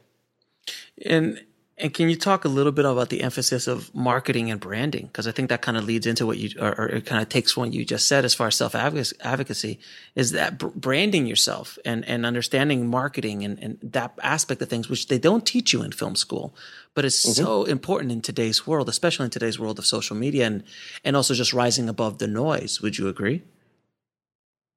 And 1.04 1.44
and 1.82 1.94
can 1.94 2.10
you 2.10 2.16
talk 2.16 2.46
a 2.46 2.48
little 2.48 2.72
bit 2.72 2.86
about 2.86 3.10
the 3.10 3.24
emphasis 3.24 3.68
of 3.68 3.94
marketing 3.96 4.52
and 4.52 4.60
branding? 4.60 5.08
Because 5.08 5.28
I 5.28 5.32
think 5.32 5.50
that 5.50 5.64
kind 5.64 5.78
of 5.78 5.84
leads 5.84 6.06
into 6.06 6.28
what 6.28 6.38
you, 6.38 6.52
or, 6.60 6.80
or 6.80 6.88
it 6.88 7.08
kind 7.08 7.22
of 7.22 7.28
takes 7.28 7.58
what 7.58 7.74
you 7.74 7.84
just 7.84 8.08
said 8.08 8.24
as 8.24 8.36
far 8.36 8.48
as 8.48 8.56
self 8.56 8.76
advocacy, 8.76 9.80
is 10.16 10.32
that 10.32 10.60
branding 10.60 11.26
yourself 11.26 11.80
and, 11.84 12.08
and 12.08 12.26
understanding 12.26 12.88
marketing 12.88 13.44
and, 13.44 13.58
and 13.60 13.80
that 13.82 14.14
aspect 14.22 14.62
of 14.62 14.70
things, 14.70 14.90
which 14.90 15.08
they 15.08 15.18
don't 15.18 15.46
teach 15.46 15.74
you 15.74 15.82
in 15.82 15.92
film 15.92 16.16
school, 16.16 16.54
but 16.94 17.04
it's 17.04 17.26
mm-hmm. 17.26 17.44
so 17.44 17.64
important 17.64 18.12
in 18.12 18.22
today's 18.22 18.68
world, 18.68 18.88
especially 18.88 19.26
in 19.26 19.32
today's 19.32 19.60
world 19.60 19.80
of 19.80 19.86
social 19.86 20.16
media 20.16 20.46
and, 20.46 20.64
and 21.04 21.16
also 21.16 21.34
just 21.34 21.52
rising 21.52 21.90
above 21.90 22.20
the 22.20 22.28
noise. 22.28 22.82
Would 22.82 23.00
you 23.00 23.08
agree? 23.08 23.42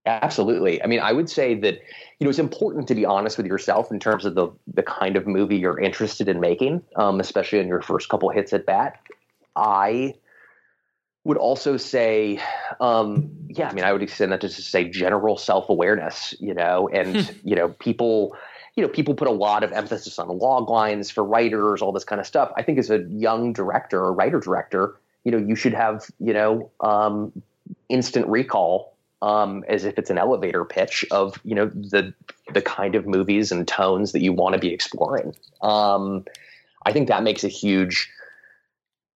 Absolutely. 0.06 0.82
I 0.82 0.86
mean, 0.86 1.00
I 1.00 1.12
would 1.12 1.30
say 1.30 1.54
that 1.54 1.80
you 2.18 2.24
know 2.24 2.28
it's 2.28 2.38
important 2.38 2.88
to 2.88 2.94
be 2.94 3.06
honest 3.06 3.38
with 3.38 3.46
yourself 3.46 3.90
in 3.90 3.98
terms 3.98 4.24
of 4.26 4.34
the 4.34 4.48
the 4.72 4.82
kind 4.82 5.16
of 5.16 5.26
movie 5.26 5.56
you're 5.56 5.80
interested 5.80 6.28
in 6.28 6.40
making, 6.40 6.82
um, 6.96 7.20
especially 7.20 7.58
in 7.58 7.68
your 7.68 7.80
first 7.80 8.08
couple 8.10 8.28
hits 8.28 8.52
at 8.52 8.66
bat. 8.66 9.00
I 9.56 10.14
would 11.24 11.38
also 11.38 11.78
say, 11.78 12.38
um, 12.80 13.30
yeah, 13.48 13.68
I 13.68 13.72
mean, 13.72 13.84
I 13.84 13.92
would 13.92 14.02
extend 14.02 14.32
that 14.32 14.42
to 14.42 14.48
just 14.48 14.70
say 14.70 14.84
general 14.84 15.38
self 15.38 15.70
awareness, 15.70 16.34
you 16.38 16.52
know, 16.52 16.88
and 16.92 17.22
hmm. 17.22 17.48
you 17.48 17.56
know, 17.56 17.70
people, 17.70 18.36
you 18.76 18.82
know, 18.82 18.90
people 18.90 19.14
put 19.14 19.26
a 19.26 19.32
lot 19.32 19.64
of 19.64 19.72
emphasis 19.72 20.18
on 20.18 20.28
log 20.28 20.68
lines 20.68 21.10
for 21.10 21.24
writers, 21.24 21.80
all 21.80 21.92
this 21.92 22.04
kind 22.04 22.20
of 22.20 22.26
stuff. 22.26 22.52
I 22.56 22.62
think 22.62 22.78
as 22.78 22.90
a 22.90 23.04
young 23.08 23.54
director 23.54 24.00
or 24.00 24.12
writer 24.12 24.38
director, 24.38 24.96
you 25.24 25.32
know, 25.32 25.38
you 25.38 25.56
should 25.56 25.72
have, 25.72 26.04
you 26.20 26.34
know, 26.34 26.70
um, 26.80 27.32
instant 27.88 28.26
recall 28.28 28.93
um, 29.24 29.64
as 29.68 29.86
if 29.86 29.98
it's 29.98 30.10
an 30.10 30.18
elevator 30.18 30.66
pitch 30.66 31.06
of 31.10 31.40
you 31.44 31.54
know 31.54 31.66
the 31.68 32.12
the 32.52 32.60
kind 32.60 32.94
of 32.94 33.06
movies 33.06 33.50
and 33.50 33.66
tones 33.66 34.12
that 34.12 34.20
you 34.20 34.34
want 34.34 34.52
to 34.52 34.58
be 34.58 34.68
exploring. 34.68 35.34
Um, 35.62 36.26
I 36.84 36.92
think 36.92 37.08
that 37.08 37.22
makes 37.22 37.42
a 37.42 37.48
huge 37.48 38.10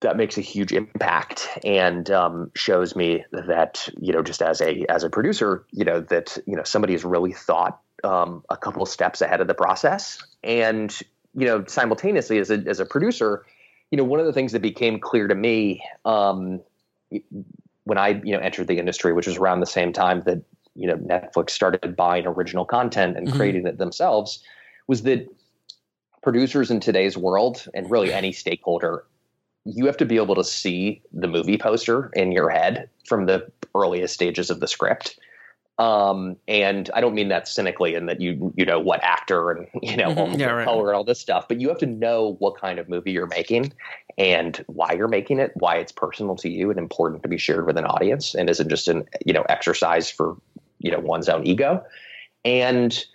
that 0.01 0.17
makes 0.17 0.39
a 0.39 0.41
huge 0.41 0.73
impact 0.73 1.49
and 1.63 2.11
um, 2.11 2.51
shows 2.55 2.97
me 2.97 3.25
that 3.33 3.87
you 4.01 4.15
know 4.15 4.23
just 4.23 4.41
as 4.41 4.63
a 4.63 4.87
as 4.89 5.05
a 5.05 5.11
producer 5.11 5.67
you 5.73 5.85
know 5.85 6.01
that 6.01 6.39
you 6.47 6.57
know 6.57 6.63
somebody 6.63 6.95
has 6.95 7.05
really 7.05 7.35
thought 7.35 7.79
um, 8.03 8.43
a 8.49 8.57
couple 8.57 8.87
steps 8.87 9.21
ahead 9.21 9.43
of 9.43 9.47
the 9.47 9.55
process 9.55 10.23
and 10.43 11.01
you 11.35 11.45
know 11.45 11.63
simultaneously 11.67 12.39
as 12.39 12.51
a 12.51 12.65
as 12.67 12.81
a 12.81 12.87
producer 12.87 13.45
you 13.91 13.99
know 13.99 14.05
one 14.05 14.21
of 14.21 14.27
the 14.27 14.33
things 14.33 14.53
that 14.53 14.63
became 14.63 14.99
clear 14.99 15.29
to 15.29 15.35
me 15.35 15.83
um, 16.07 16.63
when 17.89 17.99
I 17.99 18.21
you 18.23 18.33
know 18.33 18.39
entered 18.39 18.69
the 18.69 18.79
industry, 18.79 19.13
which 19.13 19.27
was 19.27 19.37
around 19.37 19.61
the 19.61 19.67
same 19.67 19.93
time 19.93 20.23
that 20.27 20.43
you 20.75 20.87
know 20.87 20.97
Netflix 20.97 21.51
started 21.51 21.97
buying 21.97 22.27
original 22.27 22.65
content 22.65 23.17
and 23.17 23.27
mm-hmm. 23.27 23.37
creating 23.37 23.67
it 23.67 23.79
themselves, 23.79 24.43
was 24.87 25.03
that 25.03 25.27
producers 26.23 26.71
in 26.71 26.81
today's 26.81 27.17
world 27.17 27.67
and 27.75 27.91
really 27.91 28.13
any 28.13 28.33
stakeholder 28.33 29.05
you 29.65 29.85
have 29.85 29.99
to 29.99 30.07
be 30.07 30.17
able 30.17 30.35
to 30.35 30.45
see 30.45 31.03
the 31.13 31.29
movie 31.29 31.59
poster 31.59 32.11
in 32.15 32.33
your 32.33 32.49
head 32.49 32.89
from 33.07 33.27
the 33.27 33.47
earliest 33.75 34.15
stages 34.15 34.51
of 34.51 34.61
the 34.61 34.67
script 34.67 35.19
um, 35.79 36.37
and 36.49 36.91
I 36.93 37.01
don't 37.01 37.15
mean 37.15 37.29
that 37.29 37.47
cynically 37.47 37.95
in 37.95 38.07
that 38.07 38.21
you 38.21 38.53
you 38.57 38.65
know 38.65 38.81
what 38.81 39.01
actor 39.03 39.51
and 39.51 39.69
you 39.83 39.97
know 39.97 40.09
mm-hmm. 40.09 40.41
yeah, 40.41 40.51
right. 40.51 40.65
color 40.65 40.89
and 40.89 40.97
all 40.97 41.05
this 41.05 41.21
stuff, 41.21 41.47
but 41.47 41.61
you 41.61 41.69
have 41.69 41.79
to 41.79 41.87
know 41.87 42.37
what 42.41 42.57
kind 42.57 42.79
of 42.79 42.89
movie 42.89 43.13
you're 43.13 43.29
making 43.29 43.73
and 44.19 44.63
why 44.67 44.93
you're 44.93 45.09
making 45.09 45.39
it, 45.39 45.53
why 45.55 45.77
it's 45.77 45.93
personal 45.93 46.37
to 46.37 46.51
you 46.51 46.71
and 46.71 46.79
important 46.79 47.23
to 47.23 47.29
be 47.29 47.39
shared 47.39 47.67
with 47.67 47.79
an 47.79 47.87
audience, 47.87 48.35
and 48.35 48.51
isn't 48.51 48.69
just 48.69 48.89
an 48.89 49.09
you 49.25 49.33
know 49.33 49.43
exercise 49.49 50.11
for 50.11 50.37
you 50.81 50.91
know 50.91 51.01
one's 51.01 51.29
own 51.29 51.47
ego, 51.47 51.83
and 52.45 53.07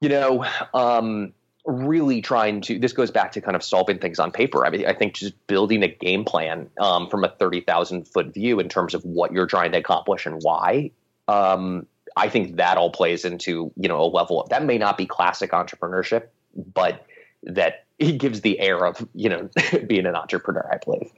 you 0.00 0.08
know 0.08 0.44
um, 0.74 1.32
really 1.66 2.20
trying 2.20 2.60
to 2.60 2.78
this 2.78 2.92
goes 2.92 3.10
back 3.10 3.32
to 3.32 3.40
kind 3.40 3.56
of 3.56 3.64
solving 3.64 3.98
things 3.98 4.18
on 4.20 4.30
paper. 4.30 4.64
I 4.64 4.70
mean 4.70 4.86
i 4.86 4.92
think 4.92 5.14
just 5.14 5.34
building 5.46 5.82
a 5.82 5.88
game 5.88 6.24
plan 6.24 6.70
um, 6.78 7.08
from 7.08 7.24
a 7.24 7.34
30000 7.38 8.06
foot 8.06 8.32
view 8.32 8.60
in 8.60 8.68
terms 8.68 8.94
of 8.94 9.04
what 9.04 9.32
you're 9.32 9.46
trying 9.46 9.72
to 9.72 9.78
accomplish 9.78 10.26
and 10.26 10.40
why 10.42 10.90
um, 11.30 11.86
I 12.16 12.28
think 12.28 12.56
that 12.56 12.76
all 12.76 12.90
plays 12.90 13.24
into 13.24 13.72
you 13.76 13.88
know 13.88 14.00
a 14.00 14.06
level 14.06 14.42
of, 14.42 14.48
that 14.50 14.64
may 14.64 14.78
not 14.78 14.98
be 14.98 15.06
classic 15.06 15.52
entrepreneurship, 15.52 16.28
but 16.74 17.06
that 17.44 17.86
it 18.10 18.18
gives 18.18 18.40
the 18.40 18.58
air 18.58 18.84
of 18.84 19.06
you 19.14 19.28
know 19.28 19.48
being 19.86 20.06
an 20.06 20.16
entrepreneur. 20.16 20.68
I 20.72 20.78
believe. 20.84 21.10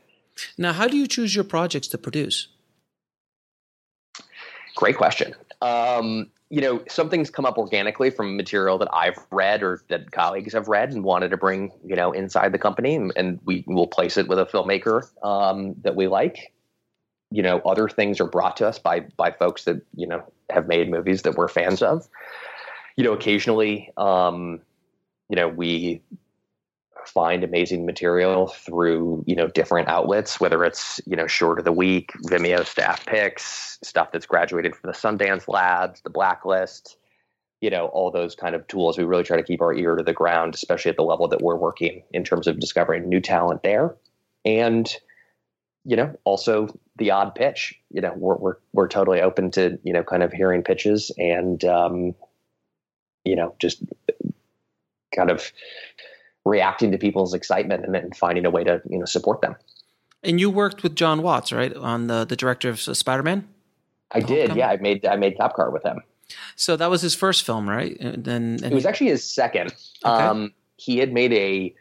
Now, 0.58 0.72
how 0.72 0.88
do 0.88 0.96
you 0.96 1.06
choose 1.06 1.34
your 1.34 1.44
projects 1.44 1.88
to 1.88 1.98
produce? 1.98 2.48
Great 4.74 4.96
question. 4.96 5.34
Um, 5.60 6.30
you 6.48 6.60
know, 6.60 6.82
something's 6.88 7.30
come 7.30 7.44
up 7.44 7.58
organically 7.58 8.10
from 8.10 8.36
material 8.36 8.78
that 8.78 8.88
I've 8.92 9.18
read 9.30 9.62
or 9.62 9.82
that 9.88 10.10
colleagues 10.10 10.52
have 10.54 10.68
read 10.68 10.92
and 10.92 11.04
wanted 11.04 11.30
to 11.30 11.36
bring, 11.36 11.70
you 11.84 11.94
know, 11.94 12.12
inside 12.12 12.52
the 12.52 12.58
company, 12.58 12.94
and, 12.94 13.12
and 13.16 13.38
we 13.44 13.64
will 13.66 13.86
place 13.86 14.16
it 14.16 14.28
with 14.28 14.38
a 14.38 14.46
filmmaker 14.46 15.02
um, 15.24 15.74
that 15.82 15.94
we 15.94 16.08
like. 16.08 16.52
You 17.30 17.42
know, 17.42 17.58
other 17.60 17.88
things 17.88 18.20
are 18.20 18.26
brought 18.26 18.56
to 18.58 18.68
us 18.68 18.78
by 18.78 19.00
by 19.16 19.30
folks 19.30 19.64
that 19.64 19.82
you 19.94 20.06
know 20.06 20.24
have 20.50 20.66
made 20.66 20.90
movies 20.90 21.22
that 21.22 21.36
we're 21.36 21.48
fans 21.48 21.82
of. 21.82 22.08
You 22.96 23.04
know, 23.04 23.12
occasionally, 23.12 23.90
um, 23.96 24.60
you 25.30 25.36
know, 25.36 25.48
we 25.48 26.02
find 27.06 27.44
amazing 27.44 27.86
material 27.86 28.48
through 28.48 29.24
you 29.26 29.36
know 29.36 29.46
different 29.48 29.88
outlets 29.88 30.40
whether 30.40 30.64
it's 30.64 31.00
you 31.06 31.16
know 31.16 31.26
short 31.26 31.58
of 31.58 31.64
the 31.64 31.72
week 31.72 32.12
vimeo 32.26 32.64
staff 32.66 33.04
picks 33.06 33.78
stuff 33.82 34.12
that's 34.12 34.26
graduated 34.26 34.74
from 34.74 34.90
the 34.90 34.96
sundance 34.96 35.48
labs 35.48 36.00
the 36.02 36.10
blacklist 36.10 36.96
you 37.62 37.70
know 37.70 37.86
all 37.86 38.10
those 38.10 38.34
kind 38.34 38.54
of 38.54 38.66
tools. 38.66 38.98
We 38.98 39.04
really 39.04 39.22
try 39.22 39.38
to 39.38 39.42
keep 39.42 39.62
our 39.62 39.72
ear 39.72 39.96
to 39.96 40.02
the 40.02 40.12
ground 40.12 40.54
especially 40.54 40.90
at 40.90 40.96
the 40.96 41.04
level 41.04 41.28
that 41.28 41.40
we're 41.40 41.56
working 41.56 42.02
in 42.12 42.24
terms 42.24 42.46
of 42.46 42.60
discovering 42.60 43.08
new 43.08 43.20
talent 43.20 43.62
there. 43.62 43.94
And 44.44 44.94
you 45.84 45.96
know 45.96 46.14
also 46.24 46.68
the 46.96 47.10
odd 47.10 47.34
pitch 47.34 47.80
you 47.90 48.00
know 48.00 48.12
we're 48.16 48.36
we're, 48.36 48.56
we're 48.72 48.88
totally 48.88 49.20
open 49.20 49.50
to 49.52 49.78
you 49.84 49.92
know 49.92 50.02
kind 50.02 50.22
of 50.22 50.32
hearing 50.32 50.62
pitches 50.62 51.10
and 51.16 51.64
um 51.64 52.14
you 53.24 53.34
know 53.34 53.54
just 53.58 53.82
kind 55.14 55.30
of 55.30 55.52
reacting 56.44 56.90
to 56.92 56.98
people's 56.98 57.34
excitement 57.34 57.84
and 57.84 57.94
then 57.94 58.10
finding 58.12 58.44
a 58.46 58.50
way 58.50 58.64
to 58.64 58.80
you 58.88 58.98
know 58.98 59.04
support 59.04 59.40
them. 59.40 59.56
And 60.22 60.40
you 60.40 60.50
worked 60.50 60.82
with 60.82 60.94
Jon 60.94 61.22
Watts, 61.22 61.52
right, 61.52 61.74
on 61.74 62.06
the 62.06 62.24
the 62.24 62.36
director 62.36 62.68
of 62.68 62.80
Spider 62.80 63.22
Man. 63.22 63.48
I 64.12 64.20
did, 64.20 64.54
yeah. 64.54 64.68
I 64.68 64.76
made 64.76 65.04
I 65.06 65.16
made 65.16 65.38
Cop 65.38 65.54
Car 65.54 65.70
with 65.70 65.82
him. 65.82 66.02
So 66.56 66.76
that 66.76 66.90
was 66.90 67.02
his 67.02 67.14
first 67.14 67.44
film, 67.44 67.68
right? 67.68 67.96
And 68.00 68.24
then 68.24 68.58
and 68.62 68.72
it 68.72 68.74
was 68.74 68.86
actually 68.86 69.08
his 69.08 69.24
second. 69.24 69.74
Okay. 70.04 70.24
Um, 70.24 70.52
he 70.76 70.98
had 70.98 71.12
made 71.12 71.32
a 71.32 71.74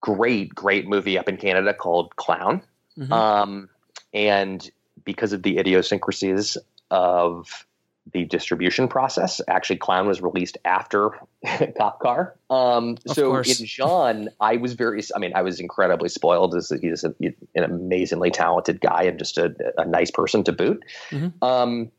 great, 0.00 0.54
great 0.54 0.88
movie 0.88 1.18
up 1.18 1.28
in 1.28 1.36
Canada 1.36 1.74
called 1.74 2.14
Clown, 2.16 2.62
mm-hmm. 2.96 3.12
um, 3.12 3.68
and 4.12 4.70
because 5.04 5.32
of 5.32 5.42
the 5.42 5.58
idiosyncrasies 5.58 6.56
of 6.90 7.66
the 8.12 8.24
distribution 8.24 8.88
process. 8.88 9.40
Actually, 9.48 9.76
Clown 9.76 10.06
was 10.06 10.20
released 10.20 10.58
after 10.64 11.10
Cop 11.78 12.00
Car. 12.00 12.36
Um, 12.50 12.96
so 13.06 13.30
course. 13.30 13.60
in 13.60 13.66
Jon, 13.66 14.28
I 14.40 14.56
was 14.56 14.74
very, 14.74 15.02
I 15.14 15.18
mean, 15.18 15.32
I 15.34 15.42
was 15.42 15.60
incredibly 15.60 16.08
spoiled 16.08 16.54
as 16.54 16.72
he's 16.80 17.04
a, 17.04 17.14
an 17.54 17.64
amazingly 17.64 18.30
talented 18.30 18.80
guy 18.80 19.02
and 19.04 19.18
just 19.18 19.38
a, 19.38 19.54
a 19.76 19.84
nice 19.84 20.10
person 20.10 20.44
to 20.44 20.52
boot. 20.52 20.84
Mm-hmm. 21.10 21.44
Um, 21.44 21.90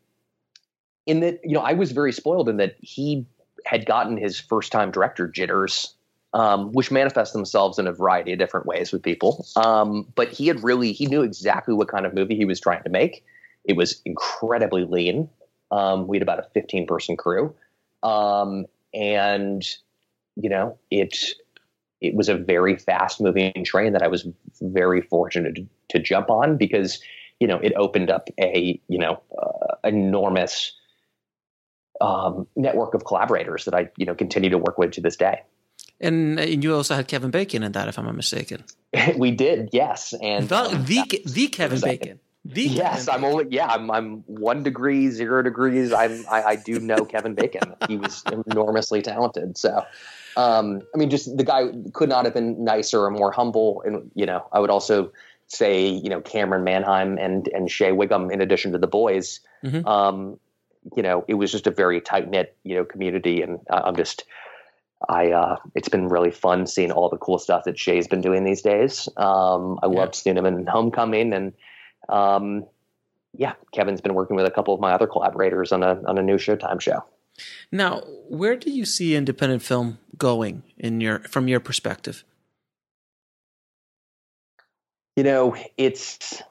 in 1.06 1.20
that, 1.20 1.40
you 1.44 1.54
know, 1.54 1.60
I 1.62 1.72
was 1.72 1.92
very 1.92 2.12
spoiled 2.12 2.48
in 2.48 2.58
that 2.58 2.76
he 2.80 3.26
had 3.64 3.86
gotten 3.86 4.16
his 4.16 4.38
first 4.38 4.72
time 4.72 4.90
director 4.90 5.28
jitters 5.28 5.94
um, 6.32 6.72
which 6.72 6.90
manifest 6.90 7.32
themselves 7.32 7.78
in 7.78 7.86
a 7.86 7.92
variety 7.92 8.32
of 8.32 8.38
different 8.38 8.66
ways 8.66 8.92
with 8.92 9.02
people. 9.02 9.44
Um, 9.56 10.06
but 10.14 10.28
he 10.28 10.46
had 10.46 10.62
really, 10.62 10.92
he 10.92 11.06
knew 11.06 11.22
exactly 11.22 11.74
what 11.74 11.88
kind 11.88 12.06
of 12.06 12.14
movie 12.14 12.36
he 12.36 12.44
was 12.44 12.60
trying 12.60 12.82
to 12.84 12.90
make. 12.90 13.24
It 13.64 13.76
was 13.76 14.00
incredibly 14.04 14.84
lean. 14.84 15.28
Um, 15.70 16.06
we 16.06 16.16
had 16.16 16.22
about 16.22 16.38
a 16.38 16.48
15 16.54 16.86
person 16.86 17.16
crew. 17.16 17.54
Um, 18.02 18.66
and, 18.92 19.66
you 20.36 20.50
know, 20.50 20.78
it, 20.90 21.16
it 22.00 22.14
was 22.14 22.28
a 22.28 22.36
very 22.36 22.76
fast 22.76 23.20
moving 23.20 23.64
train 23.64 23.92
that 23.92 24.02
I 24.02 24.08
was 24.08 24.26
very 24.60 25.02
fortunate 25.02 25.54
to, 25.56 25.66
to, 25.90 25.98
jump 25.98 26.30
on 26.30 26.56
because, 26.56 27.00
you 27.38 27.46
know, 27.46 27.58
it 27.58 27.72
opened 27.76 28.10
up 28.10 28.28
a, 28.40 28.80
you 28.88 28.98
know, 28.98 29.20
uh, 29.40 29.76
enormous 29.84 30.72
um, 32.00 32.46
network 32.56 32.94
of 32.94 33.04
collaborators 33.04 33.64
that 33.66 33.74
I, 33.74 33.90
you 33.96 34.06
know, 34.06 34.14
continue 34.14 34.50
to 34.50 34.58
work 34.58 34.78
with 34.78 34.92
to 34.92 35.00
this 35.00 35.16
day. 35.16 35.42
And, 36.00 36.40
and 36.40 36.64
you 36.64 36.74
also 36.74 36.94
had 36.94 37.08
Kevin 37.08 37.30
Bacon 37.30 37.62
in 37.62 37.72
that, 37.72 37.88
if 37.88 37.98
I'm 37.98 38.06
not 38.06 38.16
mistaken. 38.16 38.64
we 39.16 39.30
did, 39.30 39.68
yes. 39.72 40.14
And 40.22 40.48
the, 40.48 40.56
um, 40.56 40.84
the, 40.86 41.22
the 41.26 41.48
Kevin 41.48 41.80
Bacon. 41.80 42.20
The 42.52 42.62
yes, 42.62 43.08
I'm 43.08 43.24
only 43.24 43.46
yeah, 43.50 43.66
I'm 43.66 43.90
I'm 43.90 44.18
one 44.26 44.62
degree, 44.62 45.08
zero 45.10 45.42
degrees. 45.42 45.92
I'm 45.92 46.24
I, 46.28 46.42
I 46.42 46.56
do 46.56 46.80
know 46.80 47.04
Kevin 47.04 47.34
Bacon. 47.34 47.74
He 47.86 47.96
was 47.96 48.24
enormously 48.46 49.02
talented. 49.02 49.56
So 49.56 49.84
um, 50.36 50.82
I 50.94 50.98
mean, 50.98 51.10
just 51.10 51.36
the 51.36 51.44
guy 51.44 51.68
could 51.92 52.08
not 52.08 52.24
have 52.24 52.34
been 52.34 52.64
nicer 52.64 53.04
or 53.04 53.10
more 53.10 53.30
humble. 53.30 53.82
And 53.84 54.10
you 54.14 54.26
know, 54.26 54.46
I 54.52 54.58
would 54.60 54.70
also 54.70 55.12
say 55.46 55.86
you 55.88 56.08
know 56.08 56.20
Camryn 56.20 56.64
Manheim 56.64 57.18
and 57.18 57.48
and 57.48 57.70
Shea 57.70 57.92
Whigham 57.92 58.30
in 58.30 58.40
addition 58.40 58.72
to 58.72 58.78
the 58.78 58.88
boys. 58.88 59.40
Mm-hmm. 59.64 59.86
Um, 59.86 60.40
you 60.96 61.02
know, 61.02 61.24
it 61.28 61.34
was 61.34 61.52
just 61.52 61.66
a 61.66 61.70
very 61.70 62.00
tight 62.00 62.28
knit 62.28 62.56
you 62.64 62.74
know 62.74 62.84
community, 62.84 63.42
and 63.42 63.60
I'm 63.70 63.96
just. 63.96 64.24
I 65.08 65.30
uh, 65.30 65.56
it's 65.74 65.88
been 65.88 66.08
really 66.08 66.30
fun 66.30 66.66
seeing 66.66 66.92
all 66.92 67.08
the 67.08 67.16
cool 67.16 67.38
stuff 67.38 67.64
that 67.64 67.78
Shea's 67.78 68.06
been 68.06 68.20
doing 68.20 68.44
these 68.44 68.60
days. 68.60 69.08
Um, 69.16 69.78
I 69.82 69.86
yeah. 69.86 69.98
loved 69.98 70.14
seeing 70.14 70.36
him 70.36 70.44
in 70.44 70.66
Homecoming, 70.66 71.32
and 71.32 71.54
um, 72.10 72.66
yeah, 73.32 73.54
Kevin's 73.72 74.00
been 74.00 74.14
working 74.14 74.36
with 74.36 74.46
a 74.46 74.50
couple 74.50 74.74
of 74.74 74.80
my 74.80 74.92
other 74.92 75.06
collaborators 75.06 75.72
on 75.72 75.82
a 75.82 76.02
on 76.06 76.18
a 76.18 76.22
new 76.22 76.36
Showtime 76.36 76.80
show. 76.80 77.04
Now, 77.72 78.00
where 78.28 78.56
do 78.56 78.70
you 78.70 78.84
see 78.84 79.14
independent 79.14 79.62
film 79.62 79.98
going 80.18 80.62
in 80.76 81.00
your 81.00 81.20
from 81.20 81.48
your 81.48 81.60
perspective? 81.60 82.24
You 85.16 85.24
know, 85.24 85.56
it's 85.76 86.42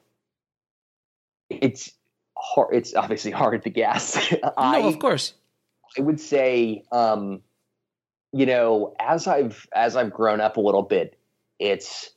it's 1.50 1.92
hard. 2.38 2.76
It's 2.76 2.96
obviously 2.96 3.32
hard 3.32 3.64
to 3.64 3.70
guess. 3.70 4.34
no, 4.58 4.88
of 4.88 5.00
course. 5.00 5.34
I 5.98 6.02
would 6.02 6.20
say, 6.20 6.84
um, 6.92 7.42
you 8.32 8.46
know, 8.46 8.96
as 9.00 9.28
I've 9.28 9.68
as 9.74 9.96
I've 9.96 10.12
grown 10.12 10.40
up 10.40 10.58
a 10.58 10.62
little 10.62 10.84
bit, 10.84 11.18
it's 11.60 12.12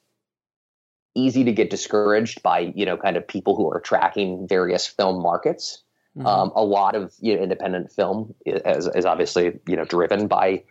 easy 1.14 1.44
to 1.44 1.52
get 1.52 1.70
discouraged 1.70 2.42
by 2.42 2.72
you 2.74 2.86
know 2.86 2.96
kind 2.96 3.16
of 3.16 3.26
people 3.26 3.56
who 3.56 3.70
are 3.70 3.80
tracking 3.80 4.46
various 4.48 4.86
film 4.86 5.22
markets. 5.22 5.82
Mm-hmm. 6.16 6.26
Um, 6.26 6.52
a 6.54 6.62
lot 6.62 6.94
of 6.94 7.14
you 7.20 7.34
know, 7.34 7.42
independent 7.42 7.90
film 7.90 8.34
is, 8.44 8.86
is 8.86 9.06
obviously 9.06 9.58
you 9.66 9.76
know 9.76 9.84
driven 9.84 10.26
by 10.26 10.62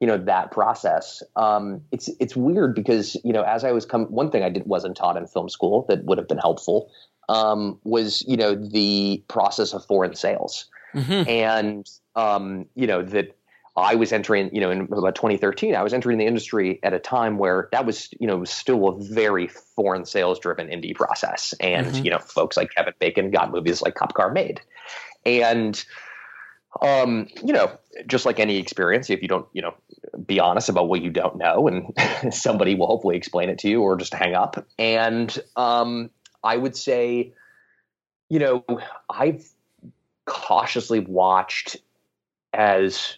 you 0.00 0.06
know 0.06 0.18
that 0.18 0.50
process. 0.50 1.22
Um, 1.36 1.82
it's 1.92 2.08
it's 2.20 2.36
weird 2.36 2.74
because 2.74 3.16
you 3.24 3.32
know 3.32 3.42
as 3.42 3.64
I 3.64 3.72
was 3.72 3.84
come 3.86 4.06
one 4.06 4.30
thing 4.30 4.42
I 4.42 4.50
did 4.50 4.66
wasn't 4.66 4.96
taught 4.96 5.16
in 5.16 5.26
film 5.26 5.48
school 5.48 5.86
that 5.88 6.04
would 6.04 6.18
have 6.18 6.28
been 6.28 6.38
helpful 6.38 6.90
um, 7.28 7.78
was 7.84 8.24
you 8.26 8.36
know 8.36 8.54
the 8.54 9.22
process 9.28 9.72
of 9.72 9.84
foreign 9.84 10.14
sales 10.14 10.66
mm-hmm. 10.94 11.28
and 11.28 11.88
um, 12.14 12.66
you 12.74 12.86
know 12.86 13.02
that 13.02 13.36
I 13.78 13.94
was 13.94 14.12
entering, 14.12 14.54
you 14.54 14.60
know, 14.60 14.70
in 14.70 14.80
about 14.82 15.14
2013, 15.14 15.74
I 15.74 15.82
was 15.82 15.92
entering 15.92 16.18
the 16.18 16.26
industry 16.26 16.80
at 16.82 16.92
a 16.92 16.98
time 16.98 17.38
where 17.38 17.68
that 17.72 17.86
was, 17.86 18.08
you 18.18 18.26
know, 18.26 18.38
was 18.38 18.50
still 18.50 18.88
a 18.88 18.98
very 18.98 19.46
foreign 19.46 20.04
sales 20.04 20.38
driven 20.38 20.68
indie 20.68 20.94
process. 20.94 21.54
And, 21.60 21.86
mm-hmm. 21.86 22.04
you 22.04 22.10
know, 22.10 22.18
folks 22.18 22.56
like 22.56 22.74
Kevin 22.74 22.94
Bacon 22.98 23.30
got 23.30 23.52
movies 23.52 23.82
like 23.82 23.94
Cop 23.94 24.14
Car 24.14 24.32
made. 24.32 24.60
And, 25.24 25.82
um, 26.82 27.28
you 27.44 27.52
know, 27.52 27.70
just 28.06 28.26
like 28.26 28.40
any 28.40 28.56
experience, 28.56 29.10
if 29.10 29.22
you 29.22 29.28
don't, 29.28 29.46
you 29.52 29.62
know, 29.62 29.74
be 30.26 30.40
honest 30.40 30.68
about 30.68 30.88
what 30.88 31.02
you 31.02 31.10
don't 31.10 31.36
know, 31.36 31.68
and 31.68 32.34
somebody 32.34 32.74
will 32.74 32.86
hopefully 32.86 33.16
explain 33.16 33.48
it 33.48 33.58
to 33.58 33.68
you 33.68 33.82
or 33.82 33.96
just 33.96 34.14
hang 34.14 34.34
up. 34.34 34.66
And 34.78 35.36
um, 35.56 36.10
I 36.42 36.56
would 36.56 36.76
say, 36.76 37.34
you 38.28 38.38
know, 38.38 38.64
I've 39.08 39.48
cautiously 40.24 41.00
watched 41.00 41.76
as 42.52 43.17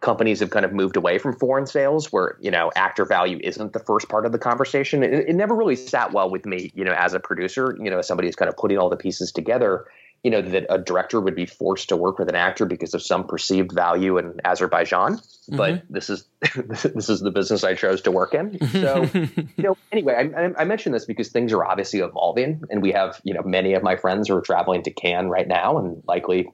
companies 0.00 0.40
have 0.40 0.50
kind 0.50 0.64
of 0.64 0.72
moved 0.72 0.96
away 0.96 1.18
from 1.18 1.34
foreign 1.38 1.66
sales 1.66 2.10
where 2.10 2.38
you 2.40 2.50
know 2.50 2.70
actor 2.76 3.04
value 3.04 3.38
isn't 3.42 3.72
the 3.72 3.78
first 3.78 4.08
part 4.08 4.24
of 4.24 4.32
the 4.32 4.38
conversation. 4.38 5.02
It, 5.02 5.28
it, 5.28 5.36
never 5.36 5.54
really 5.54 5.76
sat 5.76 6.12
well 6.12 6.30
with 6.30 6.46
me 6.46 6.70
you 6.74 6.84
know 6.84 6.92
as 6.92 7.12
a 7.12 7.20
producer 7.20 7.76
you 7.80 7.90
know 7.90 8.00
somebody 8.00 8.28
who's 8.28 8.36
kind 8.36 8.48
of 8.48 8.56
putting 8.56 8.78
all 8.78 8.88
the 8.88 8.96
pieces 8.96 9.32
together 9.32 9.86
you 10.22 10.30
know 10.30 10.40
that 10.40 10.66
a 10.70 10.78
director 10.78 11.20
would 11.20 11.34
be 11.34 11.44
forced 11.44 11.90
to 11.90 11.96
work 11.96 12.18
with 12.18 12.28
an 12.30 12.34
actor 12.34 12.64
because 12.64 12.94
of 12.94 13.02
some 13.02 13.26
perceived 13.26 13.72
value 13.72 14.16
in 14.16 14.40
azerbaijan. 14.44 15.16
Mm-hmm. 15.16 15.56
but 15.56 15.82
this 15.90 16.08
is 16.08 16.24
this 16.56 17.10
is 17.10 17.20
the 17.20 17.30
business 17.30 17.62
i 17.62 17.74
chose 17.74 18.00
to 18.02 18.10
work 18.10 18.34
in. 18.34 18.58
So 18.70 19.08
you 19.14 19.48
know 19.58 19.76
anyway 19.92 20.32
I, 20.34 20.62
I 20.62 20.64
mentioned 20.64 20.94
this 20.94 21.04
because 21.04 21.28
things 21.28 21.52
are 21.52 21.64
obviously 21.64 22.00
evolving 22.00 22.62
and 22.70 22.80
we 22.80 22.92
have 22.92 23.20
you 23.24 23.34
know 23.34 23.42
many 23.44 23.74
of 23.74 23.82
my 23.82 23.96
friends 23.96 24.28
who 24.28 24.36
are 24.36 24.40
traveling 24.40 24.82
to 24.84 24.90
cannes 24.90 25.28
right 25.28 25.46
now 25.46 25.76
and 25.76 26.02
likely 26.06 26.48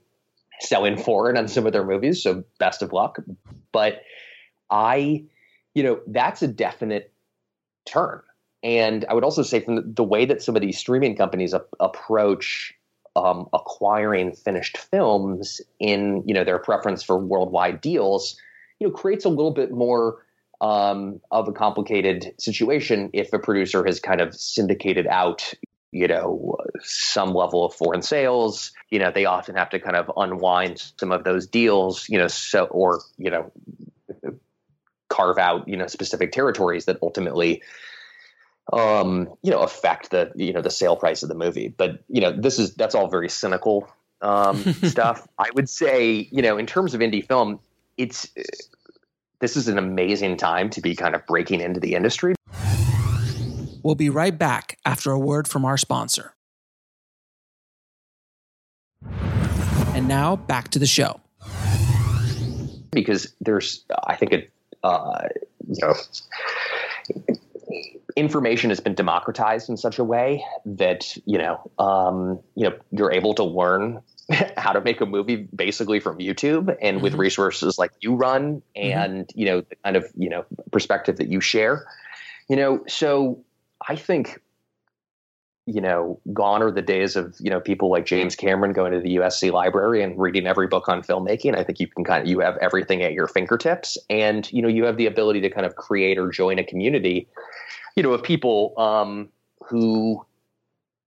selling 0.63 0.97
foreign 0.97 1.37
on 1.37 1.49
some 1.49 1.67
of 1.67 1.73
their 1.73 1.85
movies. 1.85 2.23
So 2.23 2.45
best 2.59 2.83
of 2.83 2.93
luck. 2.93 3.19
But 3.73 4.03
I, 4.71 5.25
you 5.75 5.83
know, 5.83 6.01
that's 6.07 6.43
a 6.43 6.49
definite 6.49 7.13
turn. 7.85 8.23
And 8.63 9.05
I 9.09 9.15
would 9.15 9.25
also 9.25 9.43
say 9.43 9.61
from 9.61 9.77
the, 9.77 9.83
the 9.83 10.05
way 10.05 10.25
that 10.25 10.43
some 10.43 10.55
of 10.55 10.63
these 10.63 10.79
streaming 10.79 11.17
companies 11.17 11.53
a- 11.53 11.65
approach 11.81 12.75
um, 13.17 13.49
acquiring 13.53 14.33
finished 14.33 14.79
films 14.79 15.61
in, 15.79 16.23
you 16.27 16.33
know, 16.33 16.45
their 16.45 16.59
preference 16.59 17.03
for 17.03 17.19
worldwide 17.19 17.81
deals, 17.81 18.41
you 18.79 18.89
know, 18.89 18.93
creates 18.93 19.25
a 19.25 19.29
little 19.29 19.51
bit 19.51 19.73
more 19.73 20.25
um, 20.61 21.21
of 21.31 21.49
a 21.49 21.53
complicated 21.53 22.33
situation 22.39 23.11
if 23.13 23.33
a 23.33 23.39
producer 23.39 23.85
has 23.85 23.99
kind 23.99 24.21
of 24.21 24.35
syndicated 24.35 25.07
out 25.09 25.53
you 25.93 26.09
know 26.09 26.57
some 26.81 27.35
level 27.35 27.65
of 27.65 27.75
foreign 27.75 28.03
sales. 28.03 28.73
You 28.91 28.99
know 28.99 29.13
they 29.13 29.27
often 29.27 29.55
have 29.55 29.71
to 29.71 29.79
kind 29.79 29.97
of 29.97 30.11
unwind 30.17 30.93
some 30.99 31.13
of 31.13 31.23
those 31.23 31.47
deals 31.47 32.09
you 32.09 32.19
know 32.19 32.29
so 32.29 32.65
or 32.65 33.01
you 33.19 33.31
know 33.31 33.53
carve 35.09 35.39
out 35.39 35.69
you 35.69 35.77
know 35.77 35.87
specific 35.87 36.33
territories 36.33 36.87
that 36.87 36.97
ultimately 37.03 37.63
um 38.73 39.29
you 39.43 39.51
know 39.51 39.61
affect 39.61 40.11
the 40.11 40.33
you 40.35 40.53
know 40.53 40.63
the 40.63 40.71
sale 40.71 40.97
price 40.97 41.23
of 41.23 41.29
the 41.29 41.35
movie. 41.35 41.69
But 41.69 42.03
you 42.09 42.21
know 42.21 42.33
this 42.33 42.59
is 42.59 42.75
that's 42.75 42.95
all 42.95 43.09
very 43.09 43.29
cynical 43.29 43.87
um 44.23 44.57
stuff. 44.83 45.29
I 45.39 45.51
would 45.55 45.69
say 45.69 46.29
you 46.33 46.43
know 46.43 46.57
in 46.57 46.67
terms 46.67 46.95
of 46.95 47.01
indie 47.01 47.27
film 47.27 47.61
it's 47.99 48.29
this 49.41 49.57
is 49.57 49.69
an 49.69 49.77
amazing 49.77 50.39
time 50.39 50.71
to 50.71 50.81
be 50.81 50.95
kind 50.95 51.15
of 51.15 51.27
breaking 51.27 51.61
into 51.61 51.81
the 51.81 51.95
industry 51.95 52.35
We'll 53.83 53.95
be 53.95 54.11
right 54.11 54.37
back 54.37 54.79
after 54.85 55.11
a 55.11 55.19
word 55.19 55.49
from 55.49 55.65
our 55.65 55.77
sponsor. 55.77 56.35
And 59.95 60.09
now 60.09 60.37
back 60.37 60.69
to 60.69 60.79
the 60.79 60.87
show. 60.87 61.21
Because 62.91 63.35
there's, 63.41 63.85
I 64.07 64.17
think, 64.17 64.33
it, 64.33 64.51
uh, 64.83 65.29
you 65.69 65.77
know, 65.81 65.95
information 68.17 68.71
has 68.71 68.81
been 68.81 68.95
democratized 68.95 69.69
in 69.69 69.77
such 69.77 69.99
a 69.99 70.05
way 70.05 70.45
that 70.65 71.17
you 71.25 71.39
know, 71.39 71.71
um, 71.79 72.41
you 72.55 72.69
know, 72.69 72.77
you're 72.91 73.13
able 73.13 73.35
to 73.35 73.45
learn 73.45 74.03
how 74.57 74.73
to 74.73 74.81
make 74.81 75.01
a 75.01 75.07
movie 75.07 75.49
basically 75.55 76.01
from 76.01 76.19
YouTube 76.19 76.77
and 76.81 76.97
mm-hmm. 76.97 77.05
with 77.05 77.15
resources 77.15 77.79
like 77.79 77.93
you 78.01 78.15
run 78.15 78.63
and 78.77 79.27
mm-hmm. 79.27 79.39
you 79.39 79.47
know 79.47 79.61
the 79.61 79.77
kind 79.85 79.97
of 79.97 80.05
you 80.17 80.29
know 80.29 80.45
perspective 80.71 81.17
that 81.17 81.29
you 81.29 81.41
share. 81.41 81.87
You 82.49 82.57
know, 82.57 82.85
so 82.89 83.43
I 83.89 83.97
think, 83.97 84.41
you 85.67 85.81
know, 85.81 86.21
gone 86.33 86.63
are 86.63 86.71
the 86.71 86.83
days 86.83 87.17
of, 87.17 87.37
you 87.41 87.51
know, 87.51 87.61
people 87.61 87.91
like 87.91 88.07
James 88.07 88.35
Cameron 88.35 88.73
going 88.73 88.93
to 88.93 89.01
the 89.01 89.17
USC 89.17 89.53
library 89.53 90.03
and 90.03 90.19
reading 90.19 90.47
every 90.47 90.67
book 90.67 90.89
on 90.89 91.03
filmmaking. 91.03 91.57
I 91.57 91.65
think 91.65 91.81
you 91.81 91.87
can 91.87 92.05
kind 92.05 92.23
of, 92.23 92.29
you 92.29 92.41
have 92.41 92.57
everything 92.59 93.03
at 93.03 93.13
your 93.13 93.29
fingertips 93.29 93.97
and, 94.11 94.51
you 94.53 94.63
know, 94.63 94.69
you 94.69 94.85
have 94.85 94.97
the 94.97 95.07
ability 95.07 95.41
to 95.43 95.51
kind 95.51 95.67
of 95.67 95.77
create 95.77 96.19
or 96.19 96.31
join 96.31 96.59
a 96.59 96.65
community, 96.65 97.29
you 97.97 98.03
know, 98.03 98.13
of 98.13 98.23
people 98.23 98.75
um, 98.77 99.29
who, 99.69 100.25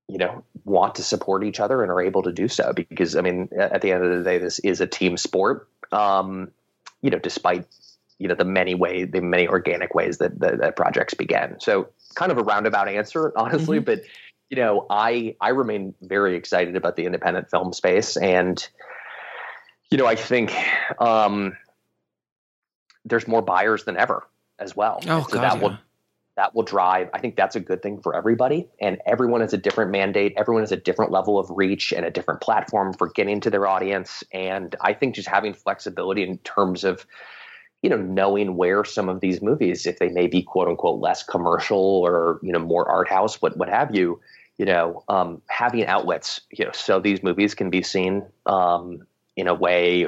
you 0.08 0.18
know, 0.18 0.44
want 0.64 0.96
to 0.96 1.04
support 1.04 1.44
each 1.44 1.60
other 1.60 1.82
and 1.82 1.92
are 1.92 2.02
able 2.02 2.24
to 2.24 2.32
do 2.32 2.48
so 2.48 2.72
because, 2.74 3.16
I 3.16 3.22
mean, 3.22 3.50
at 3.58 3.82
the 3.82 3.92
end 3.92 4.04
of 4.04 4.18
the 4.18 4.24
day, 4.24 4.38
this 4.38 4.60
is 4.60 4.80
a 4.80 4.88
team 4.88 5.18
sport. 5.18 5.68
Um, 5.92 6.52
you 7.02 7.10
know, 7.10 7.20
despite 7.20 7.66
you 8.18 8.28
know 8.28 8.36
the 8.36 8.46
many 8.46 8.76
ways 8.76 9.10
the 9.12 9.22
many 9.22 9.48
organic 9.48 9.94
ways 9.94 10.18
that, 10.20 10.40
that, 10.40 10.60
that 10.60 10.76
projects 10.76 11.14
began. 11.14 11.60
So 11.60 11.90
kind 12.16 12.32
of 12.32 12.38
a 12.38 12.44
roundabout 12.44 12.88
answer 12.88 13.34
honestly 13.38 13.78
mm-hmm. 13.78 13.86
but 13.86 14.02
you 14.50 14.58
know 14.58 14.86
i 14.90 15.36
i 15.42 15.50
remain 15.50 15.94
very 16.02 16.36
excited 16.36 16.76
about 16.76 16.96
the 16.96 17.06
independent 17.06 17.50
film 17.50 17.74
space. 17.74 18.18
And 18.18 18.66
you 19.92 19.98
know 19.98 20.06
i 20.06 20.16
think 20.16 20.54
um 21.00 21.56
there's 23.04 23.28
more 23.28 23.42
buyers 23.42 23.84
than 23.84 23.98
ever 23.98 24.28
as 24.58 24.76
well. 24.76 25.00
Oh, 25.08 25.22
so 25.24 25.36
God, 25.36 25.44
that 25.44 25.56
yeah. 25.56 25.62
will 25.62 25.78
that 26.38 26.54
will 26.54 26.64
drive 26.64 27.10
i 27.14 27.20
think 27.20 27.38
that's 27.38 27.56
a 27.56 27.60
good 27.60 27.82
thing 27.82 28.02
for 28.02 28.16
everybody. 28.16 28.68
And 28.82 28.98
everyone 29.06 29.42
has 29.42 29.54
a 29.54 29.58
different 29.58 29.92
mandate. 29.92 30.34
Everyone 30.38 30.64
has 30.64 30.72
a 30.72 30.78
different 30.78 31.12
level 31.12 31.38
of 31.38 31.50
reach 31.50 31.92
and 31.92 32.06
a 32.06 32.12
different 32.12 32.42
platform 32.42 32.94
for 32.94 33.10
getting 33.10 33.42
to 33.42 33.50
their 33.50 33.68
audience. 33.68 34.24
And 34.32 34.76
i 34.82 34.94
think 34.94 35.16
just 35.16 35.28
having 35.28 35.54
flexibility 35.54 36.24
in 36.24 36.38
terms 36.40 36.84
of 36.86 37.06
you 37.86 37.90
know, 37.90 37.98
knowing 37.98 38.58
where 38.58 38.84
some 38.84 39.10
of 39.10 39.20
these 39.20 39.44
movies, 39.44 39.86
if 39.86 40.00
they 40.00 40.10
may 40.10 40.26
be 40.26 40.42
quote 40.42 40.68
unquote 40.68 41.00
less 41.00 41.22
commercial 41.22 41.78
or, 41.78 42.40
you 42.42 42.52
know, 42.52 42.58
more 42.58 42.90
art 42.90 43.08
house, 43.08 43.40
what, 43.44 43.56
what 43.58 43.70
have 43.70 43.94
you, 43.94 44.20
you 44.58 44.66
know, 44.66 45.04
um, 45.08 45.40
having 45.50 45.86
outlets, 45.86 46.42
you 46.50 46.66
know, 46.66 46.72
so 46.74 47.00
these 47.00 47.22
movies 47.22 47.54
can 47.54 47.70
be 47.70 47.84
seen 47.84 48.26
um, 48.48 49.06
in 49.36 49.48
a 49.48 49.54
way 49.54 50.08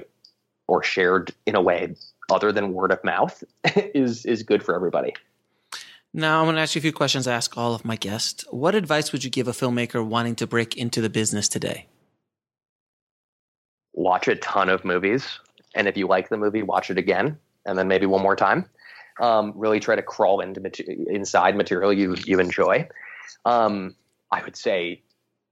or 0.67 0.82
shared 0.82 1.32
in 1.45 1.53
a 1.55 1.61
way 1.61 1.93
other 2.32 2.51
than 2.51 2.73
word 2.73 2.91
of 2.91 3.03
mouth 3.03 3.43
is, 3.75 4.25
is 4.25 4.41
good 4.41 4.63
for 4.63 4.75
everybody. 4.75 5.13
Now, 6.15 6.39
I'm 6.39 6.47
going 6.47 6.55
to 6.55 6.61
ask 6.63 6.73
you 6.73 6.80
a 6.80 6.82
few 6.82 6.91
questions 6.91 7.28
I 7.28 7.36
ask 7.36 7.55
all 7.55 7.75
of 7.75 7.86
my 7.86 7.95
guests. 7.95 8.43
What 8.49 8.73
advice 8.73 9.11
would 9.11 9.23
you 9.23 9.30
give 9.30 9.47
a 9.47 9.51
filmmaker 9.51 10.03
wanting 10.03 10.36
to 10.38 10.47
break 10.47 10.75
into 10.75 10.99
the 10.99 11.11
business 11.11 11.47
today? 11.47 11.86
Watch 13.93 14.28
a 14.28 14.36
ton 14.36 14.67
of 14.67 14.84
movies. 14.84 15.28
And 15.75 15.88
if 15.88 15.95
you 15.95 16.07
like 16.07 16.30
the 16.30 16.38
movie, 16.38 16.63
watch 16.63 16.89
it 16.89 16.97
again 16.97 17.38
and 17.68 17.78
then 17.78 17.88
maybe 17.88 18.05
one 18.05 18.24
more 18.24 18.36
time. 18.36 18.65
Um, 19.20 19.53
really 19.55 19.80
try 19.80 19.95
to 19.95 20.01
crawl 20.01 20.41
into 20.41 20.61
inside 21.09 21.55
material 21.55 21.91
you 21.91 22.15
you 22.26 22.39
enjoy. 22.39 22.88
Um, 23.45 23.95
I 24.32 24.43
would 24.43 24.55
say 24.55 25.01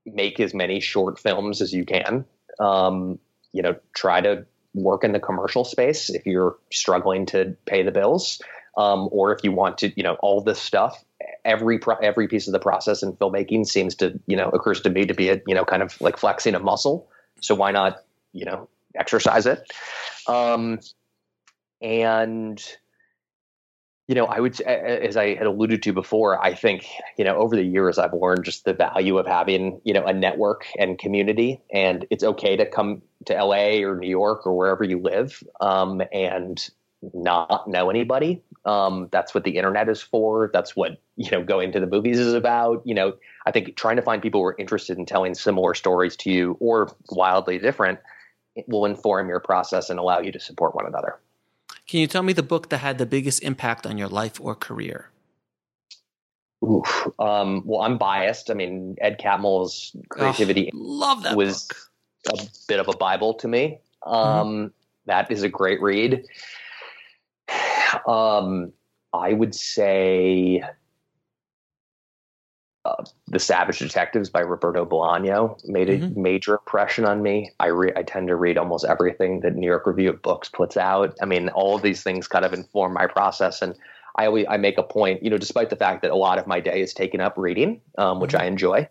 make 0.06 0.40
as 0.40 0.54
many 0.54 0.80
short 0.80 1.20
films 1.20 1.62
as 1.62 1.74
you 1.74 1.86
can. 1.86 2.26
Um, 2.60 3.20
you 3.54 3.62
know, 3.62 3.76
try 3.96 4.22
to 4.22 4.46
work 4.74 5.04
in 5.04 5.14
the 5.14 5.20
commercial 5.20 5.64
space 5.64 6.10
if 6.10 6.26
you're 6.26 6.58
struggling 6.72 7.26
to 7.28 7.56
pay 7.66 7.82
the 7.82 7.92
bills, 7.92 8.42
um, 8.78 9.10
or 9.12 9.34
if 9.34 9.44
you 9.44 9.52
want 9.52 9.78
to, 9.80 9.92
you 9.96 10.04
know, 10.04 10.16
all 10.20 10.42
this 10.42 10.60
stuff. 10.60 11.04
Every 11.44 11.80
pro- 11.80 11.98
every 11.98 12.28
piece 12.28 12.48
of 12.48 12.54
the 12.54 12.60
process 12.60 13.02
in 13.02 13.14
filmmaking 13.14 13.66
seems 13.66 13.96
to, 13.96 14.20
you 14.28 14.36
know, 14.36 14.50
occurs 14.50 14.82
to 14.82 14.90
me 14.90 15.06
to 15.06 15.14
be 15.14 15.30
a, 15.30 15.42
you 15.48 15.56
know, 15.56 15.66
kind 15.66 15.82
of 15.82 16.00
like 16.02 16.18
flexing 16.18 16.56
a 16.56 16.60
muscle. 16.60 17.10
So 17.42 17.56
why 17.56 17.72
not, 17.72 18.04
you 18.34 18.46
know, 18.46 18.68
exercise 18.96 19.46
it? 19.46 19.72
And 21.82 22.64
you 24.08 24.14
know, 24.14 24.26
I 24.26 24.40
would, 24.40 24.60
as 24.62 25.18
I 25.18 25.34
had 25.34 25.48
alluded 25.48 25.82
to 25.84 25.94
before, 25.94 26.42
I 26.42 26.54
think, 26.54 26.86
you 27.18 27.26
know, 27.26 27.38
over 27.38 27.56
the 27.56 27.64
years, 27.64 27.98
I've 27.98 28.14
learned 28.14 28.46
just 28.46 28.64
the 28.64 28.74
value 28.74 29.18
of 29.18 29.26
having, 29.26 29.82
you 29.84 29.94
know, 29.94 30.06
a 30.06 30.14
network 30.14 30.68
and 30.78 31.00
community. 31.00 31.62
And 31.74 32.06
it's 32.12 32.24
okay 32.24 32.56
to 32.58 32.68
come 32.68 33.02
to 33.26 33.34
LA 33.34 33.80
or 33.80 33.98
New 33.98 34.10
York 34.10 34.46
or 34.46 34.56
wherever 34.56 34.84
you 34.84 35.00
live 35.00 35.42
um, 35.60 36.04
and 36.14 36.64
not 37.14 37.68
know 37.68 37.90
anybody. 37.90 38.44
Um, 38.64 39.10
that's 39.12 39.34
what 39.34 39.44
the 39.44 39.58
internet 39.58 39.90
is 39.90 40.02
for. 40.02 40.52
That's 40.54 40.76
what, 40.76 41.02
you 41.16 41.32
know, 41.32 41.44
going 41.44 41.72
to 41.72 41.80
the 41.80 41.88
movies 41.88 42.20
is 42.20 42.34
about. 42.34 42.84
You 42.86 42.94
know, 42.94 43.14
I 43.48 43.52
think 43.52 43.76
trying 43.76 43.96
to 43.96 44.04
find 44.04 44.22
people 44.22 44.42
who 44.42 44.48
are 44.48 44.56
interested 44.60 45.00
in 45.00 45.08
telling 45.08 45.34
similar 45.34 45.74
stories 45.74 46.16
to 46.18 46.32
you 46.32 46.58
or 46.60 46.96
wildly 47.10 47.58
different 47.58 48.00
will 48.68 48.86
inform 48.86 49.30
your 49.30 49.40
process 49.40 49.90
and 49.90 50.00
allow 50.00 50.20
you 50.20 50.32
to 50.32 50.40
support 50.40 50.76
one 50.76 50.86
another. 50.86 51.20
Can 51.88 52.00
you 52.00 52.08
tell 52.08 52.24
me 52.24 52.34
the 52.34 52.44
book 52.44 52.70
that 52.70 52.80
had 52.80 52.98
the 52.98 53.06
biggest 53.06 53.44
impact 53.44 53.86
on 53.86 53.98
your 53.98 54.08
life 54.08 54.42
or 54.42 54.56
career? 54.56 55.12
Oof. 56.64 57.08
Um, 57.20 57.62
well, 57.66 57.82
I'm 57.82 57.98
biased. 57.98 58.50
I 58.50 58.56
mean, 58.56 58.96
Ed 59.02 59.20
Catmull's 59.20 59.96
creativity 60.10 60.72
oh, 60.74 60.78
love 60.78 61.24
that 61.24 61.36
was 61.36 61.70
book. 62.26 62.40
a 62.40 62.48
bit 62.68 62.80
of 62.80 62.88
a 62.88 62.98
bible 62.98 63.36
to 63.36 63.48
me. 63.48 63.80
Um, 64.06 64.16
mm-hmm. 64.16 64.68
that 65.06 65.32
is 65.32 65.44
a 65.44 65.50
great 65.50 65.82
read. 65.82 66.26
Um, 68.10 68.74
I 69.14 69.32
would 69.32 69.56
say 69.56 70.62
uh, 72.98 73.04
the 73.28 73.40
Savage 73.40 73.80
Detectives 73.80 74.30
by 74.30 74.42
Roberto 74.42 74.86
Bolaño 74.86 75.58
made 75.68 75.90
a 75.90 75.98
mm-hmm. 75.98 76.22
major 76.22 76.54
impression 76.54 77.06
on 77.06 77.22
me. 77.22 77.52
I 77.60 77.68
re- 77.68 77.94
I 77.96 78.04
tend 78.04 78.28
to 78.28 78.36
read 78.36 78.58
almost 78.58 78.86
everything 78.86 79.42
that 79.42 79.56
New 79.56 79.68
York 79.68 79.86
Review 79.88 80.10
of 80.10 80.22
Books 80.22 80.50
puts 80.50 80.78
out. 80.78 81.16
I 81.22 81.26
mean, 81.26 81.50
all 81.50 81.76
of 81.76 81.82
these 81.82 82.04
things 82.04 82.28
kind 82.28 82.46
of 82.46 82.54
inform 82.54 82.94
my 82.94 83.08
process, 83.08 83.62
and 83.62 83.76
I 84.16 84.28
always 84.28 84.46
I 84.50 84.58
make 84.58 84.78
a 84.78 84.84
point, 84.84 85.24
you 85.24 85.30
know, 85.30 85.38
despite 85.38 85.70
the 85.70 85.76
fact 85.76 86.02
that 86.02 86.12
a 86.12 86.16
lot 86.16 86.38
of 86.38 86.48
my 86.48 86.60
day 86.60 86.82
is 86.82 86.94
taken 86.94 87.22
up 87.22 87.38
reading, 87.38 87.82
um, 87.98 88.20
which 88.20 88.32
mm-hmm. 88.32 88.42
I 88.42 88.46
enjoy, 88.46 88.90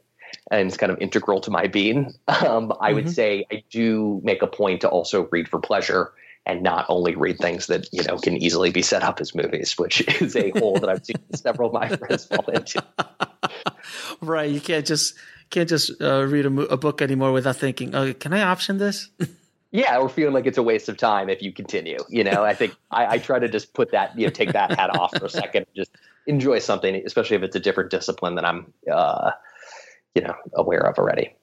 and 0.50 0.68
it's 0.68 0.76
kind 0.76 0.92
of 0.92 0.98
integral 1.00 1.40
to 1.42 1.50
my 1.50 1.66
being. 1.66 2.12
Um, 2.28 2.72
I 2.80 2.88
mm-hmm. 2.88 2.96
would 2.96 3.10
say 3.10 3.46
I 3.52 3.62
do 3.70 4.20
make 4.24 4.42
a 4.42 4.46
point 4.46 4.80
to 4.82 4.88
also 4.88 5.28
read 5.30 5.48
for 5.48 5.60
pleasure 5.60 6.12
and 6.46 6.62
not 6.62 6.84
only 6.88 7.14
read 7.14 7.38
things 7.38 7.66
that 7.68 7.88
you 7.92 8.02
know 8.04 8.18
can 8.18 8.36
easily 8.36 8.70
be 8.70 8.82
set 8.82 9.02
up 9.02 9.20
as 9.20 9.34
movies, 9.34 9.78
which 9.78 10.00
is 10.20 10.36
a 10.36 10.50
hole 10.50 10.78
that 10.78 10.88
I've 10.88 11.04
seen 11.04 11.16
several 11.34 11.68
of 11.68 11.74
my 11.74 11.96
friends 11.96 12.26
fall 12.26 12.44
into. 12.46 12.82
right, 14.20 14.50
you 14.50 14.60
can't 14.60 14.86
just 14.86 15.14
can't 15.50 15.68
just 15.68 15.90
uh, 16.00 16.24
read 16.26 16.46
a, 16.46 16.60
a, 16.62 16.76
book 16.76 17.02
anymore 17.02 17.32
without 17.32 17.56
thinking, 17.56 17.94
"Oh, 17.94 18.12
can 18.14 18.32
I 18.32 18.42
option 18.42 18.78
this?" 18.78 19.10
yeah, 19.70 19.98
or 19.98 20.08
feeling 20.08 20.34
like 20.34 20.46
it's 20.46 20.58
a 20.58 20.62
waste 20.62 20.88
of 20.88 20.96
time 20.96 21.28
if 21.28 21.42
you 21.42 21.52
continue. 21.52 21.98
You 22.08 22.24
know, 22.24 22.44
I 22.44 22.54
think 22.54 22.74
I, 22.90 23.14
I 23.14 23.18
try 23.18 23.38
to 23.38 23.48
just 23.48 23.72
put 23.74 23.92
that 23.92 24.18
you 24.18 24.26
know 24.26 24.30
take 24.30 24.52
that 24.52 24.72
hat 24.78 24.98
off 24.98 25.16
for 25.16 25.26
a 25.26 25.30
second, 25.30 25.66
just 25.76 25.90
enjoy 26.26 26.58
something, 26.58 26.94
especially 26.94 27.36
if 27.36 27.42
it's 27.42 27.56
a 27.56 27.60
different 27.60 27.90
discipline 27.90 28.34
that 28.36 28.44
I'm 28.44 28.72
uh, 28.90 29.32
you 30.14 30.22
know 30.22 30.34
aware 30.54 30.86
of 30.86 30.98
already. 30.98 31.34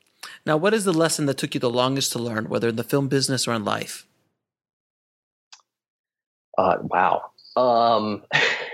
Now, 0.45 0.57
what 0.57 0.73
is 0.73 0.85
the 0.85 0.93
lesson 0.93 1.25
that 1.27 1.37
took 1.37 1.53
you 1.53 1.59
the 1.59 1.69
longest 1.69 2.11
to 2.13 2.19
learn, 2.19 2.49
whether 2.49 2.69
in 2.69 2.75
the 2.75 2.83
film 2.83 3.07
business 3.07 3.47
or 3.47 3.53
in 3.53 3.63
life? 3.63 4.07
Uh, 6.57 6.77
wow. 6.81 7.31
Um, 7.55 8.23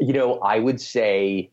you 0.00 0.12
know, 0.12 0.38
I 0.38 0.58
would 0.58 0.80
say, 0.80 1.50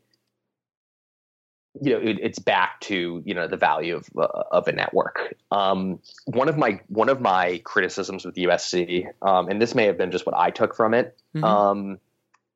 you 1.82 1.94
know, 1.94 2.00
it, 2.00 2.18
it's 2.22 2.40
back 2.40 2.80
to 2.82 3.22
you 3.26 3.34
know 3.34 3.48
the 3.48 3.58
value 3.58 3.96
of 3.96 4.10
uh, 4.18 4.44
of 4.52 4.68
a 4.68 4.72
network. 4.72 5.36
Um, 5.52 6.00
one 6.26 6.50
of 6.50 6.58
my 6.58 6.80
one 6.88 7.10
of 7.10 7.22
my 7.22 7.62
criticisms 7.64 8.26
with 8.26 8.36
USC, 8.36 9.08
um, 9.22 9.50
and 9.50 9.62
this 9.62 9.76
may 9.76 9.86
have 9.86 9.98
been 9.98 10.12
just 10.12 10.26
what 10.26 10.36
I 10.36 10.50
took 10.50 10.76
from 10.76 10.94
it, 10.94 11.18
mm-hmm. 11.36 11.44
um, 11.44 12.00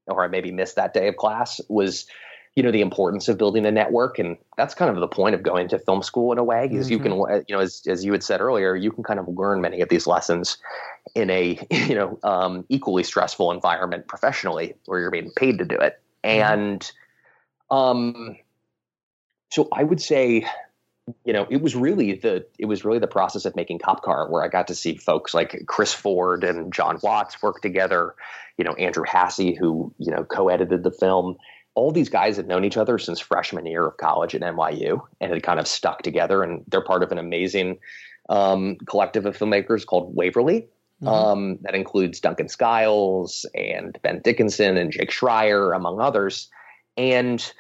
or 0.08 0.24
I 0.24 0.28
maybe 0.28 0.52
missed 0.52 0.76
that 0.76 0.94
day 0.94 1.08
of 1.08 1.18
class, 1.18 1.62
was 1.70 2.06
you 2.56 2.64
know 2.64 2.72
the 2.72 2.82
importance 2.82 3.28
of 3.28 3.38
building 3.38 3.66
a 3.66 3.72
network 3.72 4.20
and 4.20 4.38
that's 4.58 4.76
kind 4.76 4.92
of 4.92 5.00
the 5.00 5.08
point 5.08 5.34
of 5.34 5.42
going 5.42 5.68
to 5.70 5.80
film 5.80 6.04
school 6.04 6.32
in 6.32 6.38
a 6.38 6.44
way 6.44 6.70
is 6.72 6.90
you 6.90 7.00
can 7.00 7.12
Mm-hmm. 7.14 7.44
you 7.48 7.56
know 7.56 7.62
as, 7.62 7.82
as 7.88 8.06
you 8.06 8.12
had 8.12 8.22
said 8.22 8.42
earlier 8.42 8.76
you 8.76 8.92
can 8.92 9.04
kind 9.04 9.20
of 9.20 9.28
learn 9.28 9.60
many 9.60 9.82
of 9.82 9.90
these 9.90 10.06
lessons 10.06 10.58
in 11.16 11.32
a 11.32 11.60
you 11.72 11.96
know 11.96 12.20
um, 12.24 12.64
equally 12.70 13.04
stressful 13.04 13.52
environment 13.52 14.08
professionally 14.08 14.76
where 14.86 15.00
you're 15.00 15.12
being 15.12 15.32
paid 15.36 15.58
to 15.58 15.66
do 15.66 15.76
it 15.76 16.00
Mm-hmm. 16.24 16.54
and 16.54 16.92
um 17.70 18.38
so 19.54 19.68
i 19.72 19.84
would 19.84 20.02
say 20.02 20.46
you 21.26 21.34
know 21.34 21.46
it 21.50 21.62
was 21.62 21.76
really 21.76 22.14
the 22.16 22.46
it 22.58 22.66
was 22.66 22.84
really 22.84 23.00
the 23.00 23.08
process 23.08 23.46
of 23.46 23.56
making 23.56 23.78
cop 23.80 24.02
car 24.04 24.30
where 24.30 24.44
i 24.44 24.48
got 24.48 24.68
to 24.68 24.76
see 24.76 24.96
folks 24.98 25.34
like 25.34 25.62
chris 25.68 25.94
ford 25.94 26.44
and 26.44 26.74
Jon 26.74 26.98
Watts 27.04 27.42
work 27.42 27.62
together 27.62 28.16
you 28.58 28.64
know 28.64 28.74
Andrew 28.74 29.04
Hasse 29.08 29.56
who 29.60 29.94
you 29.98 30.12
know 30.12 30.24
co-edited 30.24 30.84
the 30.84 30.92
film 30.92 31.36
all 31.76 31.92
these 31.92 32.10
guys 32.10 32.38
had 32.38 32.48
known 32.48 32.64
each 32.64 32.78
other 32.78 32.98
since 32.98 33.20
freshman 33.20 33.66
year 33.66 33.86
of 33.88 33.98
college 33.98 34.34
at 34.36 34.42
nyu 34.42 35.02
and 35.20 35.34
had 35.34 35.44
kind 35.44 35.60
of 35.60 35.68
stuck 35.68 36.02
together 36.04 36.42
and 36.44 36.64
they're 36.68 36.84
part 36.84 37.04
of 37.04 37.12
an 37.12 37.18
amazing 37.18 37.78
um, 38.30 38.78
collective 38.88 39.26
of 39.26 39.38
filmmakers 39.38 39.86
called 39.86 40.16
waverly 40.16 40.68
Mhm. 41.04 41.08
um, 41.08 41.58
that 41.64 41.76
includes 41.76 42.20
Duncan 42.20 42.48
Skiles 42.48 43.46
and 43.54 43.98
Ben 44.04 44.22
Dickinson 44.24 44.78
and 44.78 44.92
Jake 44.92 45.12
Schreier, 45.12 45.76
among 45.76 46.00
others. 46.00 46.50
And, 46.96 47.52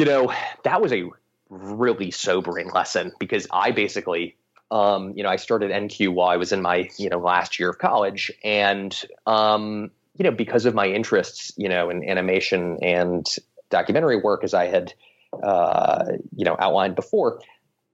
you 0.00 0.06
know, 0.06 0.32
that 0.64 0.80
was 0.80 0.94
a 0.94 1.04
really 1.50 2.10
sobering 2.10 2.70
lesson 2.70 3.12
because 3.18 3.46
I 3.50 3.70
basically, 3.70 4.34
um, 4.70 5.12
you 5.14 5.22
know, 5.22 5.28
I 5.28 5.36
started 5.36 5.70
End 5.70 5.90
Cue 5.90 6.10
while 6.10 6.30
I 6.30 6.38
was 6.38 6.52
in 6.52 6.62
my, 6.62 6.88
you 6.96 7.10
know, 7.10 7.18
last 7.18 7.58
year 7.58 7.68
of 7.68 7.76
college. 7.76 8.32
And, 8.42 8.98
um, 9.26 9.90
you 10.16 10.24
know, 10.24 10.30
because 10.30 10.64
of 10.64 10.74
my 10.74 10.86
interests, 10.86 11.52
you 11.58 11.68
know, 11.68 11.90
in 11.90 12.08
animation 12.08 12.78
and 12.80 13.26
documentary 13.68 14.16
work, 14.16 14.42
as 14.42 14.54
I 14.54 14.68
had, 14.68 14.94
uh, 15.42 16.06
you 16.34 16.46
know, 16.46 16.56
outlined 16.58 16.94
before, 16.94 17.42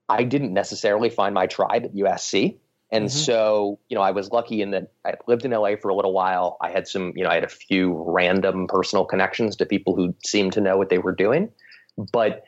I 0.07 0.23
didn't 0.23 0.53
necessarily 0.53 1.09
find 1.09 1.33
my 1.33 1.45
tribe 1.45 1.83
at 1.83 1.93
USC. 1.93 2.57
And 2.89 3.07
Mhm. 3.07 3.11
so, 3.11 3.79
you 3.89 3.95
know, 3.95 4.01
I 4.01 4.11
was 4.11 4.31
lucky 4.31 4.61
in 4.61 4.71
that 4.71 4.93
I 5.03 5.15
lived 5.27 5.43
in 5.43 5.51
LA 5.51 5.75
for 5.75 5.89
a 5.89 5.95
little 5.95 6.13
while. 6.13 6.55
I 6.61 6.71
had 6.71 6.87
some, 6.87 7.11
you 7.17 7.25
know, 7.25 7.29
I 7.29 7.35
had 7.35 7.43
a 7.43 7.49
few 7.49 8.01
random 8.07 8.65
personal 8.67 9.03
connections 9.03 9.57
to 9.57 9.65
people 9.65 9.93
who 9.93 10.15
seemed 10.25 10.53
to 10.53 10.61
know 10.61 10.77
what 10.77 10.87
they 10.87 10.99
were 10.99 11.11
doing. 11.11 11.51
But 11.97 12.43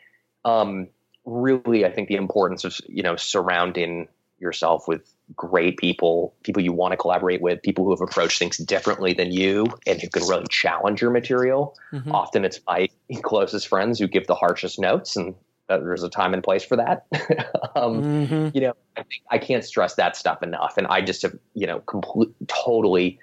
um, 0.45 0.87
really, 1.25 1.85
I 1.85 1.91
think 1.91 2.07
the 2.07 2.15
importance 2.15 2.63
of, 2.63 2.77
you 2.87 3.03
know, 3.03 3.15
surrounding 3.15 4.07
yourself 4.39 4.87
with 4.87 5.13
great 5.35 5.77
people, 5.77 6.33
people 6.43 6.63
you 6.63 6.71
want 6.71 6.91
to 6.93 6.97
collaborate 6.97 7.41
with, 7.41 7.61
people 7.61 7.83
who 7.83 7.91
have 7.91 8.01
approached 8.01 8.39
things 8.39 8.57
differently 8.57 9.13
than 9.13 9.31
you 9.31 9.65
and 9.85 10.01
who 10.01 10.07
can 10.09 10.25
really 10.27 10.47
challenge 10.49 11.01
your 11.01 11.11
material. 11.11 11.77
Mhm. 11.91 12.11
Often 12.13 12.45
it's 12.45 12.59
my 12.67 12.87
closest 13.21 13.67
friends 13.67 13.99
who 13.99 14.07
give 14.07 14.27
the 14.27 14.35
harshest 14.35 14.79
notes, 14.79 15.15
and 15.15 15.35
there's 15.67 16.03
a 16.03 16.09
time 16.09 16.33
and 16.33 16.43
place 16.43 16.63
for 16.63 16.77
that. 16.77 17.05
um, 17.75 18.01
Mhm. 18.01 18.55
you 18.55 18.61
know, 18.61 18.73
I 18.97 19.03
think 19.03 19.21
I 19.29 19.37
can't 19.37 19.63
stress 19.63 19.95
that 19.95 20.15
stuff 20.15 20.41
enough. 20.41 20.77
And 20.77 20.87
I 20.87 21.01
just 21.01 21.21
have, 21.21 21.35
you 21.53 21.67
know, 21.67 21.79
complete, 21.81 22.29
totally 22.47 23.19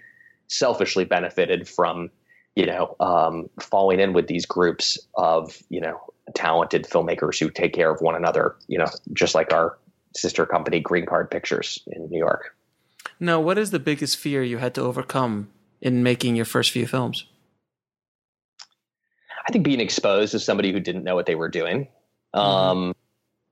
selfishly 0.48 1.04
benefited 1.04 1.68
from, 1.68 2.10
you 2.56 2.66
know, 2.66 2.96
um, 2.98 3.48
falling 3.60 4.00
in 4.00 4.14
with 4.14 4.26
these 4.26 4.46
groups 4.46 4.98
of, 5.14 5.56
you 5.68 5.80
know, 5.80 6.00
talented 6.34 6.84
filmmakers 6.84 7.38
who 7.38 7.50
take 7.50 7.72
care 7.72 7.90
of 7.90 8.00
one 8.00 8.16
another, 8.16 8.56
you 8.66 8.78
know, 8.78 8.86
just 9.12 9.34
like 9.34 9.52
our 9.52 9.78
sister 10.16 10.46
company, 10.46 10.80
Green 10.80 11.06
Card 11.06 11.30
Pictures 11.30 11.78
in 11.86 12.08
New 12.08 12.18
York. 12.18 12.56
Now, 13.20 13.40
what 13.40 13.58
is 13.58 13.70
the 13.70 13.78
biggest 13.78 14.16
fear 14.16 14.42
you 14.42 14.58
had 14.58 14.74
to 14.74 14.80
overcome 14.80 15.50
in 15.80 16.02
making 16.02 16.34
your 16.34 16.46
first 16.46 16.70
few 16.70 16.86
films? 16.86 17.26
I 19.46 19.52
think 19.52 19.64
being 19.64 19.80
exposed 19.80 20.34
as 20.34 20.44
somebody 20.44 20.72
who 20.72 20.80
didn't 20.80 21.04
know 21.04 21.14
what 21.14 21.26
they 21.26 21.36
were 21.36 21.48
doing. 21.48 21.88
Um, 22.34 22.94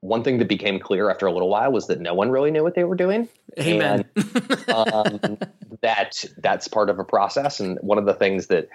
one 0.04 0.22
thing 0.22 0.36
that 0.36 0.48
became 0.48 0.78
clear 0.78 1.10
after 1.10 1.24
a 1.24 1.32
little 1.32 1.48
while 1.48 1.72
was 1.72 1.86
that 1.86 1.98
no 1.98 2.12
one 2.12 2.30
really 2.30 2.50
knew 2.50 2.62
what 2.62 2.74
they 2.74 2.84
were 2.84 2.94
doing. 2.94 3.26
Amen. 3.58 4.04
um, 4.68 5.38
that 5.80 6.22
that's 6.36 6.68
part 6.68 6.90
of 6.90 6.98
a 6.98 7.04
process. 7.04 7.58
And 7.58 7.78
one 7.80 7.96
of 7.96 8.04
the 8.04 8.12
things 8.12 8.48
that 8.48 8.68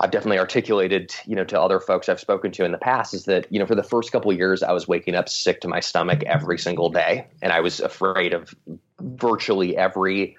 I've 0.00 0.12
definitely 0.12 0.38
articulated, 0.38 1.12
you 1.26 1.34
know, 1.34 1.42
to 1.44 1.60
other 1.60 1.80
folks 1.80 2.08
I've 2.08 2.20
spoken 2.20 2.52
to 2.52 2.64
in 2.64 2.70
the 2.70 2.78
past 2.78 3.12
is 3.12 3.24
that, 3.24 3.48
you 3.50 3.58
know, 3.58 3.66
for 3.66 3.74
the 3.74 3.82
first 3.82 4.12
couple 4.12 4.30
of 4.30 4.36
years, 4.36 4.62
I 4.62 4.70
was 4.70 4.86
waking 4.86 5.16
up 5.16 5.28
sick 5.28 5.60
to 5.62 5.68
my 5.68 5.80
stomach 5.80 6.22
every 6.22 6.60
single 6.60 6.90
day. 6.90 7.26
And 7.42 7.52
I 7.52 7.58
was 7.58 7.80
afraid 7.80 8.32
of 8.32 8.54
virtually 9.00 9.76
every 9.76 10.36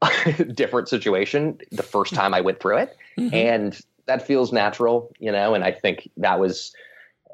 different 0.54 0.88
situation 0.88 1.58
the 1.72 1.82
first 1.82 2.14
time 2.14 2.32
I 2.32 2.40
went 2.40 2.58
through 2.58 2.78
it. 2.78 2.96
Mhm. 3.18 3.34
And 3.34 3.80
that 4.06 4.26
feels 4.26 4.50
natural, 4.50 5.12
you 5.18 5.30
know, 5.30 5.52
and 5.52 5.62
I 5.62 5.72
think 5.72 6.08
that 6.16 6.40
was 6.40 6.74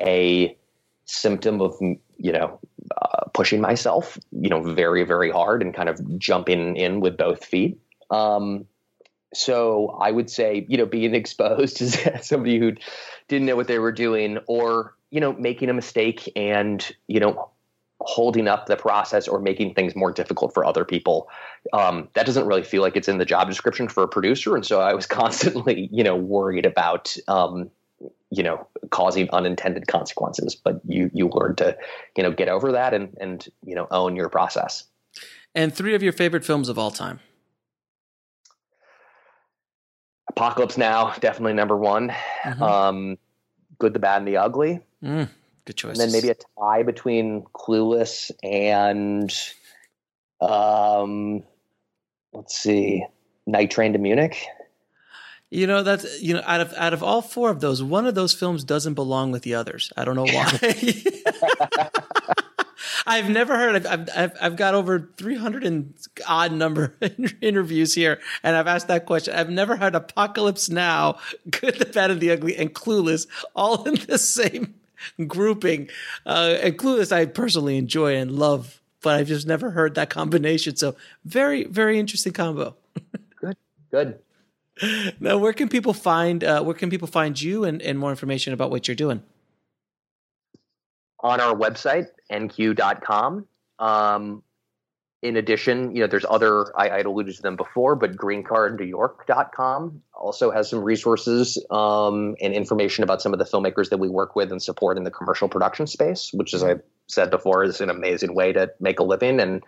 a 0.00 0.56
symptom 1.04 1.60
of, 1.60 1.74
you 2.16 2.32
know, 2.32 2.58
uh, 3.00 3.24
pushing 3.32 3.60
myself, 3.60 4.18
you 4.32 4.48
know, 4.48 4.62
very, 4.62 5.04
very 5.04 5.30
hard 5.30 5.62
and 5.62 5.74
kind 5.74 5.88
of 5.88 6.18
jumping 6.18 6.76
in 6.76 7.00
with 7.00 7.16
both 7.16 7.44
feet. 7.44 7.78
Um, 8.10 8.66
so 9.34 9.88
I 10.00 10.10
would 10.10 10.30
say, 10.30 10.64
you 10.68 10.76
know, 10.76 10.86
being 10.86 11.14
exposed 11.14 11.82
as 11.82 11.98
somebody 12.26 12.58
who 12.58 12.72
didn't 13.28 13.46
know 13.46 13.56
what 13.56 13.68
they 13.68 13.78
were 13.78 13.92
doing 13.92 14.38
or, 14.46 14.94
you 15.10 15.20
know, 15.20 15.32
making 15.32 15.70
a 15.70 15.74
mistake 15.74 16.30
and, 16.36 16.86
you 17.06 17.20
know, 17.20 17.50
holding 18.00 18.48
up 18.48 18.66
the 18.66 18.76
process 18.76 19.28
or 19.28 19.40
making 19.40 19.74
things 19.74 19.96
more 19.96 20.12
difficult 20.12 20.52
for 20.52 20.64
other 20.64 20.84
people. 20.84 21.28
Um, 21.72 22.08
that 22.14 22.26
doesn't 22.26 22.46
really 22.46 22.62
feel 22.62 22.82
like 22.82 22.96
it's 22.96 23.08
in 23.08 23.18
the 23.18 23.24
job 23.24 23.48
description 23.48 23.88
for 23.88 24.02
a 24.02 24.08
producer. 24.08 24.54
And 24.54 24.66
so 24.66 24.80
I 24.80 24.94
was 24.94 25.06
constantly, 25.22 25.88
you 25.92 26.04
know, 26.04 26.16
worried 26.16 26.66
about, 26.66 27.16
um, 27.28 27.70
you 28.30 28.42
know, 28.42 28.66
causing 28.90 29.28
unintended 29.30 29.86
consequences, 29.86 30.54
but 30.54 30.80
you, 30.86 31.10
you 31.14 31.28
learn 31.28 31.54
to, 31.56 31.76
you 32.16 32.22
know, 32.22 32.32
get 32.32 32.48
over 32.48 32.72
that 32.72 32.92
and, 32.94 33.16
and, 33.20 33.46
you 33.64 33.74
know, 33.74 33.86
own 33.90 34.16
your 34.16 34.28
process. 34.28 34.84
and 35.54 35.72
three 35.74 35.94
of 35.94 36.02
your 36.02 36.12
favorite 36.12 36.44
films 36.44 36.68
of 36.68 36.78
all 36.78 36.90
time. 36.90 37.20
Apocalypse 40.30 40.76
Now, 40.76 41.12
definitely 41.20 41.52
number 41.52 41.76
one. 41.76 42.12
Mhm. 42.44 42.60
Um, 42.60 43.18
Good, 43.78 43.92
the 43.92 43.98
Bad, 43.98 44.18
and 44.18 44.28
the 44.28 44.36
Ugly. 44.36 44.80
Mm, 45.02 45.28
good 45.64 45.76
choice. 45.76 45.92
And 45.92 46.00
then 46.00 46.12
maybe 46.12 46.30
a 46.30 46.36
tie 46.58 46.82
between 46.82 47.42
Clueless 47.54 48.30
and, 48.42 49.32
um, 50.40 51.42
let's 52.32 52.56
see, 52.56 53.04
Night 53.46 53.70
Train 53.70 53.92
to 53.92 53.98
Munich. 53.98 54.46
You 55.50 55.66
know 55.66 55.82
that's 55.82 56.20
you 56.20 56.34
know 56.34 56.42
out 56.46 56.60
of 56.60 56.72
out 56.74 56.92
of 56.92 57.02
all 57.02 57.22
four 57.22 57.50
of 57.50 57.60
those, 57.60 57.82
one 57.82 58.06
of 58.06 58.14
those 58.14 58.34
films 58.34 58.64
doesn't 58.64 58.94
belong 58.94 59.30
with 59.30 59.42
the 59.42 59.54
others. 59.54 59.92
I 59.96 60.04
don't 60.04 60.16
know 60.16 60.24
why. 60.24 60.58
I've 63.06 63.28
never 63.28 63.56
heard. 63.56 63.86
I've, 63.86 64.08
I've 64.16 64.32
I've 64.40 64.56
got 64.56 64.74
over 64.74 65.10
three 65.16 65.36
hundred 65.36 65.64
and 65.64 65.94
odd 66.26 66.52
number 66.52 66.94
interviews 67.40 67.94
here, 67.94 68.20
and 68.42 68.56
I've 68.56 68.66
asked 68.66 68.88
that 68.88 69.06
question. 69.06 69.34
I've 69.34 69.50
never 69.50 69.76
heard 69.76 69.94
Apocalypse 69.94 70.68
Now, 70.68 71.18
Good, 71.50 71.78
the 71.78 71.86
Bad, 71.86 72.10
and 72.10 72.20
the 72.20 72.30
Ugly, 72.30 72.56
and 72.56 72.74
Clueless 72.74 73.26
all 73.54 73.84
in 73.84 73.96
the 74.08 74.18
same 74.18 74.74
grouping. 75.26 75.88
Uh, 76.24 76.56
and 76.62 76.78
Clueless, 76.78 77.12
I 77.12 77.26
personally 77.26 77.76
enjoy 77.76 78.16
and 78.16 78.32
love, 78.32 78.80
but 79.02 79.20
I've 79.20 79.28
just 79.28 79.46
never 79.46 79.70
heard 79.70 79.94
that 79.96 80.10
combination. 80.10 80.76
So 80.76 80.96
very 81.24 81.64
very 81.64 81.98
interesting 81.98 82.32
combo. 82.32 82.74
Good, 83.40 83.56
good. 83.90 84.18
Now, 85.20 85.38
where 85.38 85.52
can 85.52 85.68
people 85.68 85.92
find 85.92 86.42
uh, 86.42 86.62
where 86.62 86.74
can 86.74 86.90
people 86.90 87.08
find 87.08 87.40
you 87.40 87.64
and, 87.64 87.80
and 87.80 87.98
more 87.98 88.10
information 88.10 88.52
about 88.52 88.70
what 88.70 88.88
you're 88.88 88.94
doing? 88.96 89.22
on 91.24 91.40
our 91.40 91.56
website 91.56 92.06
endcue.com 92.30 93.46
um, 93.80 94.42
in 95.22 95.36
addition 95.36 95.96
you 95.96 96.02
know 96.02 96.06
there's 96.06 96.26
other 96.28 96.66
I, 96.78 96.90
i'd 96.90 97.06
alluded 97.06 97.34
to 97.36 97.42
them 97.42 97.56
before 97.56 97.96
but 97.96 98.14
greencardnewyork.com 98.14 100.02
also 100.12 100.50
has 100.50 100.68
some 100.68 100.80
resources 100.80 101.58
um, 101.70 102.36
and 102.40 102.52
information 102.52 103.02
about 103.02 103.22
some 103.22 103.32
of 103.32 103.38
the 103.38 103.46
filmmakers 103.46 103.88
that 103.88 103.98
we 103.98 104.08
work 104.08 104.36
with 104.36 104.52
and 104.52 104.62
support 104.62 104.98
in 104.98 105.04
the 105.04 105.10
commercial 105.10 105.48
production 105.48 105.86
space 105.86 106.30
which 106.34 106.54
as 106.54 106.62
i 106.62 106.74
said 107.08 107.30
before 107.30 107.64
is 107.64 107.80
an 107.80 107.90
amazing 107.90 108.34
way 108.34 108.52
to 108.52 108.70
make 108.78 109.00
a 109.00 109.02
living 109.04 109.40
and 109.40 109.64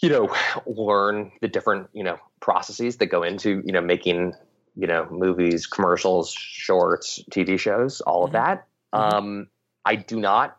you 0.00 0.08
know 0.08 0.34
learn 0.66 1.30
the 1.40 1.48
different 1.48 1.88
you 1.92 2.02
know 2.02 2.18
processes 2.40 2.96
that 2.98 3.06
go 3.06 3.22
into 3.22 3.62
you 3.64 3.72
know 3.72 3.80
making 3.80 4.32
you 4.76 4.86
know 4.86 5.06
movies 5.10 5.66
commercials 5.66 6.32
shorts 6.32 7.22
tv 7.30 7.58
shows 7.58 8.00
all 8.02 8.24
of 8.24 8.30
Mhm. 8.30 8.34
that 8.34 8.66
Mhm. 8.94 8.98
um, 8.98 9.48
I 9.84 9.96
do 9.96 10.20
not 10.20 10.56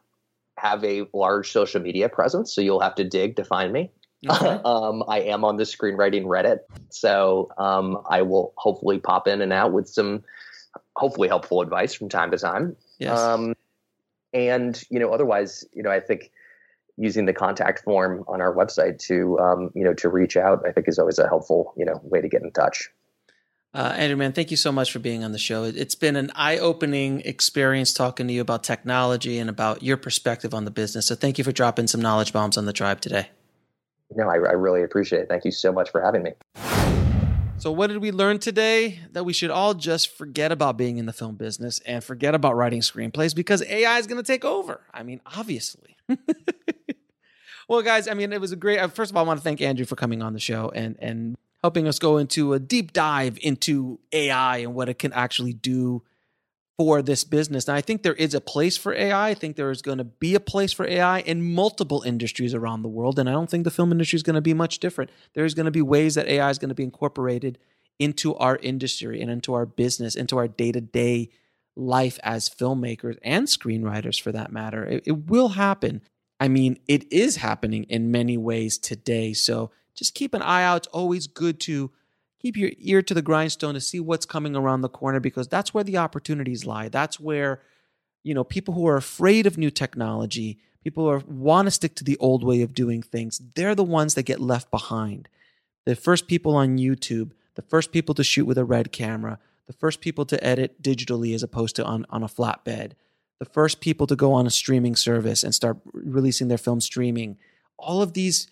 have 0.57 0.83
a 0.83 1.07
large 1.13 1.51
social 1.51 1.81
media 1.81 2.09
presence, 2.09 2.53
so 2.53 2.61
you'll 2.61 2.79
have 2.81 2.95
to 2.95 3.03
dig 3.03 3.35
to 3.37 3.43
find 3.43 3.71
me. 3.73 3.91
Okay. 4.29 4.59
um, 4.65 5.03
I 5.07 5.21
am 5.21 5.43
on 5.43 5.57
the 5.57 5.63
screenwriting 5.63 6.25
Reddit, 6.25 6.59
so 6.89 7.51
um, 7.57 8.01
I 8.09 8.21
will 8.21 8.53
hopefully 8.57 8.99
pop 8.99 9.27
in 9.27 9.41
and 9.41 9.51
out 9.53 9.71
with 9.73 9.87
some 9.87 10.23
hopefully 10.95 11.27
helpful 11.27 11.61
advice 11.61 11.93
from 11.93 12.09
time 12.09 12.31
to 12.31 12.37
time. 12.37 12.75
yes. 12.99 13.19
Um, 13.19 13.55
and 14.33 14.81
you 14.89 14.99
know, 14.99 15.11
otherwise, 15.11 15.65
you 15.73 15.83
know, 15.83 15.91
I 15.91 15.99
think 15.99 16.31
using 17.02 17.26
the 17.26 17.34
contact 17.34 17.84
form 17.84 18.24
on 18.28 18.41
our 18.41 18.56
website 18.56 18.99
to 18.99 19.38
um, 19.39 19.72
you 19.74 19.84
know 19.84 19.93
to 19.95 20.08
reach 20.08 20.38
out, 20.38 20.64
I 20.66 20.72
think 20.72 20.88
is 20.88 20.99
always 20.99 21.20
a 21.20 21.28
helpful 21.28 21.74
you 21.76 21.86
know 21.86 21.99
way 22.04 22.22
to 22.22 22.30
get 22.30 22.41
in 22.43 22.52
touch. 22.52 22.89
Uh, 23.74 23.93
Andrew, 23.95 24.18
man, 24.18 24.34
thank 24.34 24.52
you 24.52 24.58
so 24.58 24.72
much 24.72 24.91
for 24.91 24.99
being 24.99 25.24
on 25.24 25.32
the 25.32 25.38
show. 25.38 25.64
It's 25.64 25.95
been 25.95 26.18
an 26.18 26.30
eye 26.36 26.58
opening 26.58 27.22
experience 27.22 27.93
talking 27.93 28.28
to 28.28 28.34
you 28.34 28.41
about 28.41 28.66
technology 28.66 29.39
and 29.39 29.49
about 29.49 29.82
your 29.82 29.95
perspective 29.95 30.54
on 30.54 30.66
the 30.66 30.72
business. 30.72 31.08
So 31.08 31.16
thank 31.16 31.38
you 31.38 31.45
for 31.45 31.54
dropping 31.54 31.88
some 31.88 32.02
knowledge 32.02 32.34
bombs 32.34 32.58
on 32.58 32.66
the 32.66 32.74
tribe 32.74 32.99
today. 32.99 33.30
No, 34.14 34.28
I, 34.28 34.36
I 34.36 34.54
really 34.54 34.84
appreciate 34.84 35.22
it. 35.22 35.30
Thank 35.30 35.45
you 35.45 35.52
so 35.52 35.72
much 35.72 35.89
for 35.89 36.02
having 36.02 36.22
me. 36.22 36.34
So, 37.62 37.72
what 37.72 37.88
did 37.88 37.99
we 37.99 38.12
learn 38.12 38.39
today? 38.39 38.99
That 39.12 39.24
we 39.24 39.34
should 39.34 39.52
all 39.52 39.74
just 39.74 40.18
forget 40.18 40.52
about 40.52 40.78
being 40.78 40.97
in 40.97 41.06
the 41.06 41.14
film 41.14 41.36
business 41.36 41.80
and 41.86 42.04
forget 42.04 42.36
about 42.36 42.58
writing 42.58 42.82
screenplays 42.82 43.36
because 43.36 43.64
AI 43.64 43.99
is 43.99 44.08
going 44.08 44.22
to 44.22 44.26
take 44.26 44.43
over. 44.43 44.82
I 44.93 45.04
mean, 45.04 45.22
obviously. 45.26 45.95
well, 47.68 47.82
guys, 47.82 48.07
I 48.07 48.14
mean, 48.14 48.34
it 48.34 48.41
was 48.41 48.51
a 48.51 48.55
great. 48.55 48.80
Uh, 48.80 48.88
first 48.88 49.12
of 49.12 49.18
all, 49.18 49.24
I 49.24 49.28
want 49.28 49.39
to 49.39 49.43
thank 49.43 49.62
Andrew 49.62 49.86
for 49.86 49.95
coming 49.95 50.22
on 50.22 50.34
the 50.34 50.39
show 50.39 50.72
and 50.74 50.95
and 50.99 51.38
helping 51.62 51.88
us 51.88 51.99
go 51.99 52.18
into 52.18 52.53
a 52.53 52.59
deep 52.59 52.91
dive 52.93 53.38
into 53.41 53.99
AI 54.12 54.57
and 54.57 54.74
what 54.74 54.89
it 54.89 54.97
can 54.97 55.14
actually 55.14 55.53
do 55.53 56.03
for 56.78 57.03
this 57.03 57.24
business. 57.24 57.68
And 57.68 57.78
I 57.78 57.82
think 57.82 58.01
there 58.01 58.16
is 58.16 58.34
a 58.34 58.41
place 58.41 58.76
for 58.76 58.93
AI. 58.93 59.30
I 59.30 59.34
think 59.36 59.55
there 59.55 59.70
is 59.70 59.84
going 59.84 59.99
to 59.99 60.03
be 60.03 60.34
a 60.34 60.39
place 60.39 60.74
for 60.74 60.88
AI 60.88 61.20
in 61.20 61.53
multiple 61.53 62.01
industries 62.01 62.55
around 62.55 62.82
the 62.82 62.89
world. 62.89 63.20
And 63.20 63.30
I 63.30 63.34
don't 63.34 63.49
think 63.49 63.66
the 63.66 63.72
film 63.72 63.91
industry 63.91 64.18
is 64.18 64.24
going 64.24 64.36
to 64.36 64.41
be 64.41 64.55
much 64.55 64.80
different. 64.80 65.12
There's 65.36 65.53
going 65.53 65.68
to 65.68 65.72
be 65.72 65.84
ways 65.84 66.16
that 66.16 66.28
AI 66.28 66.49
is 66.49 66.57
going 66.57 66.70
to 66.70 66.76
be 66.76 66.84
incorporated 66.84 67.59
into 67.99 68.36
our 68.38 68.57
industry 68.57 69.22
and 69.22 69.30
into 69.30 69.53
our 69.53 69.68
business, 69.68 70.16
into 70.16 70.38
our 70.39 70.47
day 70.47 70.72
to 70.72 70.82
day 70.82 71.30
life 71.76 72.20
as 72.24 72.49
filmmakers 72.49 73.18
and 73.22 73.47
screenwriters 73.47 74.20
for 74.20 74.32
that 74.32 74.51
matter. 74.51 74.84
It, 74.84 75.03
it 75.05 75.28
will 75.28 75.49
happen. 75.49 76.01
I 76.41 76.47
mean, 76.47 76.79
it 76.87 77.13
is 77.13 77.35
happening 77.35 77.83
in 77.83 78.09
many 78.09 78.35
ways 78.35 78.79
today. 78.79 79.31
So 79.31 79.69
just 79.93 80.15
keep 80.15 80.33
an 80.33 80.41
eye 80.41 80.63
out. 80.63 80.77
It's 80.77 80.87
always 80.87 81.27
good 81.27 81.59
to 81.61 81.91
keep 82.39 82.57
your 82.57 82.71
ear 82.79 83.03
to 83.03 83.13
the 83.13 83.21
grindstone 83.21 83.75
to 83.75 83.79
see 83.79 83.99
what's 83.99 84.25
coming 84.25 84.55
around 84.55 84.81
the 84.81 84.89
corner 84.89 85.19
because 85.19 85.47
that's 85.47 85.71
where 85.71 85.83
the 85.83 85.97
opportunities 85.97 86.65
lie. 86.65 86.89
That's 86.89 87.19
where, 87.19 87.61
you 88.23 88.33
know, 88.33 88.43
people 88.43 88.73
who 88.73 88.87
are 88.87 88.97
afraid 88.97 89.45
of 89.45 89.59
new 89.59 89.69
technology, 89.69 90.57
people 90.83 91.19
who 91.19 91.23
want 91.31 91.67
to 91.67 91.71
stick 91.71 91.93
to 91.97 92.03
the 92.03 92.17
old 92.17 92.43
way 92.43 92.63
of 92.63 92.73
doing 92.73 93.03
things, 93.03 93.39
they're 93.53 93.75
the 93.75 93.83
ones 93.83 94.15
that 94.15 94.23
get 94.23 94.39
left 94.39 94.71
behind. 94.71 95.29
The 95.85 95.95
first 95.95 96.27
people 96.27 96.55
on 96.55 96.79
YouTube, 96.79 97.33
the 97.53 97.61
first 97.61 97.91
people 97.91 98.15
to 98.15 98.23
shoot 98.23 98.45
with 98.45 98.57
a 98.57 98.65
red 98.65 98.91
camera, 98.91 99.37
the 99.67 99.73
first 99.73 100.01
people 100.01 100.25
to 100.25 100.43
edit 100.43 100.81
digitally 100.81 101.35
as 101.35 101.43
opposed 101.43 101.75
to 101.75 101.85
on, 101.85 102.07
on 102.09 102.23
a 102.23 102.27
flatbed, 102.27 102.93
the 103.41 103.45
first 103.45 103.81
people 103.81 104.05
to 104.05 104.15
go 104.15 104.33
on 104.33 104.45
a 104.45 104.51
streaming 104.51 104.95
service 104.95 105.43
and 105.43 105.55
start 105.55 105.75
releasing 105.93 106.47
their 106.47 106.59
film 106.59 106.79
streaming. 106.79 107.39
All 107.75 108.03
of 108.03 108.13
these 108.13 108.47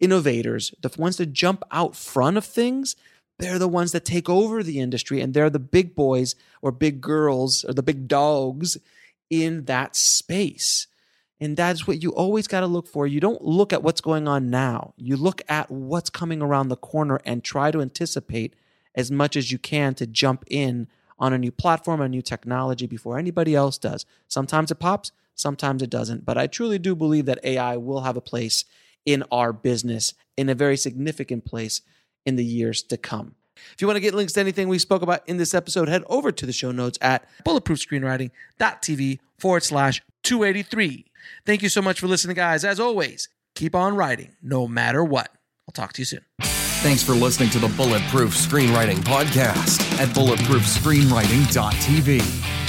innovators, 0.00 0.72
the 0.80 0.90
ones 0.96 1.18
that 1.18 1.34
jump 1.34 1.62
out 1.70 1.94
front 1.94 2.38
of 2.38 2.46
things, 2.46 2.96
they're 3.38 3.58
the 3.58 3.68
ones 3.68 3.92
that 3.92 4.06
take 4.06 4.30
over 4.30 4.62
the 4.62 4.80
industry 4.80 5.20
and 5.20 5.34
they're 5.34 5.50
the 5.50 5.58
big 5.58 5.94
boys 5.94 6.36
or 6.62 6.72
big 6.72 7.02
girls 7.02 7.64
or 7.64 7.74
the 7.74 7.82
big 7.82 8.08
dogs 8.08 8.78
in 9.28 9.66
that 9.66 9.94
space. 9.94 10.86
And 11.38 11.54
that's 11.54 11.86
what 11.86 12.02
you 12.02 12.08
always 12.14 12.48
got 12.48 12.60
to 12.60 12.66
look 12.66 12.88
for. 12.88 13.06
You 13.06 13.20
don't 13.20 13.44
look 13.44 13.74
at 13.74 13.82
what's 13.82 14.00
going 14.00 14.26
on 14.26 14.48
now. 14.48 14.94
You 14.96 15.18
look 15.18 15.42
at 15.50 15.70
what's 15.70 16.08
coming 16.08 16.40
around 16.40 16.68
the 16.68 16.76
corner 16.76 17.20
and 17.26 17.44
try 17.44 17.70
to 17.70 17.82
anticipate 17.82 18.56
as 18.94 19.10
much 19.10 19.36
as 19.36 19.52
you 19.52 19.58
can 19.58 19.94
to 19.96 20.06
jump 20.06 20.44
in 20.48 20.88
on 21.20 21.32
a 21.32 21.38
new 21.38 21.52
platform, 21.52 22.00
a 22.00 22.08
new 22.08 22.22
technology 22.22 22.86
before 22.86 23.18
anybody 23.18 23.54
else 23.54 23.78
does. 23.78 24.06
Sometimes 24.26 24.70
it 24.70 24.80
pops, 24.80 25.12
sometimes 25.34 25.82
it 25.82 25.90
doesn't. 25.90 26.24
But 26.24 26.38
I 26.38 26.46
truly 26.46 26.78
do 26.78 26.96
believe 26.96 27.26
that 27.26 27.44
AI 27.44 27.76
will 27.76 28.00
have 28.00 28.16
a 28.16 28.22
place 28.22 28.64
in 29.06 29.22
our 29.30 29.52
business 29.52 30.14
in 30.36 30.48
a 30.48 30.54
very 30.54 30.76
significant 30.76 31.44
place 31.44 31.82
in 32.26 32.36
the 32.36 32.44
years 32.44 32.82
to 32.84 32.96
come. 32.96 33.34
If 33.74 33.80
you 33.80 33.86
want 33.86 33.96
to 33.96 34.00
get 34.00 34.14
links 34.14 34.32
to 34.34 34.40
anything 34.40 34.68
we 34.68 34.78
spoke 34.78 35.02
about 35.02 35.28
in 35.28 35.36
this 35.36 35.54
episode, 35.54 35.88
head 35.88 36.02
over 36.08 36.32
to 36.32 36.46
the 36.46 36.52
show 36.52 36.72
notes 36.72 36.98
at 37.02 37.28
bulletproofscreenwriting.tv 37.44 39.18
forward 39.38 39.62
slash 39.62 40.02
283. 40.22 41.06
Thank 41.44 41.62
you 41.62 41.68
so 41.68 41.82
much 41.82 42.00
for 42.00 42.06
listening, 42.06 42.36
guys. 42.36 42.64
As 42.64 42.80
always, 42.80 43.28
keep 43.54 43.74
on 43.74 43.96
writing 43.96 44.36
no 44.42 44.66
matter 44.66 45.04
what. 45.04 45.30
I'll 45.68 45.72
talk 45.72 45.92
to 45.94 46.00
you 46.00 46.06
soon. 46.06 46.24
Thanks 46.82 47.02
for 47.02 47.12
listening 47.12 47.50
to 47.50 47.58
the 47.58 47.68
Bulletproof 47.68 48.34
Screenwriting 48.34 49.00
Podcast 49.00 49.82
at 50.00 50.08
bulletproofscreenwriting.tv. 50.16 52.59